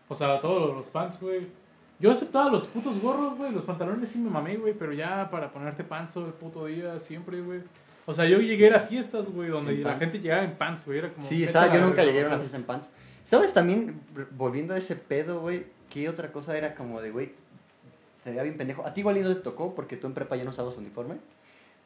O 0.06 0.14
sea, 0.14 0.40
todos 0.42 0.76
los 0.76 0.88
pants, 0.88 1.20
güey. 1.20 1.46
Yo 1.98 2.12
aceptaba 2.12 2.50
los 2.50 2.66
putos 2.66 3.00
gorros, 3.00 3.38
güey. 3.38 3.50
Los 3.50 3.64
pantalones 3.64 4.10
sí 4.10 4.18
me 4.18 4.28
mamé, 4.28 4.56
güey. 4.56 4.74
Pero 4.74 4.92
ya 4.92 5.30
para 5.30 5.50
ponerte 5.50 5.84
pants 5.84 6.12
todo 6.12 6.26
el 6.26 6.34
puto 6.34 6.66
día, 6.66 6.98
siempre, 6.98 7.40
güey. 7.40 7.60
O 8.04 8.12
sea, 8.12 8.26
yo 8.26 8.38
llegué 8.40 8.74
a 8.74 8.80
fiestas, 8.80 9.30
güey, 9.30 9.48
donde 9.48 9.74
la 9.78 9.90
pants. 9.90 10.00
gente 10.00 10.20
llegaba 10.20 10.42
en 10.42 10.52
pants, 10.52 10.84
güey. 10.84 10.98
Era 10.98 11.08
como. 11.12 11.26
Sí, 11.26 11.42
estaba, 11.42 11.74
yo 11.74 11.80
nunca 11.80 12.04
llegué 12.04 12.24
a 12.24 12.26
una 12.26 12.38
fiesta 12.38 12.56
en 12.58 12.64
pants. 12.64 12.90
¿Sabes 13.24 13.54
también, 13.54 14.00
volviendo 14.32 14.74
a 14.74 14.78
ese 14.78 14.96
pedo, 14.96 15.40
güey, 15.40 15.66
qué 15.88 16.08
otra 16.10 16.30
cosa 16.30 16.56
era 16.56 16.74
como 16.74 17.00
de, 17.00 17.10
güey, 17.10 17.32
te 18.28 18.32
veía 18.34 18.42
bien 18.42 18.56
pendejo? 18.56 18.84
A 18.86 18.92
ti 18.92 19.00
igual 19.00 19.16
y 19.16 19.20
no 19.20 19.28
te 19.34 19.40
tocó 19.40 19.74
porque 19.74 19.96
tú 19.96 20.06
en 20.06 20.14
prepa 20.14 20.36
ya 20.36 20.44
no 20.44 20.50
usabas 20.50 20.76
uniforme. 20.76 21.16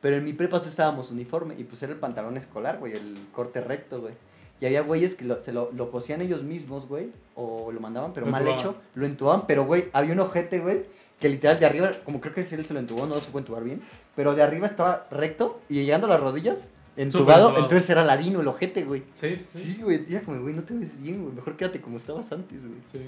Pero 0.01 0.17
en 0.17 0.25
mi 0.25 0.33
prepa 0.33 0.59
sí 0.61 0.69
estábamos 0.69 1.11
uniforme 1.13 1.55
y 1.57 1.65
pues 1.65 1.83
era 1.83 1.93
el 1.93 1.99
pantalón 1.99 2.37
escolar, 2.37 2.79
güey, 2.79 2.93
el 2.95 3.27
corte 3.33 3.61
recto, 3.61 4.01
güey. 4.01 4.15
Y 4.61 4.67
había 4.67 4.83
güeyes 4.83 5.15
que 5.15 5.25
lo, 5.25 5.43
se 5.43 5.53
lo, 5.53 5.71
lo 5.73 5.91
cosían 5.91 6.21
ellos 6.21 6.43
mismos, 6.43 6.87
güey, 6.89 7.11
o 7.35 7.71
lo 7.73 7.81
mandaban, 7.81 8.13
pero 8.13 8.27
Lo 8.27 8.33
mal 8.33 8.43
entubaban. 8.43 8.61
hecho, 8.61 8.81
lo 8.95 9.07
entubaban, 9.07 9.47
pero, 9.47 9.65
güey, 9.65 9.89
había 9.93 10.13
un 10.13 10.21
ojete, 10.21 10.61
güey, 10.61 10.85
que 11.21 11.29
literal 11.29 11.59
de 11.59 11.67
arriba, 11.67 11.91
como 12.05 12.21
creo 12.21 12.35
que 12.35 12.41
él 12.43 12.67
se 12.67 12.73
lo 12.73 12.79
entubó, 12.81 13.07
no 13.07 13.15
lo 13.15 13.21
supo 13.21 13.39
entubar 13.39 13.63
bien, 13.65 13.81
pero 14.15 14.35
de 14.35 14.43
arriba 14.43 14.67
estaba 14.67 15.07
recto 15.11 15.61
y 15.69 15.83
llegando 15.83 16.07
a 16.07 16.11
las 16.11 16.21
rodillas, 16.21 16.69
entubado, 16.97 17.49
entubado. 17.49 17.65
entonces 17.65 17.91
era 17.91 18.05
ladino 18.05 18.41
el 18.41 18.49
ojete, 18.49 18.85
güey. 18.85 19.03
Sí, 19.13 19.37
sí. 19.37 19.59
Sí, 19.77 19.83
güey, 19.83 19.99
tía, 20.05 20.23
como, 20.23 20.41
güey, 20.41 20.55
no 20.55 20.63
te 20.63 20.75
ves 20.75 21.01
bien, 21.01 21.23
güey. 21.23 21.35
Mejor 21.35 21.57
quédate 21.57 21.81
como 21.81 21.99
estabas 21.99 22.31
antes, 22.33 22.65
güey. 22.67 22.79
Sí. 22.87 23.01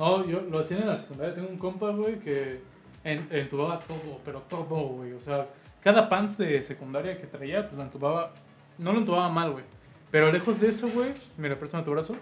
No, 0.00 0.24
yo 0.26 0.40
lo 0.50 0.58
hacía 0.60 0.78
en 0.78 0.86
la 0.88 0.96
secundaria. 0.96 1.34
Tengo 1.34 1.48
un 1.48 1.58
compa, 1.58 1.90
güey, 1.90 2.18
que 2.20 2.62
en- 3.04 3.28
entubaba 3.30 3.78
todo, 3.80 4.18
pero 4.24 4.40
todo, 4.48 4.64
güey. 4.96 5.12
O 5.12 5.20
sea, 5.20 5.46
cada 5.82 6.08
pants 6.08 6.38
de 6.38 6.62
secundaria 6.62 7.20
que 7.20 7.26
traía, 7.26 7.64
pues 7.66 7.74
lo 7.76 7.82
entubaba. 7.82 8.32
No 8.78 8.92
lo 8.94 8.98
entubaba 9.00 9.28
mal, 9.28 9.50
güey. 9.52 9.64
Pero 10.10 10.32
lejos 10.32 10.58
de 10.58 10.68
eso, 10.70 10.88
güey, 10.88 11.12
mira, 11.36 11.58
préstame 11.58 11.84
tu 11.84 11.90
brazo. 11.90 12.16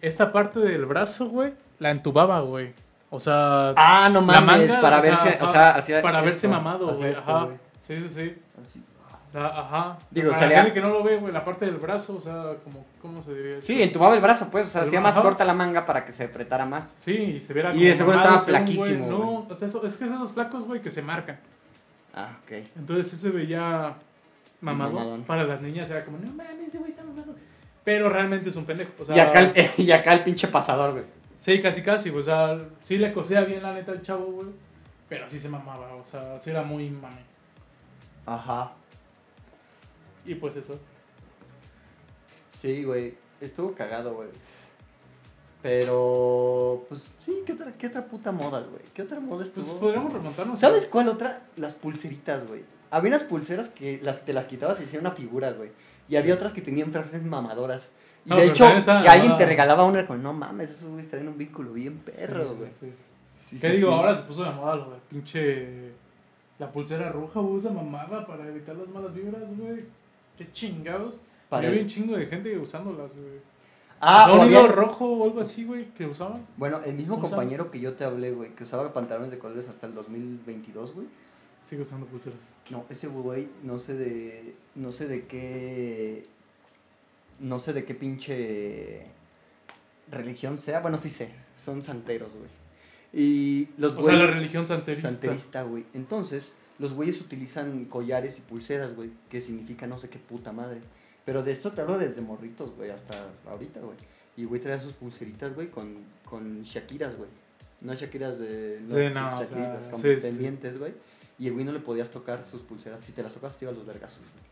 Esta 0.00 0.30
parte 0.30 0.60
del 0.60 0.86
brazo, 0.86 1.28
güey, 1.28 1.52
la 1.80 1.90
entubaba, 1.90 2.40
güey. 2.40 2.72
O 3.10 3.18
sea, 3.18 3.70
Ah, 3.76 4.08
no 4.12 4.20
la 4.20 4.40
mames, 4.40 4.68
manga, 4.68 4.80
para 4.80 4.98
o 4.98 5.02
sea, 5.02 5.10
verse, 5.10 5.38
o 5.40 5.44
ajá, 5.44 5.52
sea, 5.52 5.70
hacía 5.76 6.02
para 6.02 6.20
verse 6.22 6.46
mamado, 6.46 6.94
güey. 6.94 7.12
Ajá. 7.14 7.48
Sí, 7.76 7.98
sí, 8.00 8.08
sí. 8.08 8.36
Así. 8.62 8.82
La- 9.34 9.46
ajá. 9.60 9.98
Digo, 10.10 10.30
Para 10.30 10.40
salía- 10.40 10.72
que 10.72 10.80
no 10.80 10.88
lo 10.88 11.02
ve, 11.02 11.16
güey, 11.18 11.32
la 11.32 11.44
parte 11.44 11.66
del 11.66 11.76
brazo, 11.76 12.16
o 12.16 12.20
sea, 12.20 12.54
como, 12.64 12.86
¿cómo 13.02 13.20
se 13.20 13.34
diría? 13.34 13.62
Sí, 13.62 13.82
entubaba 13.82 14.14
el 14.14 14.20
brazo, 14.22 14.48
pues, 14.50 14.68
o 14.68 14.70
sea, 14.70 14.82
hacía 14.82 15.00
más 15.00 15.12
ajá. 15.14 15.22
corta 15.22 15.44
la 15.44 15.52
manga 15.54 15.84
para 15.84 16.04
que 16.06 16.12
se 16.12 16.24
apretara 16.24 16.64
más. 16.64 16.94
Sí, 16.96 17.12
y 17.14 17.40
se 17.40 17.52
viera 17.52 17.74
Y 17.74 17.84
de 17.84 17.94
seguro 17.94 18.16
estaba 18.16 18.36
güey. 18.36 18.46
flaquísimo, 18.46 19.06
No, 19.06 19.46
hasta 19.52 19.66
eso, 19.66 19.84
es 19.86 19.96
que 19.96 20.06
esos 20.06 20.32
flacos, 20.32 20.64
güey, 20.64 20.80
que 20.80 20.90
se 20.90 21.02
marcan. 21.02 21.38
Ah, 22.14 22.36
ok. 22.42 22.52
Entonces 22.76 23.08
sí 23.08 23.16
se 23.16 23.30
veía 23.30 23.94
mamado. 24.60 24.92
Mamadón. 24.94 25.22
Para 25.24 25.44
las 25.44 25.60
niñas 25.60 25.90
era 25.90 26.04
como, 26.04 26.18
no 26.18 26.32
mames, 26.32 26.68
ese 26.68 26.78
güey 26.78 26.90
está 26.92 27.04
mamado. 27.04 27.34
Pero 27.84 28.08
realmente 28.08 28.48
es 28.48 28.56
un 28.56 28.64
pendejo. 28.64 28.90
O 28.98 29.04
sea, 29.04 29.16
y, 29.16 29.20
acá 29.20 29.40
el, 29.40 29.70
y 29.76 29.92
acá 29.92 30.12
el 30.14 30.22
pinche 30.24 30.48
pasador, 30.48 30.92
güey. 30.92 31.04
Sí, 31.34 31.60
casi 31.62 31.82
casi. 31.82 32.10
O 32.10 32.22
sea, 32.22 32.58
sí 32.82 32.98
le 32.98 33.12
cosía 33.12 33.42
bien 33.42 33.62
la 33.62 33.72
neta 33.74 33.92
al 33.92 34.02
chavo, 34.02 34.24
güey. 34.24 34.48
Pero 35.08 35.28
sí 35.28 35.38
se 35.38 35.48
mamaba. 35.48 35.94
O 35.94 36.04
sea, 36.10 36.38
sí 36.38 36.50
era 36.50 36.62
muy 36.62 36.90
mame. 36.90 37.20
Ajá. 38.26 38.72
Y 40.24 40.34
pues 40.34 40.56
eso. 40.56 40.78
Sí, 42.60 42.84
güey. 42.84 43.14
Estuvo 43.40 43.72
cagado, 43.72 44.14
güey. 44.14 44.28
Pero, 45.62 46.84
pues, 46.88 47.14
sí, 47.18 47.42
¿qué 47.44 47.52
otra, 47.52 47.72
qué 47.72 47.88
otra 47.88 48.04
puta 48.06 48.30
moda, 48.30 48.60
güey? 48.60 48.82
¿Qué 48.94 49.02
otra 49.02 49.18
moda 49.18 49.42
estuvo? 49.42 49.64
Pues 49.64 49.76
podríamos 49.76 50.12
remontarnos. 50.12 50.58
¿Sabes 50.58 50.86
cuál 50.86 51.08
otra? 51.08 51.42
Las 51.56 51.74
pulseritas, 51.74 52.46
güey. 52.46 52.62
Había 52.90 53.10
unas 53.10 53.24
pulseras 53.24 53.68
que 53.68 54.00
las, 54.02 54.24
te 54.24 54.32
las 54.32 54.44
quitabas 54.44 54.80
y 54.80 54.84
hacían 54.84 55.00
una 55.00 55.10
figura, 55.10 55.50
güey. 55.50 55.70
Y 56.08 56.16
había 56.16 56.34
otras 56.34 56.52
que 56.52 56.62
tenían 56.62 56.92
frases 56.92 57.22
mamadoras. 57.24 57.90
Y 58.24 58.30
No, 58.30 58.36
de 58.36 58.46
hecho, 58.46 58.66
que 59.02 59.08
alguien 59.08 59.36
te 59.36 59.46
regalaba 59.46 59.84
una 59.84 60.06
con, 60.06 60.22
no 60.22 60.32
mames, 60.32 60.70
esos 60.70 60.90
güeyes 60.90 61.10
traen 61.10 61.28
un 61.28 61.36
vínculo 61.36 61.72
bien 61.72 61.98
perro, 61.98 62.54
güey. 62.54 62.70
sí. 62.72 62.92
Sí, 63.44 63.58
¿Qué 63.58 63.70
digo? 63.70 63.90
Ahora 63.92 64.14
se 64.14 64.24
puso 64.24 64.44
de 64.44 64.50
moda 64.50 64.76
lo 64.76 64.98
pinche. 65.08 65.92
La 66.58 66.70
pulsera 66.70 67.08
roja, 67.08 67.40
güey, 67.40 67.56
esa 67.56 67.72
mamada 67.72 68.26
para 68.26 68.46
evitar 68.46 68.76
las 68.76 68.90
malas 68.90 69.14
vibras, 69.14 69.56
güey. 69.56 69.84
Qué 70.38 70.50
chingados. 70.52 71.20
Había 71.50 71.70
el- 71.70 71.80
un 71.80 71.86
chingo 71.88 72.16
de 72.16 72.26
gente 72.26 72.56
usándolas, 72.58 73.12
güey. 73.14 73.40
Ah, 74.00 74.28
o 74.32 74.42
había- 74.42 74.66
rojo 74.68 75.06
o 75.06 75.24
algo 75.24 75.40
así, 75.40 75.64
güey, 75.64 75.86
que 75.94 76.06
usaban. 76.06 76.46
Bueno, 76.56 76.80
el 76.84 76.94
mismo 76.94 77.20
compañero 77.20 77.70
que 77.70 77.80
yo 77.80 77.94
te 77.94 78.04
hablé, 78.04 78.30
güey, 78.30 78.54
que 78.54 78.62
usaba 78.62 78.92
pantalones 78.92 79.30
de 79.32 79.38
colores 79.38 79.68
hasta 79.68 79.86
el 79.88 79.94
2022, 79.94 80.94
güey. 80.94 81.06
Sigue 81.64 81.82
usando 81.82 82.06
pulseras. 82.06 82.54
No, 82.70 82.84
ese 82.88 83.08
güey, 83.08 83.48
no 83.64 83.78
sé 83.80 83.94
de. 83.94 84.54
No 84.76 84.92
sé 84.92 85.08
de 85.08 85.26
qué. 85.26 86.26
No 87.40 87.58
sé 87.58 87.72
de 87.72 87.84
qué 87.84 87.94
pinche. 87.94 89.06
Religión 90.10 90.58
sea. 90.58 90.80
Bueno, 90.80 90.96
sí 90.96 91.10
sé. 91.10 91.30
Son 91.56 91.82
santeros, 91.82 92.36
güey. 92.36 92.50
Y 93.12 93.68
los 93.78 93.96
O 93.96 94.02
sea, 94.02 94.14
la 94.14 94.26
religión 94.28 94.64
santerista. 94.64 95.10
Santerista, 95.10 95.62
güey. 95.62 95.84
Entonces, 95.94 96.52
los 96.78 96.94
güeyes 96.94 97.20
utilizan 97.20 97.84
collares 97.86 98.38
y 98.38 98.42
pulseras, 98.42 98.94
güey. 98.94 99.10
Que 99.30 99.40
significa 99.40 99.86
no 99.86 99.98
sé 99.98 100.08
qué 100.08 100.18
puta 100.18 100.52
madre. 100.52 100.80
Pero 101.24 101.42
de 101.42 101.52
esto 101.52 101.72
te 101.72 101.82
hablo 101.82 101.98
desde 101.98 102.20
morritos, 102.20 102.74
güey, 102.74 102.90
hasta 102.90 103.14
ahorita, 103.46 103.80
güey. 103.80 103.96
Y 104.36 104.44
güey 104.44 104.60
traía 104.60 104.80
sus 104.80 104.92
pulseritas, 104.92 105.54
güey, 105.54 105.70
con, 105.70 105.96
con 106.24 106.62
Shakiras, 106.62 107.16
güey. 107.16 107.28
No 107.80 107.94
Shakiras 107.94 108.38
de. 108.38 108.80
Sí, 108.86 108.94
no, 109.14 109.34
o 109.34 109.38
sea, 109.38 109.46
Shakiritas, 109.46 109.86
con 109.88 110.00
sí, 110.00 110.08
sí, 110.08 110.14
sí. 110.14 110.20
pendientes, 110.20 110.78
güey. 110.78 110.92
Y 111.38 111.48
el 111.48 111.52
güey 111.52 111.64
no 111.64 111.72
le 111.72 111.80
podías 111.80 112.10
tocar 112.10 112.44
sus 112.44 112.62
pulseras. 112.62 113.02
Si 113.02 113.12
te 113.12 113.22
las 113.22 113.34
tocas, 113.34 113.56
te 113.56 113.64
iba 113.64 113.72
a 113.72 113.74
los 113.74 113.86
vergazos, 113.86 114.20
güey. 114.20 114.48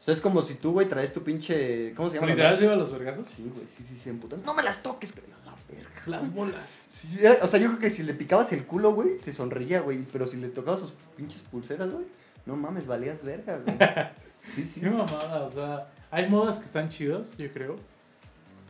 O 0.00 0.02
sea, 0.02 0.14
es 0.14 0.20
como 0.20 0.40
si 0.40 0.54
tú, 0.54 0.72
güey, 0.72 0.88
traes 0.88 1.12
tu 1.12 1.22
pinche. 1.22 1.92
¿Cómo 1.94 2.08
se 2.08 2.14
llama? 2.16 2.28
la 2.28 2.34
¿Literal 2.34 2.58
lleva 2.58 2.76
los 2.76 2.90
vergazos? 2.90 3.28
Sí, 3.28 3.50
güey, 3.54 3.66
sí, 3.76 3.82
sí, 3.82 3.94
se 3.96 4.08
emputan. 4.10 4.42
No 4.46 4.54
me 4.54 4.62
las 4.62 4.82
toques, 4.82 5.12
que 5.12 5.20
la 5.20 5.54
verga. 5.68 5.90
Las 6.06 6.32
bolas. 6.34 6.86
Sí, 6.88 7.06
sí, 7.08 7.18
era- 7.20 7.36
o 7.42 7.46
sea, 7.46 7.60
yo 7.60 7.68
creo 7.68 7.78
que 7.80 7.90
si 7.90 8.02
le 8.02 8.14
picabas 8.14 8.50
el 8.52 8.64
culo, 8.64 8.92
güey, 8.94 9.18
te 9.18 9.32
sonreía, 9.32 9.80
güey. 9.80 9.98
Pero 10.10 10.26
si 10.26 10.38
le 10.38 10.48
tocabas 10.48 10.80
sus 10.80 10.92
pinches 11.16 11.42
pulseras, 11.42 11.90
güey, 11.90 12.06
no 12.46 12.56
mames, 12.56 12.86
valías 12.86 13.22
verga, 13.22 13.58
güey. 13.58 13.76
Sí, 14.54 14.66
sí. 14.66 14.80
Qué 14.80 14.88
mamada, 14.88 15.42
o 15.44 15.50
sea, 15.50 15.86
hay 16.10 16.26
modas 16.30 16.58
que 16.60 16.64
están 16.64 16.88
chidas, 16.88 17.36
yo 17.36 17.52
creo. 17.52 17.76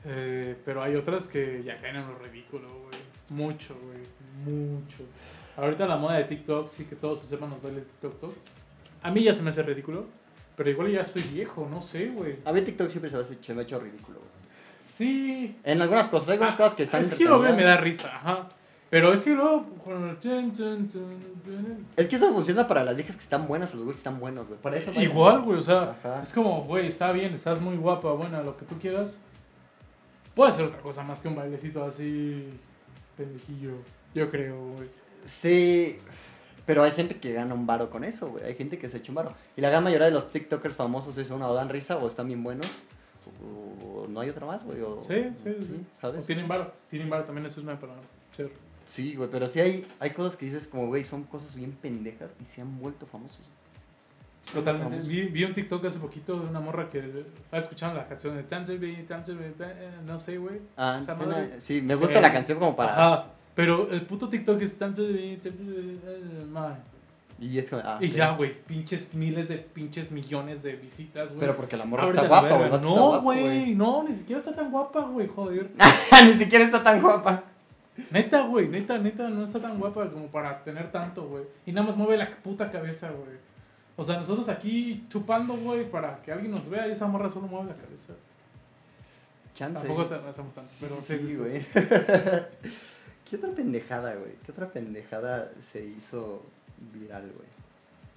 Eh, 0.04 0.56
pero 0.64 0.82
hay 0.82 0.96
otras 0.96 1.26
que 1.28 1.62
ya 1.62 1.80
caen 1.80 1.96
en 1.96 2.08
lo 2.08 2.18
ridículo, 2.18 2.66
güey. 2.68 3.00
Mucho, 3.28 3.76
güey. 3.84 4.00
Mucho. 4.44 5.04
Ahorita 5.56 5.86
la 5.86 5.96
moda 5.96 6.16
de 6.16 6.24
TikTok, 6.24 6.68
sí 6.68 6.84
que 6.86 6.96
todos 6.96 7.20
se 7.20 7.26
sepan 7.28 7.50
los 7.50 7.62
bailes 7.62 7.86
de 7.86 8.08
TikTok. 8.08 8.34
A 9.02 9.10
mí 9.10 9.22
ya 9.22 9.32
se 9.32 9.42
me 9.42 9.50
hace 9.50 9.62
ridículo. 9.62 10.06
Pero 10.60 10.68
igual 10.72 10.92
ya 10.92 11.00
estoy 11.00 11.22
viejo, 11.22 11.66
no 11.70 11.80
sé, 11.80 12.08
güey. 12.08 12.36
A 12.44 12.52
mí 12.52 12.60
TikTok 12.60 12.90
siempre 12.90 13.08
se 13.08 13.16
me, 13.16 13.22
hace, 13.22 13.38
se 13.40 13.54
me 13.54 13.60
ha 13.60 13.64
hecho 13.64 13.80
ridículo, 13.80 14.18
güey. 14.18 14.30
Sí. 14.78 15.56
En 15.64 15.80
algunas 15.80 16.08
cosas, 16.08 16.28
hay 16.28 16.32
algunas 16.34 16.56
cosas 16.56 16.74
que 16.74 16.82
están 16.82 17.00
Ah, 17.00 17.06
Es 17.06 17.14
que 17.14 17.24
lo 17.24 17.40
veo 17.40 17.56
me 17.56 17.64
da 17.64 17.78
risa, 17.78 18.14
ajá. 18.14 18.46
Pero 18.90 19.10
es 19.14 19.22
que 19.22 19.30
luego. 19.30 19.64
Es 21.96 22.08
que 22.08 22.16
eso 22.16 22.30
funciona 22.34 22.68
para 22.68 22.84
las 22.84 22.94
viejas 22.94 23.16
que 23.16 23.22
están 23.22 23.48
buenas 23.48 23.72
o 23.72 23.76
los 23.76 23.86
güeyes 23.86 24.02
que 24.02 24.08
están 24.10 24.20
buenos, 24.20 24.48
güey. 24.48 24.60
Para 24.60 24.76
eso. 24.76 24.92
Igual, 24.92 25.40
güey, 25.40 25.56
o 25.60 25.62
sea, 25.62 25.96
Ajá. 25.98 26.22
es 26.22 26.30
como, 26.34 26.62
güey, 26.64 26.88
está 26.88 27.10
bien, 27.12 27.32
estás 27.32 27.62
muy 27.62 27.78
guapa, 27.78 28.12
buena, 28.12 28.42
lo 28.42 28.54
que 28.58 28.66
tú 28.66 28.78
quieras. 28.78 29.18
Puede 30.34 30.52
ser 30.52 30.66
otra 30.66 30.80
cosa 30.82 31.02
más 31.02 31.22
que 31.22 31.28
un 31.28 31.36
bailecito 31.36 31.82
así 31.82 32.50
pendejillo, 33.16 33.76
yo 34.14 34.28
creo, 34.28 34.58
güey. 34.76 34.90
Sí, 35.24 35.98
pero 36.70 36.84
hay 36.84 36.92
gente 36.92 37.16
que 37.16 37.32
gana 37.32 37.52
un 37.52 37.66
varo 37.66 37.90
con 37.90 38.04
eso, 38.04 38.30
güey. 38.30 38.44
Hay 38.44 38.54
gente 38.54 38.78
que 38.78 38.88
se 38.88 38.98
echa 38.98 39.10
un 39.10 39.16
varo. 39.16 39.32
Y 39.56 39.60
la 39.60 39.70
gran 39.70 39.82
mayoría 39.82 40.06
de 40.06 40.12
los 40.12 40.30
TikTokers 40.30 40.74
famosos 40.74 41.18
es 41.18 41.30
una 41.32 41.48
o 41.48 41.54
dan 41.54 41.68
risa 41.68 41.96
o 41.96 42.06
están 42.06 42.28
bien 42.28 42.44
buenos. 42.44 42.66
O, 43.44 44.02
o 44.02 44.06
no 44.08 44.20
hay 44.20 44.28
otra 44.30 44.46
más, 44.46 44.62
güey. 44.64 44.80
o- 44.80 45.00
Sí, 45.02 45.30
sí, 45.34 45.52
sí. 45.62 45.84
O 45.96 46.00
¿Sabes? 46.00 46.26
tienen 46.26 46.46
varo, 46.46 46.72
tienen 46.88 47.10
varo, 47.10 47.24
también 47.24 47.44
eso 47.46 47.58
es 47.60 47.64
una 47.66 47.78
palabra. 47.78 48.02
Ser. 48.36 48.52
Sí, 48.86 49.14
güey, 49.16 49.28
pero 49.30 49.46
sí 49.48 49.58
hay, 49.60 49.86
hay 49.98 50.10
cosas 50.10 50.36
que 50.36 50.44
dices 50.46 50.68
como, 50.68 50.86
güey, 50.86 51.04
son 51.04 51.24
cosas 51.24 51.54
bien 51.56 51.72
pendejas 51.72 52.34
y 52.40 52.44
se 52.44 52.60
han 52.60 52.78
vuelto 52.78 53.04
famosos. 53.06 53.42
Totalmente. 54.52 54.90
Famosos. 54.90 55.08
Vi, 55.08 55.22
vi 55.26 55.44
un 55.44 55.52
TikTok 55.52 55.84
hace 55.86 55.98
poquito 55.98 56.38
de 56.38 56.46
una 56.48 56.60
morra 56.60 56.88
que 56.88 56.98
estaba 56.98 57.62
escuchando 57.62 57.96
la 57.96 58.06
canción 58.06 58.36
de 58.36 58.42
to 58.44 58.78
Be, 58.78 58.92
eh, 58.92 59.90
no 60.06 60.18
sé, 60.18 60.38
güey. 60.38 60.60
Ah, 60.76 61.00
sí, 61.58 61.82
me 61.82 61.94
gusta 61.94 62.18
Eh, 62.18 62.22
la 62.22 62.32
canción 62.32 62.58
como 62.58 62.74
para... 62.76 62.92
Ajá. 62.92 63.26
Pero 63.54 63.90
el 63.90 64.02
puto 64.02 64.28
TikTok 64.28 64.60
es 64.62 64.78
Time 64.78 64.92
to 64.92 65.02
Be, 65.02 65.36
Time 65.36 65.56
to 65.56 65.64
Be, 65.64 66.44
man. 66.46 66.78
Y 67.40 67.58
es 67.58 67.70
como, 67.70 67.82
ah, 67.84 67.98
Y 68.00 68.10
ya, 68.10 68.32
güey, 68.32 68.54
pinches 68.64 69.14
miles 69.14 69.48
de 69.48 69.56
pinches 69.56 70.10
millones 70.10 70.62
de 70.62 70.74
visitas, 70.76 71.28
güey. 71.28 71.40
Pero 71.40 71.56
porque 71.56 71.76
la 71.76 71.86
morra 71.86 72.08
está 72.08 72.26
guapa, 72.26 72.54
güey. 72.54 72.80
No, 72.82 73.20
güey, 73.22 73.74
no, 73.74 74.04
ni 74.06 74.14
siquiera 74.14 74.40
está 74.40 74.54
tan 74.54 74.70
guapa, 74.70 75.00
güey, 75.00 75.26
joder. 75.26 75.70
Ni 76.24 76.34
siquiera 76.34 76.66
está 76.66 76.82
tan 76.82 77.00
guapa. 77.00 77.44
Neta, 78.10 78.42
güey, 78.42 78.68
neta, 78.68 78.98
neta, 78.98 79.28
no 79.28 79.44
está 79.44 79.58
tan 79.58 79.78
guapa 79.78 80.10
como 80.10 80.26
para 80.26 80.62
tener 80.62 80.92
tanto, 80.92 81.28
güey. 81.28 81.44
Y 81.64 81.72
nada 81.72 81.86
más 81.86 81.96
mueve 81.96 82.18
la 82.18 82.30
puta 82.30 82.70
cabeza, 82.70 83.10
güey. 83.10 83.38
O 83.96 84.04
sea, 84.04 84.16
nosotros 84.16 84.48
aquí 84.50 85.06
chupando, 85.08 85.54
güey, 85.54 85.90
para 85.90 86.20
que 86.22 86.32
alguien 86.32 86.52
nos 86.52 86.68
vea 86.68 86.88
y 86.88 86.92
esa 86.92 87.06
morra 87.06 87.28
solo 87.28 87.46
mueve 87.46 87.70
la 87.70 87.74
cabeza. 87.74 88.14
Chance. 89.54 89.86
Tampoco 89.86 90.06
te 90.06 90.14
hacemos 90.14 90.54
tanto, 90.54 90.70
pero 90.80 90.94
sí. 90.96 91.36
güey. 91.36 91.64
¿Qué 93.30 93.36
otra 93.36 93.50
pendejada, 93.50 94.14
güey? 94.16 94.32
¿Qué 94.44 94.50
otra 94.50 94.68
pendejada 94.68 95.52
se 95.60 95.84
hizo 95.84 96.42
viral, 96.92 97.30
güey? 97.32 97.48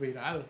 Viral. 0.09 0.43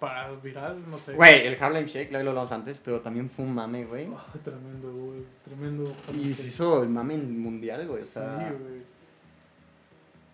para 0.00 0.32
viral, 0.32 0.82
no 0.90 0.98
sé. 0.98 1.12
Güey, 1.12 1.46
el 1.46 1.56
Harlem 1.62 1.84
Shake, 1.86 2.10
lo 2.10 2.18
hablamos 2.18 2.50
antes, 2.50 2.78
pero 2.84 3.00
también 3.00 3.30
fue 3.30 3.44
un 3.44 3.54
mame, 3.54 3.84
güey. 3.84 4.08
Ah, 4.12 4.26
tremendo, 4.42 4.90
güey. 4.90 5.22
Tremendo. 5.44 5.94
Y 6.12 6.34
se 6.34 6.48
hizo 6.48 6.82
el 6.82 6.88
mame 6.88 7.16
mundial, 7.16 7.86
güey. 7.86 8.02
O 8.02 8.04
Sí, 8.04 8.10
sea, 8.10 8.52
güey. 8.60 8.82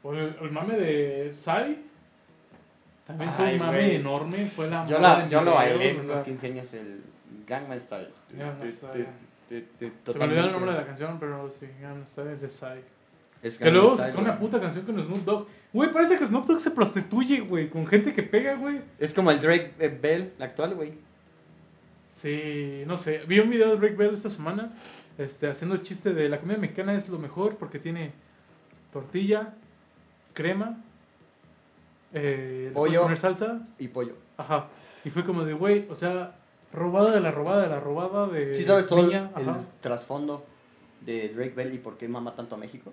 O 0.02 0.14
el, 0.14 0.34
el 0.40 0.50
mame 0.50 0.78
de 0.78 1.34
Psy. 1.34 1.84
También 3.06 3.30
fue 3.34 3.44
Ay, 3.44 3.54
un 3.54 3.60
mame 3.60 3.94
enorme. 3.96 4.46
Fue 4.46 4.68
la 4.68 4.86
yo, 4.86 4.98
la, 4.98 5.28
yo 5.28 5.42
lo 5.42 5.54
bailé 5.54 5.90
en 5.90 6.00
unos 6.00 6.20
15 6.20 6.46
años, 6.46 6.72
el 6.72 7.02
Gangnam 7.46 7.78
Style. 7.78 8.08
Gangnam 8.30 8.70
Style. 8.70 9.06
Se 9.48 10.18
me 10.18 10.24
olvidó 10.24 10.44
el 10.44 10.52
nombre 10.52 10.72
de 10.72 10.78
la 10.78 10.86
canción, 10.86 11.18
pero 11.18 11.50
sí, 11.50 11.66
Gangnam 11.80 12.06
Style 12.06 12.32
es 12.32 12.40
de 12.40 12.50
Psy. 12.50 12.80
Es 13.42 13.58
Que 13.58 13.70
luego 13.70 13.96
sacó 13.96 14.20
una 14.20 14.38
puta 14.38 14.60
canción 14.60 14.84
con 14.84 15.02
Snoop 15.02 15.24
Dogg. 15.24 15.46
Güey, 15.72 15.92
parece 15.92 16.18
que 16.18 16.26
Snoop 16.26 16.46
Dogg 16.46 16.60
se 16.60 16.72
prostituye, 16.72 17.40
güey, 17.40 17.70
con 17.70 17.86
gente 17.86 18.12
que 18.12 18.22
pega, 18.22 18.54
güey. 18.56 18.80
Es 18.98 19.14
como 19.14 19.30
el 19.30 19.40
Drake 19.40 19.74
eh, 19.78 19.98
Bell, 20.00 20.32
el 20.36 20.42
actual, 20.42 20.74
güey. 20.74 20.92
Sí, 22.10 22.82
no 22.86 22.98
sé. 22.98 23.22
Vi 23.26 23.38
un 23.38 23.48
video 23.48 23.76
de 23.76 23.76
Rick 23.76 23.96
Bell 23.96 24.12
esta 24.12 24.28
semana 24.28 24.72
este, 25.18 25.48
haciendo 25.48 25.74
el 25.74 25.82
chiste 25.82 26.14
de 26.14 26.28
la 26.28 26.38
comida 26.38 26.58
mexicana 26.58 26.94
es 26.94 27.08
lo 27.08 27.18
mejor 27.18 27.56
porque 27.56 27.80
tiene 27.80 28.12
tortilla, 28.92 29.54
crema, 30.32 30.78
eh, 32.12 32.70
Pollo. 32.72 33.02
poner 33.02 33.18
salsa. 33.18 33.66
Y 33.78 33.88
pollo. 33.88 34.14
Ajá. 34.36 34.68
Y 35.04 35.10
fue 35.10 35.24
como 35.24 35.44
de, 35.44 35.54
güey, 35.54 35.86
o 35.90 35.94
sea, 35.96 36.36
robada 36.72 37.10
de 37.12 37.20
la 37.20 37.30
robada 37.30 37.62
de 37.62 37.68
la 37.68 37.80
robada 37.80 38.26
de. 38.26 38.54
¿Sí 38.54 38.64
sabes 38.64 38.86
todo 38.86 39.00
el, 39.00 39.06
niña, 39.06 39.30
el 39.36 39.46
trasfondo 39.80 40.44
de 41.00 41.28
Drake 41.30 41.54
Bell 41.54 41.74
y 41.74 41.78
por 41.78 41.96
qué 41.96 42.08
mama 42.08 42.34
tanto 42.34 42.54
a 42.54 42.58
México? 42.58 42.92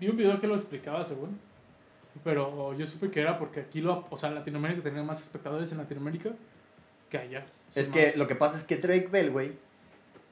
Vi 0.00 0.08
un 0.08 0.16
video 0.16 0.40
que 0.40 0.46
lo 0.46 0.54
explicaba, 0.54 1.04
según. 1.04 1.38
Pero 2.22 2.72
yo 2.74 2.86
supe 2.86 3.10
que 3.10 3.20
era 3.20 3.38
porque 3.38 3.60
aquí 3.60 3.80
lo. 3.80 4.06
O 4.10 4.16
sea, 4.16 4.30
Latinoamérica 4.30 4.82
tenía 4.82 5.02
más 5.02 5.20
espectadores 5.22 5.70
en 5.72 5.78
Latinoamérica 5.78 6.30
que 7.10 7.18
allá. 7.18 7.46
Es 7.74 7.86
Son 7.86 7.94
que 7.94 8.06
más- 8.06 8.16
lo 8.16 8.26
que 8.26 8.34
pasa 8.36 8.56
es 8.56 8.64
que 8.64 8.76
Drake 8.76 9.08
Bell, 9.10 9.30
güey, 9.30 9.52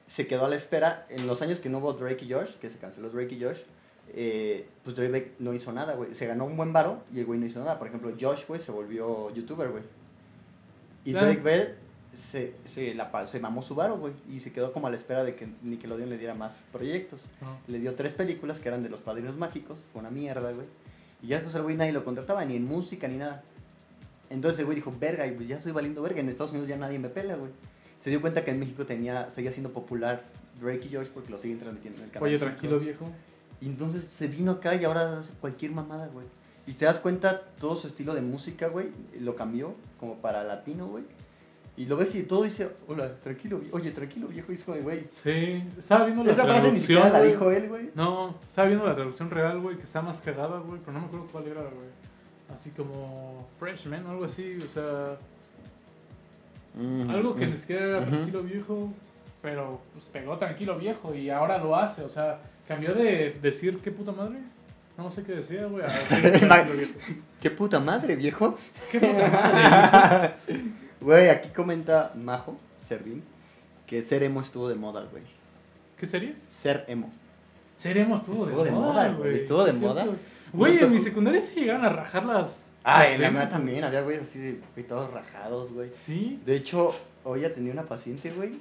se 0.07 0.27
quedó 0.27 0.45
a 0.45 0.49
la 0.49 0.57
espera. 0.57 1.07
En 1.11 1.27
los 1.27 1.43
años 1.43 1.59
que 1.59 1.69
no 1.69 1.79
hubo 1.79 1.93
Drake 1.95 2.25
y 2.25 2.33
Josh, 2.33 2.53
que 2.61 2.71
se 2.71 2.79
canceló 2.79 3.11
Drake 3.11 3.35
y 3.35 3.43
Josh, 3.43 3.59
eh, 4.15 4.69
pues 4.85 4.95
Drake 4.95 5.11
Bell 5.11 5.33
no 5.41 5.53
hizo 5.55 5.73
nada, 5.73 5.95
güey. 5.95 6.15
Se 6.15 6.27
ganó 6.27 6.45
un 6.45 6.57
buen 6.57 6.73
varo 6.73 7.01
y 7.13 7.19
el 7.19 7.27
güey 7.27 7.41
no 7.41 7.47
hizo 7.47 7.59
nada. 7.59 7.79
Por 7.81 7.89
ejemplo, 7.89 8.13
Josh, 8.21 8.47
güey, 8.47 8.61
se 8.61 8.71
volvió 8.71 9.31
youtuber, 9.35 9.71
güey. 9.71 9.83
Y. 11.05 11.13
Drake 11.13 11.41
Bell 11.41 11.75
se, 12.13 12.55
se, 12.65 12.95
la, 12.95 13.27
se 13.27 13.41
mamó 13.41 13.63
su 13.63 13.75
varo, 13.75 13.97
güey. 13.97 14.13
Y 14.31 14.41
se 14.41 14.53
quedó 14.53 14.73
como 14.73 14.87
a 14.87 14.91
la 14.91 14.97
espera 14.97 15.25
de 15.25 15.35
que 15.35 15.49
Nickelodeon 15.63 16.11
le 16.11 16.19
diera 16.19 16.35
más 16.35 16.65
proyectos. 16.73 17.29
Le 17.67 17.79
dio 17.79 17.95
tres 17.95 18.13
películas 18.13 18.61
que 18.61 18.69
eran 18.69 18.83
de 18.83 18.89
los 18.89 19.01
padrinos 19.01 19.37
mágicos. 19.37 19.81
Fue 19.93 20.01
una 20.01 20.11
mierda, 20.11 20.53
güey. 20.53 20.67
Y 21.23 21.29
ya 21.29 21.37
después 21.37 21.55
el 21.55 21.63
güey 21.63 21.77
nadie 21.77 21.93
lo 21.93 22.05
contrataba, 22.05 22.45
ni 22.45 22.57
en 22.57 22.67
música, 22.67 23.09
ni 23.09 23.17
nada. 23.17 23.43
Entonces 24.29 24.61
el 24.61 24.65
güey 24.67 24.77
dijo, 24.77 24.93
verga, 24.99 25.27
y 25.27 25.33
pues 25.33 25.49
ya 25.49 25.57
estoy 25.57 25.73
valiendo 25.73 26.03
verga. 26.03 26.21
En 26.21 26.29
Estados 26.29 26.51
Unidos 26.53 26.69
ya 26.69 26.77
nadie 26.77 26.99
me 26.99 27.09
pela, 27.09 27.37
güey. 27.37 27.51
Se 27.99 28.11
dio 28.11 28.21
cuenta 28.21 28.45
que 28.45 28.51
en 28.51 28.59
México 28.59 28.85
tenía, 28.85 29.31
seguía 29.31 29.53
siendo 29.53 29.73
popular 29.73 30.25
Drake 30.61 30.87
y 30.87 30.89
George 30.89 31.11
porque 31.15 31.31
lo 31.31 31.39
siguen 31.39 31.61
transmitiendo 31.61 31.99
en 31.99 32.05
el 32.05 32.11
canal. 32.11 32.29
Oye, 32.29 32.37
5. 32.37 32.47
tranquilo, 32.51 32.81
viejo. 32.81 33.09
Y 33.61 33.67
entonces 33.67 34.05
se 34.05 34.27
vino 34.27 34.53
acá 34.53 34.75
y 34.75 34.85
ahora 34.85 35.21
hace 35.21 35.35
cualquier 35.35 35.71
mamada, 35.71 36.09
güey. 36.09 36.27
Y 36.67 36.75
te 36.75 36.85
das 36.85 37.01
cuenta, 37.01 37.43
todo 37.59 37.75
su 37.75 37.87
estilo 37.87 38.15
de 38.15 38.21
música, 38.21 38.69
güey, 38.69 38.89
lo 39.21 39.35
cambió 39.35 39.75
como 39.99 40.17
para 40.17 40.45
latino, 40.45 40.87
güey. 40.87 41.05
Y 41.77 41.87
lo 41.87 41.97
ves 41.97 42.15
y 42.15 42.23
todo 42.25 42.43
dice, 42.43 42.71
hola, 42.87 43.17
tranquilo, 43.21 43.61
oye, 43.73 43.91
tranquilo, 43.91 44.29
viejo. 44.29 44.49
Como, 44.65 44.77
de, 44.77 44.83
güey. 44.83 45.07
Sí, 45.11 45.65
estaba 45.79 46.05
viendo 46.05 46.23
la 46.23 46.31
Esa 46.31 46.43
frase 46.45 46.59
ni 46.59 46.61
traducción. 46.61 46.99
siquiera 46.99 47.09
la 47.11 47.23
dijo 47.23 47.51
él, 47.51 47.69
güey. 47.69 47.91
No, 47.95 48.35
estaba 48.47 48.69
viendo 48.69 48.87
la 48.87 48.95
traducción 48.95 49.31
real, 49.31 49.59
güey, 49.61 49.77
que 49.77 49.85
está 49.85 50.03
más 50.03 50.21
cagada, 50.21 50.59
güey, 50.61 50.81
pero 50.81 50.93
no 50.93 51.01
me 51.01 51.07
acuerdo 51.07 51.27
cuál 51.33 51.47
era, 51.47 51.63
güey. 51.63 51.89
Así 52.55 52.71
como 52.71 53.49
Freshman 53.59 54.05
o 54.05 54.11
algo 54.11 54.25
así, 54.27 54.59
o 54.63 54.69
sea, 54.69 55.17
algo 57.09 57.35
que 57.35 57.47
ni 57.47 57.57
siquiera 57.57 57.87
era 57.87 58.07
tranquilo 58.07 58.43
viejo, 58.43 58.93
pero 59.41 59.81
pues 59.93 60.05
pegó 60.05 60.37
tranquilo 60.37 60.79
viejo 60.79 61.15
y 61.15 61.31
ahora 61.31 61.57
lo 61.59 61.75
hace, 61.75 62.03
o 62.05 62.09
sea, 62.11 62.41
cambió 62.69 62.93
de 62.95 63.39
decir 63.41 63.79
qué 63.79 63.91
puta 63.91 64.13
madre. 64.13 64.41
No 64.99 65.11
sé 65.11 65.23
qué 65.23 65.33
decía, 65.33 65.67
güey. 65.67 65.85
¿Qué 67.41 67.51
puta 67.51 67.81
madre, 67.81 68.15
viejo? 68.17 68.57
¿Qué 68.91 69.01
puta 69.01 69.29
madre? 69.29 70.35
Güey, 71.01 71.31
aquí 71.31 71.49
comenta 71.49 72.13
Majo, 72.15 72.57
Servín, 72.87 73.25
que 73.89 74.03
ser 74.03 74.23
emo 74.23 74.41
estuvo 74.41 74.69
de 74.69 74.77
moda, 74.77 75.05
güey. 75.11 75.25
¿Qué 75.99 76.07
sería? 76.07 76.33
Ser 76.49 76.85
emo. 76.87 77.11
Seremos 77.75 78.21
estuvo, 78.21 78.45
Estuvo 78.47 78.63
de, 78.63 78.71
de 78.71 78.77
moda, 78.77 79.09
güey. 79.09 79.35
estuvo 79.37 79.65
de 79.65 79.73
moda. 79.73 80.07
güey. 80.53 80.79
En 80.79 80.93
mi 80.93 81.01
secundaria 81.01 81.41
sí 81.41 81.57
llegaron 81.59 81.85
a 81.85 81.89
rajar 81.89 82.25
las. 82.25 82.69
Ah, 82.85 83.09
en 83.09 83.21
la 83.21 83.33
mía 83.33 83.49
también 83.51 83.83
había 83.83 84.03
güeyes 84.03 84.23
así 84.23 84.39
de 84.39 84.61
güey, 84.77 84.87
todos 84.87 85.11
rajados, 85.13 85.73
güey. 85.73 85.91
Sí. 85.91 86.41
De 86.47 86.55
hecho, 86.55 86.95
hoy 87.25 87.41
ya 87.41 87.53
tenía 87.53 87.73
una 87.73 87.83
paciente, 87.83 88.31
güey, 88.31 88.61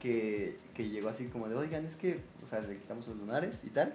que, 0.00 0.56
que 0.74 0.88
llegó 0.88 1.10
así 1.10 1.26
como 1.26 1.50
de, 1.50 1.56
oigan, 1.56 1.84
es 1.84 1.96
que, 1.96 2.20
o 2.46 2.48
sea, 2.48 2.60
le 2.62 2.76
quitamos 2.78 3.06
los 3.08 3.18
lunares 3.18 3.62
y 3.64 3.68
tal. 3.68 3.92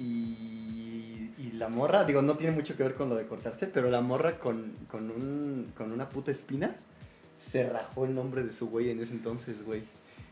Y, 0.00 1.30
y 1.38 1.52
la 1.52 1.68
morra, 1.68 2.04
digo, 2.04 2.22
no 2.22 2.34
tiene 2.36 2.54
mucho 2.54 2.74
que 2.76 2.82
ver 2.82 2.94
con 2.94 3.10
lo 3.10 3.16
de 3.16 3.26
cortarse, 3.26 3.66
pero 3.66 3.90
la 3.90 4.00
morra 4.00 4.38
con, 4.38 4.72
con, 4.90 5.10
un, 5.10 5.72
con 5.76 5.92
una 5.92 6.08
puta 6.08 6.30
espina 6.30 6.74
se 7.52 7.68
rajó 7.68 8.06
el 8.06 8.14
nombre 8.14 8.42
de 8.42 8.50
su 8.52 8.68
güey 8.70 8.90
en 8.90 9.00
ese 9.00 9.12
entonces, 9.12 9.62
güey. 9.64 9.82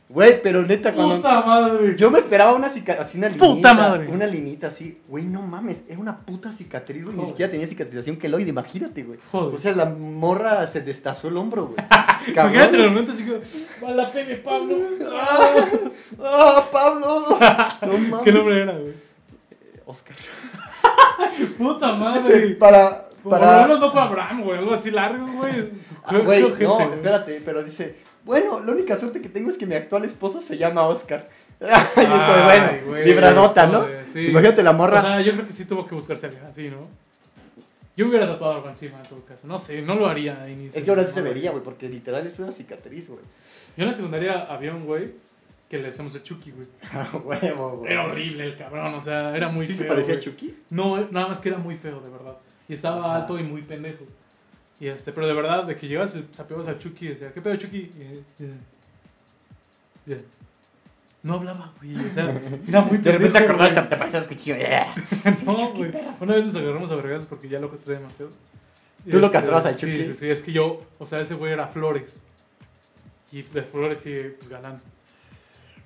Güey, 0.09 0.41
pero 0.41 0.63
neta, 0.63 0.95
cuando... 0.95 1.17
Puta 1.17 1.43
madre. 1.43 1.95
Yo 1.99 2.11
me 2.11 2.19
esperaba 2.19 2.55
una 2.55 2.71
cicatriz, 2.71 3.07
así 3.07 3.19
una 3.19 3.29
¡Puta 3.29 3.45
linita. 3.47 3.75
madre! 3.75 4.09
Una 4.09 4.27
linita 4.27 4.69
así. 4.69 5.03
Güey, 5.07 5.25
no 5.25 5.43
mames, 5.43 5.85
era 5.87 5.99
una 5.99 6.21
puta 6.21 6.51
cicatriz, 6.51 7.05
güey. 7.05 7.15
Ni 7.15 7.27
siquiera 7.27 7.51
tenía 7.53 7.67
cicatrización 7.67 8.17
queloide, 8.17 8.49
imagínate, 8.49 9.03
güey. 9.03 9.19
O 9.33 9.59
sea, 9.59 9.73
la 9.73 9.85
morra 9.85 10.67
se 10.67 10.81
destazó 10.81 11.29
el 11.29 11.37
hombro, 11.37 11.67
güey. 11.67 11.77
Imagínate 12.27 12.33
el 12.33 12.55
Cabrón. 12.55 12.89
momento 12.89 13.13
así 13.13 13.27
va 13.85 13.91
la 13.91 14.11
pene, 14.11 14.37
Pablo. 14.37 14.77
¡Ah, 16.23 16.65
Pablo! 16.73 17.39
No 17.83 17.99
mames. 17.99 18.25
¿Qué 18.25 18.33
nombre 18.33 18.63
era, 18.63 18.73
güey? 18.79 19.08
Oscar. 19.91 20.17
Puta 21.57 21.93
Sí, 21.95 21.99
madre. 22.01 22.49
para. 22.57 23.09
Por 23.23 23.33
lo 23.33 23.39
Para. 23.41 23.63
menos 23.63 23.81
no 23.81 23.91
fue 23.91 24.01
Abraham, 24.01 24.43
güey. 24.45 24.59
Algo 24.59 24.73
así 24.75 24.91
largo, 24.91 25.27
güey. 25.33 25.71
Ah, 26.05 26.19
Güey, 26.19 26.43
no, 26.43 26.75
güey. 26.77 26.89
espérate, 26.95 27.43
pero 27.45 27.63
dice. 27.65 27.97
Bueno, 28.25 28.61
la 28.61 28.73
única 28.73 28.97
suerte 28.97 29.21
que 29.23 29.29
tengo 29.29 29.51
es 29.51 29.57
que 29.59 29.67
mi 29.67 29.75
actual 29.75 30.05
esposo 30.05 30.41
se 30.41 30.57
llama 30.59 30.83
Oscar. 30.87 31.27
y 31.61 31.65
es 31.65 31.71
como, 31.95 32.15
Ay, 32.15 32.45
bueno, 32.45 32.87
güey, 32.87 33.05
libradota, 33.07 33.67
¿no? 33.67 33.87
sí. 34.13 34.29
Imagínate 34.29 34.63
la 34.63 34.71
O 34.71 34.75
morra. 34.75 35.01
sea, 35.01 35.21
yo 35.21 35.33
creo 35.33 35.47
que 35.47 35.53
sí 35.53 35.65
tuvo 35.65 35.87
que 35.87 35.95
buscarse 35.95 36.27
a 36.27 36.29
alguien 36.29 36.47
así, 36.47 36.69
¿no? 36.69 36.87
Yo 37.97 38.07
hubiera 38.07 38.27
tatuado 38.29 38.55
algo 38.55 38.69
encima 38.69 38.99
en 39.03 39.09
todo 39.09 39.25
caso. 39.25 39.49
No 39.49 39.59
sé, 39.59 39.83
no 39.83 39.95
lo 39.97 40.07
haría 40.07 40.41
a 40.43 40.49
inicio. 40.49 40.79
es 40.79 40.85
que 40.85 40.91
ahora 40.91 41.03
sí 41.05 41.11
se 41.13 41.23
vería, 41.23 41.51
güey, 41.51 41.65
porque 41.65 41.89
literal 41.89 42.25
es 42.27 42.39
una 42.39 42.53
cicatriz, 42.53 43.09
güey. 43.09 43.21
Yo 43.77 43.83
en 43.85 43.89
la 43.91 43.93
secundaria 43.97 44.47
había 44.49 44.73
un 44.73 44.85
güey 44.85 45.15
que 45.69 45.79
le 45.79 45.89
decíamos 45.89 46.15
el 46.15 46.23
Chucky, 46.23 46.51
güey. 46.53 46.67
A 46.93 47.17
huevo, 47.25 47.79
güey. 47.79 47.93
Era 47.93 48.07
horrible 48.07 48.45
el 48.45 48.57
cabrón, 48.57 48.95
o 48.95 49.01
sea, 49.01 49.37
era 49.37 49.49
muy 49.49 49.67
¿Sí 49.67 49.75
feo. 49.75 49.83
se 49.83 49.89
parecía 49.89 50.15
a. 50.15 50.21
Chucky? 50.21 50.57
No, 50.71 50.97
nada 51.11 51.29
más 51.29 51.39
que 51.41 51.51
era 51.51 51.59
muy 51.59 51.77
feo, 51.77 52.01
de 52.01 52.11
verdad. 52.11 52.37
Y 52.69 52.75
estaba 52.75 52.99
Ajá. 53.05 53.17
alto 53.17 53.39
y 53.39 53.43
muy 53.43 53.63
pendejo. 53.63 54.05
Y 54.81 54.87
este, 54.87 55.13
pero 55.13 55.27
de 55.27 55.35
verdad, 55.35 55.65
de 55.65 55.77
que 55.77 55.89
llegas, 55.89 56.17
sapeabas 56.33 56.69
a 56.69 56.79
Chucky 56.79 57.07
y 57.07 57.09
decía, 57.11 57.33
¿qué 57.33 57.41
pedo, 57.43 57.57
Chucky? 57.57 57.79
Y. 57.79 58.25
Ya. 60.07 60.17
No 61.23 61.35
hablaba, 61.35 61.73
güey. 61.83 61.97
O 61.97 62.09
sea, 62.11 62.25
era 62.69 62.81
muy 62.83 62.99
De 62.99 63.13
repente 63.13 63.39
pendejo, 63.41 63.53
acordaste, 63.63 63.83
te 63.83 63.97
parecías 63.97 64.27
cuchillo. 64.29 64.57
No, 65.45 65.71
güey. 65.75 65.91
Una 66.21 66.35
vez 66.35 66.47
nos 66.47 66.57
agarramos 66.57 66.91
a 66.91 66.95
vergas 66.95 67.27
porque 67.27 67.49
ya 67.49 67.59
lo 67.61 67.71
castré 67.71 67.95
demasiado. 67.95 68.31
Y 69.05 69.11
¿Tú 69.11 69.19
lo 69.19 69.27
este, 69.27 69.39
castrabas 69.39 69.77
Sí, 69.77 69.81
Chucky? 69.87 70.05
sí, 70.07 70.15
sí. 70.15 70.31
Es 70.31 70.43
que 70.43 70.53
yo, 70.53 70.83
o 70.99 71.07
sea, 71.07 71.21
ese 71.21 71.35
güey 71.35 71.53
era 71.53 71.67
Flores. 71.69 72.23
Y 73.33 73.43
de 73.43 73.63
Flores 73.63 73.99
sí, 73.99 74.17
pues 74.39 74.49
galán. 74.49 74.81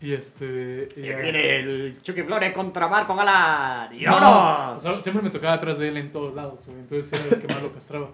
Y 0.02 0.12
este. 0.14 0.88
y, 0.96 1.02
Que 1.02 1.12
eh, 1.12 1.22
viene 1.22 1.56
el 1.60 2.02
Chucky 2.02 2.22
Flores 2.22 2.52
contra 2.52 2.88
Marco 2.88 3.14
Galán. 3.14 3.94
¡Y 3.94 4.04
No, 4.04 4.18
vámonos! 4.18 4.78
o 4.78 4.80
sea, 4.80 5.00
siempre 5.00 5.22
me 5.22 5.30
tocaba 5.30 5.54
atrás 5.54 5.78
de 5.78 5.88
él 5.88 5.96
en 5.96 6.10
todos 6.10 6.34
lados, 6.34 6.66
güey. 6.66 6.80
Entonces 6.80 7.12
era 7.12 7.36
el 7.36 7.40
que 7.40 7.54
más 7.54 7.62
lo 7.62 7.72
castraba. 7.72 8.10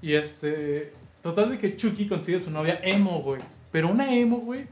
Y 0.00 0.14
este. 0.14 0.94
Total 1.22 1.50
de 1.50 1.58
que 1.58 1.76
Chucky 1.76 2.08
consigue 2.08 2.40
su 2.40 2.50
novia 2.50 2.80
emo, 2.82 3.20
güey. 3.20 3.42
Pero 3.70 3.88
una 3.88 4.14
emo, 4.14 4.38
güey. 4.38 4.66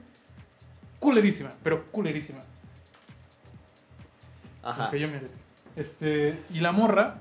Culerísima, 0.98 1.50
pero 1.62 1.84
culerísima. 1.84 2.40
Ajá. 4.62 4.84
Aunque 4.84 5.00
yo 5.00 5.08
me 5.08 5.20
Este. 5.76 6.42
Y 6.50 6.60
la 6.60 6.72
morra, 6.72 7.20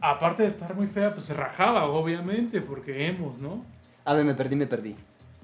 aparte 0.00 0.42
de 0.42 0.48
estar 0.48 0.74
muy 0.74 0.88
fea, 0.88 1.12
pues 1.12 1.26
se 1.26 1.34
rajaba, 1.34 1.84
obviamente, 1.84 2.60
porque 2.60 3.06
emos, 3.06 3.38
¿no? 3.38 3.64
A 4.04 4.14
ver, 4.14 4.24
me 4.24 4.34
perdí, 4.34 4.56
me 4.56 4.66
perdí. 4.66 4.96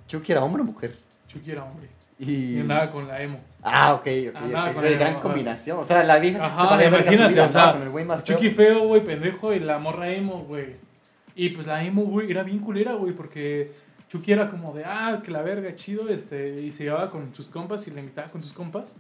¿Chucky 0.09 0.33
era 0.33 0.43
hombre 0.43 0.63
o 0.63 0.65
mujer? 0.65 0.99
Chucky 1.29 1.53
era 1.53 1.63
hombre. 1.63 1.89
Y... 2.19 2.57
Y 2.57 2.61
andaba 2.61 2.91
con 2.91 3.07
la 3.07 3.23
emo. 3.23 3.39
Ah, 3.63 3.95
ok, 3.95 4.07
ok. 4.31 4.37
Andaba 4.37 4.73
con 4.73 4.85
el- 4.85 4.99
gran 4.99 5.15
combinación. 5.21 5.79
O 5.79 5.85
sea, 5.85 6.03
la 6.05 6.19
vieja 6.19 6.39
se 6.49 6.87
imagínate, 6.87 7.41
o 7.41 7.49
sea, 7.49 7.73
con 7.73 7.83
el 7.83 7.91
güey 7.91 8.05
más. 8.05 8.25
Chucky 8.25 8.51
feo, 8.51 8.87
güey, 8.87 9.05
pendejo, 9.05 9.53
y 9.53 9.61
la 9.61 9.79
morra 9.79 10.11
emo, 10.11 10.45
güey. 10.45 10.75
Y 11.35 11.51
pues 11.51 11.67
la 11.67 11.85
emo, 11.85 12.03
güey, 12.03 12.31
era 12.31 12.43
bien 12.43 12.59
culera, 12.59 12.95
güey, 12.95 13.13
porque 13.13 13.73
Chucky 14.09 14.33
era 14.33 14.51
como 14.51 14.73
de, 14.73 14.85
ah, 14.85 15.21
que 15.23 15.31
la 15.31 15.43
verga, 15.43 15.75
chido, 15.77 16.09
este, 16.09 16.61
y 16.63 16.73
se 16.73 16.85
llevaba 16.85 17.11
con 17.11 17.33
sus 17.35 17.49
compas 17.49 17.87
y 17.87 17.93
le 17.93 18.01
invitaba 18.01 18.29
con 18.29 18.43
sus 18.43 18.53
compas, 18.53 18.97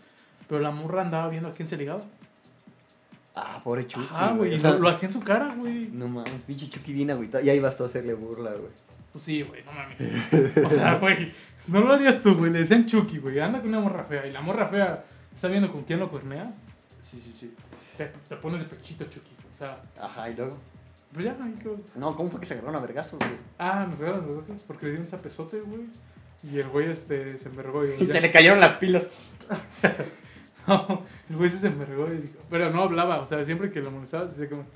pero 0.49 0.61
la 0.61 0.71
morra 0.71 1.03
andaba 1.03 1.29
viendo 1.29 1.49
a 1.49 1.53
quién 1.53 1.66
se 1.66 1.77
ligaba. 1.77 2.03
Ah, 3.35 3.61
pobre 3.62 3.87
Chucky. 3.87 4.07
Ah, 4.12 4.33
güey, 4.37 4.53
y 4.53 4.57
O 4.57 4.59
sea, 4.59 4.71
lo, 4.73 4.79
lo 4.81 4.89
hacía 4.89 5.09
en 5.09 5.12
su 5.12 5.21
cara, 5.21 5.55
güey. 5.57 5.89
No 5.93 6.07
mames, 6.09 6.43
pinche 6.47 6.69
Chucky 6.69 6.93
bien 6.93 7.11
agüitado. 7.11 7.45
Y 7.45 7.51
ahí 7.51 7.59
a 7.64 7.69
hacerle 7.69 8.14
burla, 8.14 8.51
güey. 8.51 8.73
Pues 9.13 9.25
sí, 9.25 9.43
güey, 9.43 9.63
no 9.65 9.73
mames. 9.73 9.99
O 10.65 10.71
sea, 10.71 10.97
güey, 10.97 11.33
no 11.67 11.81
lo 11.81 11.95
harías 11.95 12.23
tú, 12.23 12.35
güey. 12.35 12.53
Le 12.53 12.61
decían 12.61 12.87
Chucky, 12.87 13.19
güey. 13.19 13.39
Anda 13.41 13.61
con 13.61 13.69
una 13.69 13.81
morra 13.81 14.05
fea. 14.05 14.27
Y 14.27 14.33
la 14.33 14.41
morra 14.41 14.67
fea 14.67 15.05
está 15.35 15.49
viendo 15.49 15.71
con 15.73 15.85
quién 15.85 15.99
lo 15.99 16.11
cuernea. 16.11 16.45
Sí, 17.03 17.19
sí, 17.21 17.33
sí. 17.39 17.55
Te, 17.97 18.07
te 18.29 18.37
pones 18.37 18.61
de 18.61 18.67
pechito, 18.67 19.05
Chucky. 19.05 19.35
O 19.53 19.57
sea, 19.57 19.83
Ajá, 20.01 20.31
y 20.31 20.35
luego. 20.37 20.57
pues 21.13 21.25
ya, 21.25 21.37
ahí 21.43 21.53
quedó. 21.61 21.77
No, 21.97 22.15
¿cómo 22.15 22.31
fue 22.31 22.41
que 22.41 22.47
se 22.47 22.55
agarraron 22.55 22.77
a 22.77 22.81
vergazos, 22.87 23.19
güey? 23.19 23.33
Ah, 23.59 23.87
nos 23.89 24.01
agarran 24.01 24.27
los 24.27 24.47
dos 24.47 24.63
porque 24.67 24.87
le 24.87 24.93
dio 24.93 25.01
un 25.01 25.07
zapezote, 25.07 25.61
güey. 25.61 25.83
Y 26.45 26.59
el 26.59 26.69
güey 26.69 26.91
este, 26.91 27.37
se 27.39 27.49
envergó. 27.49 27.85
Y, 27.85 27.95
Y 28.01 28.07
se 28.07 28.21
le 28.21 28.31
cayeron 28.31 28.61
las 28.61 28.75
pilas. 28.75 29.07
No, 30.67 31.03
el 31.31 31.37
güey 31.37 31.49
se 31.49 31.67
envergó 31.69 32.13
y 32.13 32.19
dijo, 32.19 32.35
pero 32.51 32.71
no 32.71 32.83
hablaba, 32.83 33.21
o 33.23 33.25
sea, 33.25 33.43
siempre 33.43 33.71
que 33.71 33.81
lo 33.81 33.91
molestaba, 33.91 34.29
se 34.29 34.43
decía 34.43 34.51
como, 34.51 34.67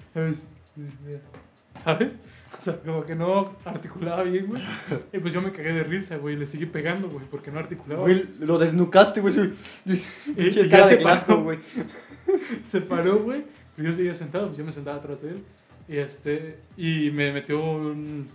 ¿sabes? 1.85 2.16
O 2.62 2.64
sea, 2.64 2.78
como 2.80 3.04
que 3.04 3.16
no 3.16 3.56
articulaba 3.64 4.22
bien, 4.22 4.46
güey. 4.46 4.62
Y 5.12 5.18
pues 5.18 5.34
yo 5.34 5.42
me 5.42 5.50
cagué 5.50 5.72
de 5.72 5.82
risa, 5.82 6.16
güey, 6.16 6.36
le 6.36 6.46
seguí 6.46 6.66
pegando, 6.66 7.08
güey, 7.08 7.26
porque 7.28 7.50
no 7.50 7.58
articulaba. 7.58 8.02
Güey, 8.02 8.24
lo 8.38 8.56
desnucaste, 8.56 9.20
güey. 9.20 9.34
y, 9.84 9.92
y 10.36 10.68
ya 10.68 10.86
se 10.86 10.98
paró, 10.98 11.42
güey. 11.42 11.58
se 12.68 12.80
paró, 12.82 13.18
güey. 13.18 13.44
Pues 13.74 13.88
yo 13.88 13.92
seguía 13.92 14.14
sentado, 14.14 14.46
pues 14.46 14.58
yo 14.58 14.64
me 14.64 14.70
sentaba 14.70 14.98
atrás 14.98 15.22
de 15.22 15.30
él. 15.30 15.44
Y 15.88 15.96
este, 15.96 16.58
y 16.76 17.10
me 17.10 17.32
metió 17.32 17.60
un, 17.64 18.28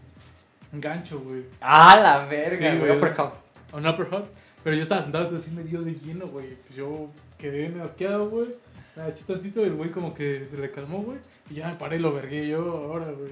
un 0.74 0.82
gancho, 0.82 1.20
güey. 1.22 1.44
Ah, 1.62 1.98
la 2.02 2.26
verga, 2.26 2.58
Sí, 2.58 2.64
güey. 2.66 2.80
güey. 2.80 2.98
uppercut. 2.98 3.32
Un 3.74 3.88
uppercut. 3.88 4.26
Pero 4.62 4.76
yo 4.76 4.84
estaba 4.84 5.02
sentado, 5.04 5.24
entonces 5.26 5.50
sí 5.50 5.56
me 5.56 5.64
dio 5.64 5.82
de 5.82 5.94
lleno, 5.96 6.28
güey. 6.28 6.56
Pues 6.66 6.76
yo 6.76 7.08
quedé 7.38 7.70
noqueado, 7.70 8.30
güey. 8.30 8.50
Me 8.98 9.04
tantito 9.12 9.62
y 9.62 9.66
el 9.66 9.76
güey 9.76 9.92
como 9.92 10.14
que 10.14 10.46
se 10.50 10.58
le 10.58 10.70
calmó, 10.72 11.04
güey. 11.04 11.20
Y 11.50 11.56
ya 11.56 11.68
me 11.70 11.76
paré 11.76 11.96
y 11.96 12.00
lo 12.00 12.12
vergué 12.12 12.48
yo 12.48 12.60
ahora, 12.60 13.10
güey. 13.12 13.32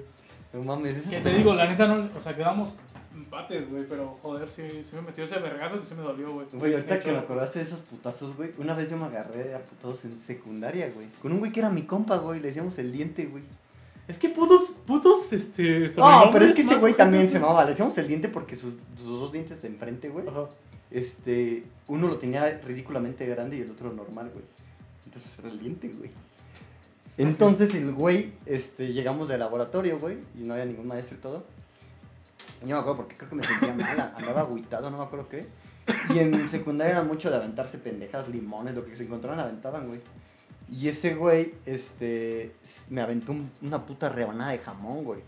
No 0.55 0.63
mames, 0.63 0.97
eso 0.97 1.09
Que 1.09 1.17
es- 1.17 1.23
te 1.23 1.33
digo, 1.33 1.53
la 1.53 1.67
neta 1.67 1.87
no, 1.87 2.09
o 2.15 2.21
sea, 2.21 2.35
quedamos 2.35 2.75
empates, 3.13 3.69
güey. 3.69 3.85
Pero 3.87 4.17
joder, 4.21 4.49
sí, 4.49 4.63
sí 4.83 4.95
me 4.95 5.01
metió 5.01 5.23
ese 5.23 5.37
vergazo 5.39 5.79
que 5.79 5.85
sí 5.85 5.95
me 5.95 6.03
dolió, 6.03 6.31
güey. 6.33 6.47
Güey, 6.53 6.73
ahorita 6.73 6.99
que 6.99 7.11
me 7.11 7.17
acordaste 7.19 7.59
de 7.59 7.65
esos 7.65 7.79
putazos, 7.79 8.35
güey. 8.37 8.53
Una 8.57 8.73
vez 8.73 8.89
yo 8.89 8.97
me 8.97 9.05
agarré 9.05 9.53
a 9.53 9.59
putazos 9.59 10.05
en 10.05 10.17
secundaria, 10.17 10.89
güey. 10.93 11.07
Con 11.21 11.31
un 11.33 11.39
güey 11.39 11.51
que 11.51 11.59
era 11.59 11.69
mi 11.69 11.83
compa, 11.83 12.17
güey. 12.17 12.39
Le 12.39 12.47
decíamos 12.47 12.77
el 12.77 12.91
diente, 12.91 13.25
güey. 13.25 13.43
Es 14.07 14.19
que 14.19 14.29
putos, 14.29 14.79
putos, 14.85 15.33
este. 15.33 15.89
No, 15.97 16.29
pero 16.31 16.45
es 16.45 16.55
que 16.55 16.61
ese 16.61 16.75
güey 16.75 16.93
también 16.93 17.27
se 17.29 17.39
llamaba. 17.39 17.63
Le 17.63 17.71
decíamos 17.71 17.97
el 17.97 18.07
diente 18.07 18.29
porque 18.29 18.55
sus, 18.55 18.75
sus 18.97 19.19
dos 19.19 19.31
dientes 19.31 19.61
de 19.61 19.67
enfrente, 19.67 20.09
güey. 20.09 20.27
Ajá. 20.27 20.45
Este, 20.91 21.63
uno 21.87 22.07
lo 22.07 22.17
tenía 22.17 22.61
ridículamente 22.63 23.25
grande 23.25 23.57
y 23.57 23.61
el 23.61 23.71
otro 23.71 23.91
normal, 23.91 24.29
güey. 24.31 24.45
Entonces 25.05 25.33
pues, 25.35 25.39
era 25.39 25.49
el 25.49 25.59
diente, 25.59 25.89
güey. 25.89 26.11
Entonces 27.17 27.73
el 27.75 27.93
güey, 27.93 28.33
este, 28.45 28.91
llegamos 28.93 29.27
del 29.27 29.39
laboratorio, 29.39 29.97
güey, 29.99 30.17
y 30.37 30.43
no 30.43 30.53
había 30.53 30.65
ningún 30.65 30.87
maestro 30.87 31.17
y 31.17 31.21
todo. 31.21 31.45
Yo 32.61 32.67
me 32.67 32.73
acuerdo 32.73 32.97
porque 32.97 33.15
creo 33.15 33.29
que 33.29 33.35
me 33.35 33.43
sentía 33.43 33.73
mal, 33.73 34.13
andaba 34.17 34.41
agüitado, 34.41 34.89
no 34.89 34.97
me 34.97 35.03
acuerdo 35.03 35.29
qué. 35.29 35.45
Y 36.13 36.19
en 36.19 36.49
secundaria 36.49 36.91
era 36.93 37.03
mucho 37.03 37.29
de 37.29 37.35
aventarse 37.37 37.77
pendejas, 37.77 38.27
limones, 38.27 38.73
lo 38.75 38.85
que 38.85 38.95
se 38.95 39.03
encontraban 39.03 39.39
aventaban, 39.39 39.87
güey. 39.87 40.01
Y 40.71 40.87
ese 40.89 41.13
güey, 41.13 41.53
este, 41.67 42.53
me 42.89 43.01
aventó 43.01 43.31
un- 43.33 43.51
una 43.61 43.85
puta 43.85 44.09
rebanada 44.09 44.51
de 44.51 44.57
jamón, 44.57 45.03
güey. 45.03 45.19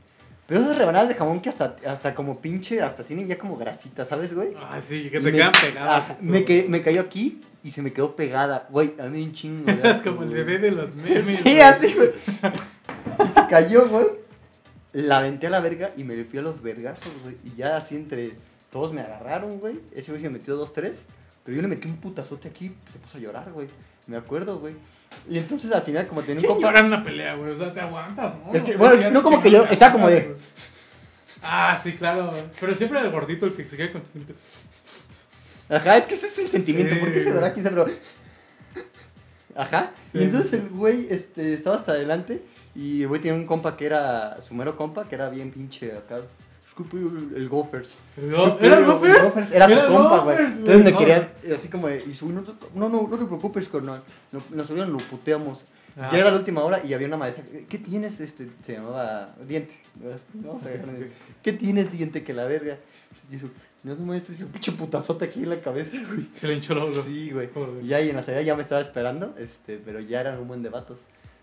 Pero 0.47 0.61
esas 0.61 0.77
rebanadas 0.77 1.09
de 1.09 1.15
jamón 1.15 1.41
que 1.41 1.49
hasta, 1.49 1.75
hasta 1.85 2.15
como 2.15 2.39
pinche, 2.41 2.81
hasta 2.81 3.03
tienen 3.03 3.27
ya 3.27 3.37
como 3.37 3.55
grasita, 3.57 4.05
¿sabes, 4.05 4.33
güey? 4.33 4.53
Ah, 4.59 4.79
sí, 4.81 5.03
que 5.11 5.19
te 5.19 5.31
me- 5.31 5.31
quedan 5.33 5.51
pegadas. 5.61 6.09
Ajá, 6.11 6.17
me, 6.21 6.43
que- 6.43 6.65
me 6.67 6.81
cayó 6.81 7.01
aquí 7.01 7.41
y 7.67 7.71
se 7.71 7.81
me 7.81 7.91
quedó 7.91 8.15
pegada. 8.15 8.67
Güey, 8.69 8.93
a 8.99 9.03
mí 9.07 9.21
un 9.23 9.33
chingo. 9.33 9.69
Es 9.83 10.01
como 10.01 10.23
el 10.23 10.29
bebé 10.29 10.57
de 10.59 10.71
los 10.71 10.95
memes. 10.95 11.39
Sí, 11.41 11.59
así, 11.59 11.93
güey. 11.93 12.11
Y 13.25 13.29
se 13.29 13.45
cayó, 13.49 13.87
güey. 13.87 14.05
La 14.93 15.17
aventé 15.19 15.47
a 15.47 15.49
la 15.49 15.59
verga 15.59 15.91
y 15.97 16.03
me 16.03 16.15
le 16.15 16.23
fui 16.25 16.39
a 16.39 16.41
los 16.41 16.61
vergazos, 16.61 17.11
güey. 17.23 17.35
Y 17.43 17.55
ya 17.57 17.75
así 17.77 17.95
entre 17.95 18.33
todos 18.71 18.93
me 18.93 19.01
agarraron, 19.01 19.59
güey. 19.59 19.79
Ese 19.93 20.11
güey 20.11 20.21
se 20.21 20.29
metió 20.29 20.55
dos, 20.55 20.73
tres. 20.73 21.05
Pero 21.43 21.55
yo 21.57 21.61
le 21.61 21.67
metí 21.67 21.87
un 21.87 21.97
putazote 21.97 22.47
aquí, 22.47 22.75
se 22.91 22.99
puso 22.99 23.17
a 23.17 23.21
llorar, 23.21 23.51
güey. 23.51 23.67
Me 24.07 24.17
acuerdo, 24.17 24.59
güey. 24.59 24.73
Y 25.29 25.37
entonces 25.37 25.71
al 25.71 25.81
final, 25.81 26.07
como 26.07 26.21
tenía 26.21 26.35
un 26.35 26.41
¿Quién 26.41 26.53
compa. 26.53 26.67
llora 26.67 26.79
en 26.79 26.85
una 26.87 27.03
pelea, 27.03 27.35
güey? 27.35 27.51
O 27.51 27.55
sea, 27.55 27.73
te 27.73 27.81
aguantas, 27.81 28.37
¿no? 28.45 28.53
Es 28.53 28.63
que, 28.63 28.75
bueno, 28.77 28.95
si 29.01 29.13
no 29.13 29.21
como 29.21 29.41
que 29.41 29.51
yo- 29.51 29.65
estaba 29.65 29.91
como 29.93 30.07
de-. 30.09 30.33
Ah, 31.43 31.77
sí, 31.81 31.93
claro. 31.93 32.31
Pero 32.59 32.75
siempre 32.75 32.99
el 32.99 33.09
gordito 33.11 33.45
el 33.45 33.53
que 33.53 33.65
se 33.65 33.77
queda 33.77 33.91
consciente. 33.91 34.33
Ajá, 35.69 35.97
es 35.97 36.05
que 36.07 36.15
ese 36.15 36.27
es 36.27 36.37
el 36.39 36.47
sentimiento. 36.47 36.93
Sí, 36.95 36.99
¿Por 37.01 37.11
qué 37.13 37.23
se 37.23 37.33
dará 37.33 37.47
aquí 37.47 37.61
pero 37.61 37.85
Ajá. 39.55 39.91
Sí. 40.05 40.19
Y 40.19 40.23
entonces 40.23 40.53
el 40.53 40.69
güey 40.69 41.07
este, 41.09 41.53
estaba 41.53 41.75
hasta 41.75 41.91
adelante. 41.93 42.41
Y 42.75 43.01
el 43.01 43.07
güey 43.07 43.19
tenía 43.21 43.35
un 43.35 43.45
compa 43.45 43.75
que 43.75 43.85
era. 43.87 44.39
Su 44.41 44.53
mero 44.53 44.77
compa, 44.77 45.07
que 45.07 45.15
era 45.15 45.29
bien 45.29 45.51
pinche 45.51 45.93
acá. 45.93 46.17
El, 47.35 47.49
Gophers. 47.49 47.89
¿El 48.17 48.31
Go- 48.35 48.55
¿Era 48.61 48.77
el 48.77 48.85
Gophers? 48.85 49.51
Era 49.51 49.67
su 49.67 49.73
Era 49.73 49.87
compa, 49.87 50.19
güey. 50.19 50.37
Entonces 50.37 50.83
me 50.83 50.91
no. 50.91 50.97
quería. 50.99 51.33
Así 51.55 51.69
como. 51.69 51.89
Y 51.89 52.13
su, 52.13 52.29
no, 52.31 52.43
no, 52.75 52.87
no, 52.87 53.07
no 53.07 53.17
te 53.17 53.25
preocupes, 53.25 53.67
carnal. 53.67 54.03
No- 54.31 54.43
Nosotros 54.51 54.87
lo 54.87 54.97
puteamos. 54.97 55.65
Ah. 55.99 56.09
Ya 56.11 56.19
era 56.19 56.29
la 56.29 56.37
última 56.37 56.61
hora 56.63 56.79
y 56.85 56.93
había 56.93 57.07
una 57.07 57.17
maestra. 57.17 57.43
¿Qué 57.67 57.79
tienes? 57.79 58.19
Este, 58.19 58.47
se 58.63 58.73
llamaba 58.73 59.33
Diente. 59.47 59.73
No, 60.35 60.49
vamos 60.49 60.63
a 60.67 60.69
¿Qué 61.41 61.53
tienes, 61.53 61.91
Diente? 61.91 62.23
Que 62.23 62.33
la 62.33 62.45
verga. 62.45 62.77
Y 63.31 63.37
eso, 63.37 63.47
no, 63.83 63.95
maestro, 63.97 64.33
hizo 64.33 64.45
un 64.45 64.51
pinche 64.51 64.71
putazote 64.73 65.25
aquí 65.25 65.43
en 65.43 65.49
la 65.49 65.59
cabeza, 65.59 65.97
güey. 66.07 66.27
Se 66.31 66.47
le 66.47 66.55
hinchó 66.55 66.75
la. 66.75 66.91
Sí, 66.91 67.31
güey. 67.31 67.49
Y 67.83 67.93
y 67.93 68.09
en 68.09 68.15
la 68.15 68.23
salida 68.23 68.41
ya 68.41 68.55
me 68.55 68.61
estaba 68.61 68.81
esperando, 68.81 69.35
este, 69.37 69.77
pero 69.77 69.99
ya 69.99 70.21
eran 70.21 70.39
un 70.39 70.47
buen 70.47 70.61
de 70.63 70.69
vatos. 70.69 70.99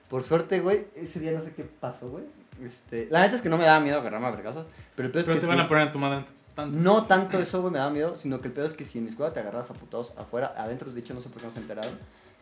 Por 0.08 0.22
suerte, 0.24 0.60
güey, 0.60 0.86
ese 0.96 1.20
día 1.20 1.32
no 1.32 1.40
sé 1.42 1.52
qué 1.54 1.64
pasó, 1.64 2.08
güey. 2.10 2.24
Este, 2.64 3.08
la 3.10 3.22
neta 3.22 3.34
es 3.36 3.42
que 3.42 3.48
no 3.48 3.58
me 3.58 3.64
daba 3.64 3.80
miedo 3.80 3.98
agarrarme 3.98 4.26
a 4.26 4.30
vergazos, 4.30 4.66
pero 4.94 5.06
el 5.06 5.12
pedo 5.12 5.22
es 5.22 5.26
que 5.28 5.34
te 5.34 5.40
sí- 5.40 5.46
van 5.46 5.60
a 5.60 5.66
poner 5.68 5.86
en 5.86 5.92
tu 5.92 5.98
madre 5.98 6.24
tanto. 6.54 6.78
no 6.78 7.04
tanto 7.06 7.38
eso, 7.40 7.60
güey, 7.62 7.72
me 7.72 7.78
daba 7.80 7.90
miedo, 7.90 8.16
sino 8.16 8.40
que 8.40 8.46
el 8.48 8.54
pedo 8.54 8.66
es 8.66 8.74
que 8.74 8.84
si 8.84 8.98
en 8.98 9.04
mi 9.04 9.10
escuela 9.10 9.32
te 9.32 9.40
agarras 9.40 9.70
a 9.70 9.74
putados 9.74 10.12
afuera, 10.16 10.54
adentro, 10.56 10.92
de 10.92 11.00
hecho, 11.00 11.14
no 11.14 11.20
sé 11.20 11.28
por 11.30 11.40
qué 11.40 11.48
no 11.48 11.52
se 11.54 11.60
enteraron. 11.60 11.92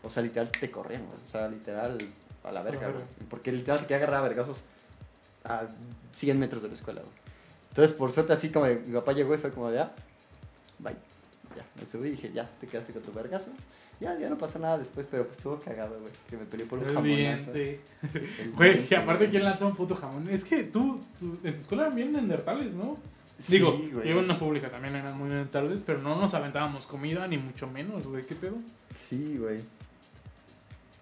O 0.02 0.10
sea, 0.10 0.22
literal 0.22 0.50
te 0.50 0.70
corrían, 0.70 1.06
güey. 1.06 1.16
O 1.26 1.30
sea, 1.30 1.48
literal 1.48 1.96
a 2.44 2.52
la 2.52 2.62
verga, 2.62 2.88
güey. 2.90 3.04
Porque 3.30 3.52
literal 3.52 3.78
se 3.78 3.86
queda 3.86 3.98
agarrada 3.98 4.18
a 4.18 4.28
vergazos 4.28 4.58
a 5.44 5.62
100 6.12 6.38
metros 6.38 6.60
de 6.62 6.68
la 6.68 6.74
escuela, 6.74 7.00
güey. 7.00 7.12
Entonces, 7.72 7.96
por 7.96 8.10
suerte, 8.10 8.34
así 8.34 8.50
como 8.50 8.66
mi 8.66 8.92
papá 8.92 9.12
llegó 9.12 9.34
y 9.34 9.38
fue 9.38 9.50
como 9.50 9.70
de, 9.70 9.80
ah, 9.80 9.92
bye. 10.78 10.94
Ya, 11.56 11.64
me 11.78 11.86
subí 11.86 12.08
y 12.08 12.10
dije, 12.12 12.30
ya, 12.32 12.44
te 12.60 12.66
quedaste 12.66 12.92
con 12.92 13.02
tu 13.02 13.12
vergazo. 13.12 13.48
Ya, 13.98 14.18
ya 14.18 14.28
no 14.28 14.36
pasa 14.36 14.58
nada 14.58 14.76
después, 14.76 15.06
pero 15.10 15.24
pues 15.24 15.38
estuvo 15.38 15.58
cagado, 15.58 15.98
güey. 16.00 16.12
Que 16.28 16.36
me 16.36 16.44
peleé 16.44 16.66
por 16.66 16.78
un 16.78 16.84
El 16.88 16.94
jamonazo. 16.94 17.52
Güey, 18.56 18.86
que 18.86 18.96
aparte. 18.96 19.30
¿quién 19.30 19.44
lanza 19.44 19.64
un 19.64 19.74
puto 19.74 19.94
jamón? 19.94 20.28
Es 20.28 20.44
que 20.44 20.64
tú, 20.64 21.00
tú 21.18 21.38
en 21.44 21.54
tu 21.54 21.60
escuela 21.60 21.84
eran 21.84 21.96
bien 21.96 22.12
neandertales, 22.12 22.74
¿no? 22.74 22.98
Sí, 23.38 23.52
Digo, 23.52 23.72
güey. 23.72 24.08
yo 24.08 24.18
en 24.18 24.24
una 24.24 24.38
pública 24.38 24.70
también 24.70 24.96
eran 24.96 25.16
muy 25.16 25.28
neandertales, 25.28 25.82
pero 25.86 26.00
no 26.00 26.14
nos 26.16 26.34
aventábamos 26.34 26.84
comida, 26.86 27.26
ni 27.26 27.38
mucho 27.38 27.66
menos, 27.66 28.06
güey. 28.06 28.22
¿Qué 28.24 28.34
pedo? 28.34 28.56
Sí, 28.96 29.36
güey. 29.38 29.60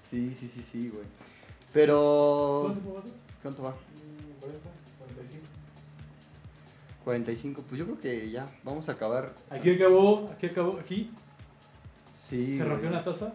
Sí, 0.08 0.34
sí, 0.38 0.48
sí, 0.48 0.62
sí, 0.62 0.88
güey. 0.88 1.06
Pero... 1.72 2.60
¿Cuánto 2.62 2.80
tiempo 2.80 3.00
vas 3.00 3.06
a 3.06 3.42
¿Cuánto 3.42 3.62
va? 3.62 3.74
40, 4.40 4.60
45. 4.62 4.79
45, 7.10 7.62
pues 7.68 7.78
yo 7.78 7.84
creo 7.86 7.98
que 7.98 8.30
ya, 8.30 8.46
vamos 8.62 8.88
a 8.88 8.92
acabar. 8.92 9.34
Aquí 9.50 9.74
acabó, 9.74 10.28
aquí 10.32 10.46
acabó, 10.46 10.78
aquí 10.78 11.10
Sí. 12.28 12.56
se 12.56 12.64
rompió 12.64 12.88
una 12.88 13.02
taza. 13.02 13.32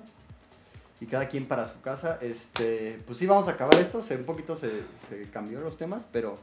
Y 1.01 1.07
cada 1.07 1.28
quien 1.28 1.45
para 1.45 1.67
su 1.67 1.82
casa. 1.82 2.17
Este, 2.21 2.97
pues 3.05 3.17
sí, 3.17 3.26
vamos 3.26 3.49
a 3.49 3.51
acabar 3.51 3.76
esto. 3.76 4.01
Se, 4.01 4.15
un 4.15 4.23
poquito 4.23 4.55
se, 4.55 4.69
se 5.09 5.30
cambió 5.30 5.59
los 5.59 5.78
temas, 5.78 6.07
pero, 6.09 6.36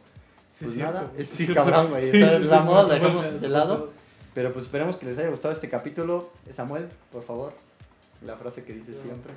Sí, 0.51 0.67
Pues 0.67 0.75
cierto, 0.75 0.93
nada, 0.93 1.13
es 1.17 1.31
Sí, 1.31 1.47
cabrón, 1.55 1.89
güey, 1.89 2.11
sí, 2.11 2.19
la 2.19 2.39
sí, 2.59 2.65
moda 2.67 2.83
la 2.83 2.95
dejamos 2.97 3.41
de 3.41 3.49
lado. 3.49 3.91
pero 4.35 4.53
pues 4.53 4.67
esperemos 4.67 4.99
que 4.99 5.07
les 5.07 5.17
haya 5.17 5.31
gustado 5.31 5.55
este 5.55 5.71
capítulo. 5.71 6.31
Samuel, 6.53 6.89
por 7.11 7.25
favor, 7.25 7.55
la 8.21 8.37
frase 8.37 8.63
que 8.63 8.75
dices 8.75 8.99
siempre. 9.03 9.33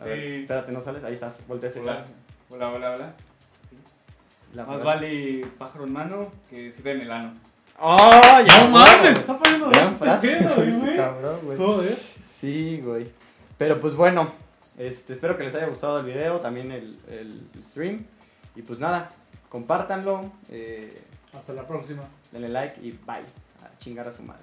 A 0.00 0.04
ver, 0.04 0.18
espérate, 0.18 0.72
no 0.72 0.80
sales, 0.80 1.04
ahí 1.04 1.12
estás, 1.12 1.38
voltea 1.46 1.70
ese 1.70 1.78
hola, 1.78 2.04
hola, 2.50 2.70
hola, 2.72 2.90
hola. 2.94 3.14
La 4.52 4.64
Más 4.64 4.80
frase. 4.80 4.84
vale 4.84 5.46
pájaro 5.58 5.84
en 5.84 5.92
mano 5.92 6.30
que 6.50 6.70
sida 6.72 6.90
en 6.92 7.00
el 7.02 7.10
ano. 7.12 7.32
¡Oh, 7.80 7.98
No 8.46 8.68
mames, 8.68 9.18
está 9.18 9.36
poniendo 9.38 9.70
Gran 9.70 9.86
este 9.88 9.98
frase, 10.04 10.38
güey, 10.56 10.72
güey. 10.72 10.96
cabrón, 10.96 11.40
güey. 11.44 11.58
Joder. 11.58 11.98
Sí, 12.28 12.80
güey. 12.84 13.10
Pero 13.58 13.80
pues 13.80 13.94
bueno, 13.96 14.30
este, 14.76 15.14
espero 15.14 15.36
que 15.36 15.44
les 15.44 15.54
haya 15.54 15.66
gustado 15.66 15.98
el 16.00 16.06
video, 16.06 16.38
también 16.40 16.70
el, 16.70 16.96
el 17.08 17.40
stream. 17.64 18.04
Y 18.54 18.62
pues 18.62 18.78
nada, 18.78 19.10
compártanlo, 19.48 20.30
eh, 20.50 21.02
Hasta 21.32 21.54
la 21.54 21.66
próxima. 21.66 22.02
denle 22.30 22.48
like 22.50 22.80
y 22.82 22.90
bye. 22.92 23.24
A 23.64 23.78
chingar 23.78 24.06
a 24.06 24.12
su 24.12 24.22
madre. 24.22 24.42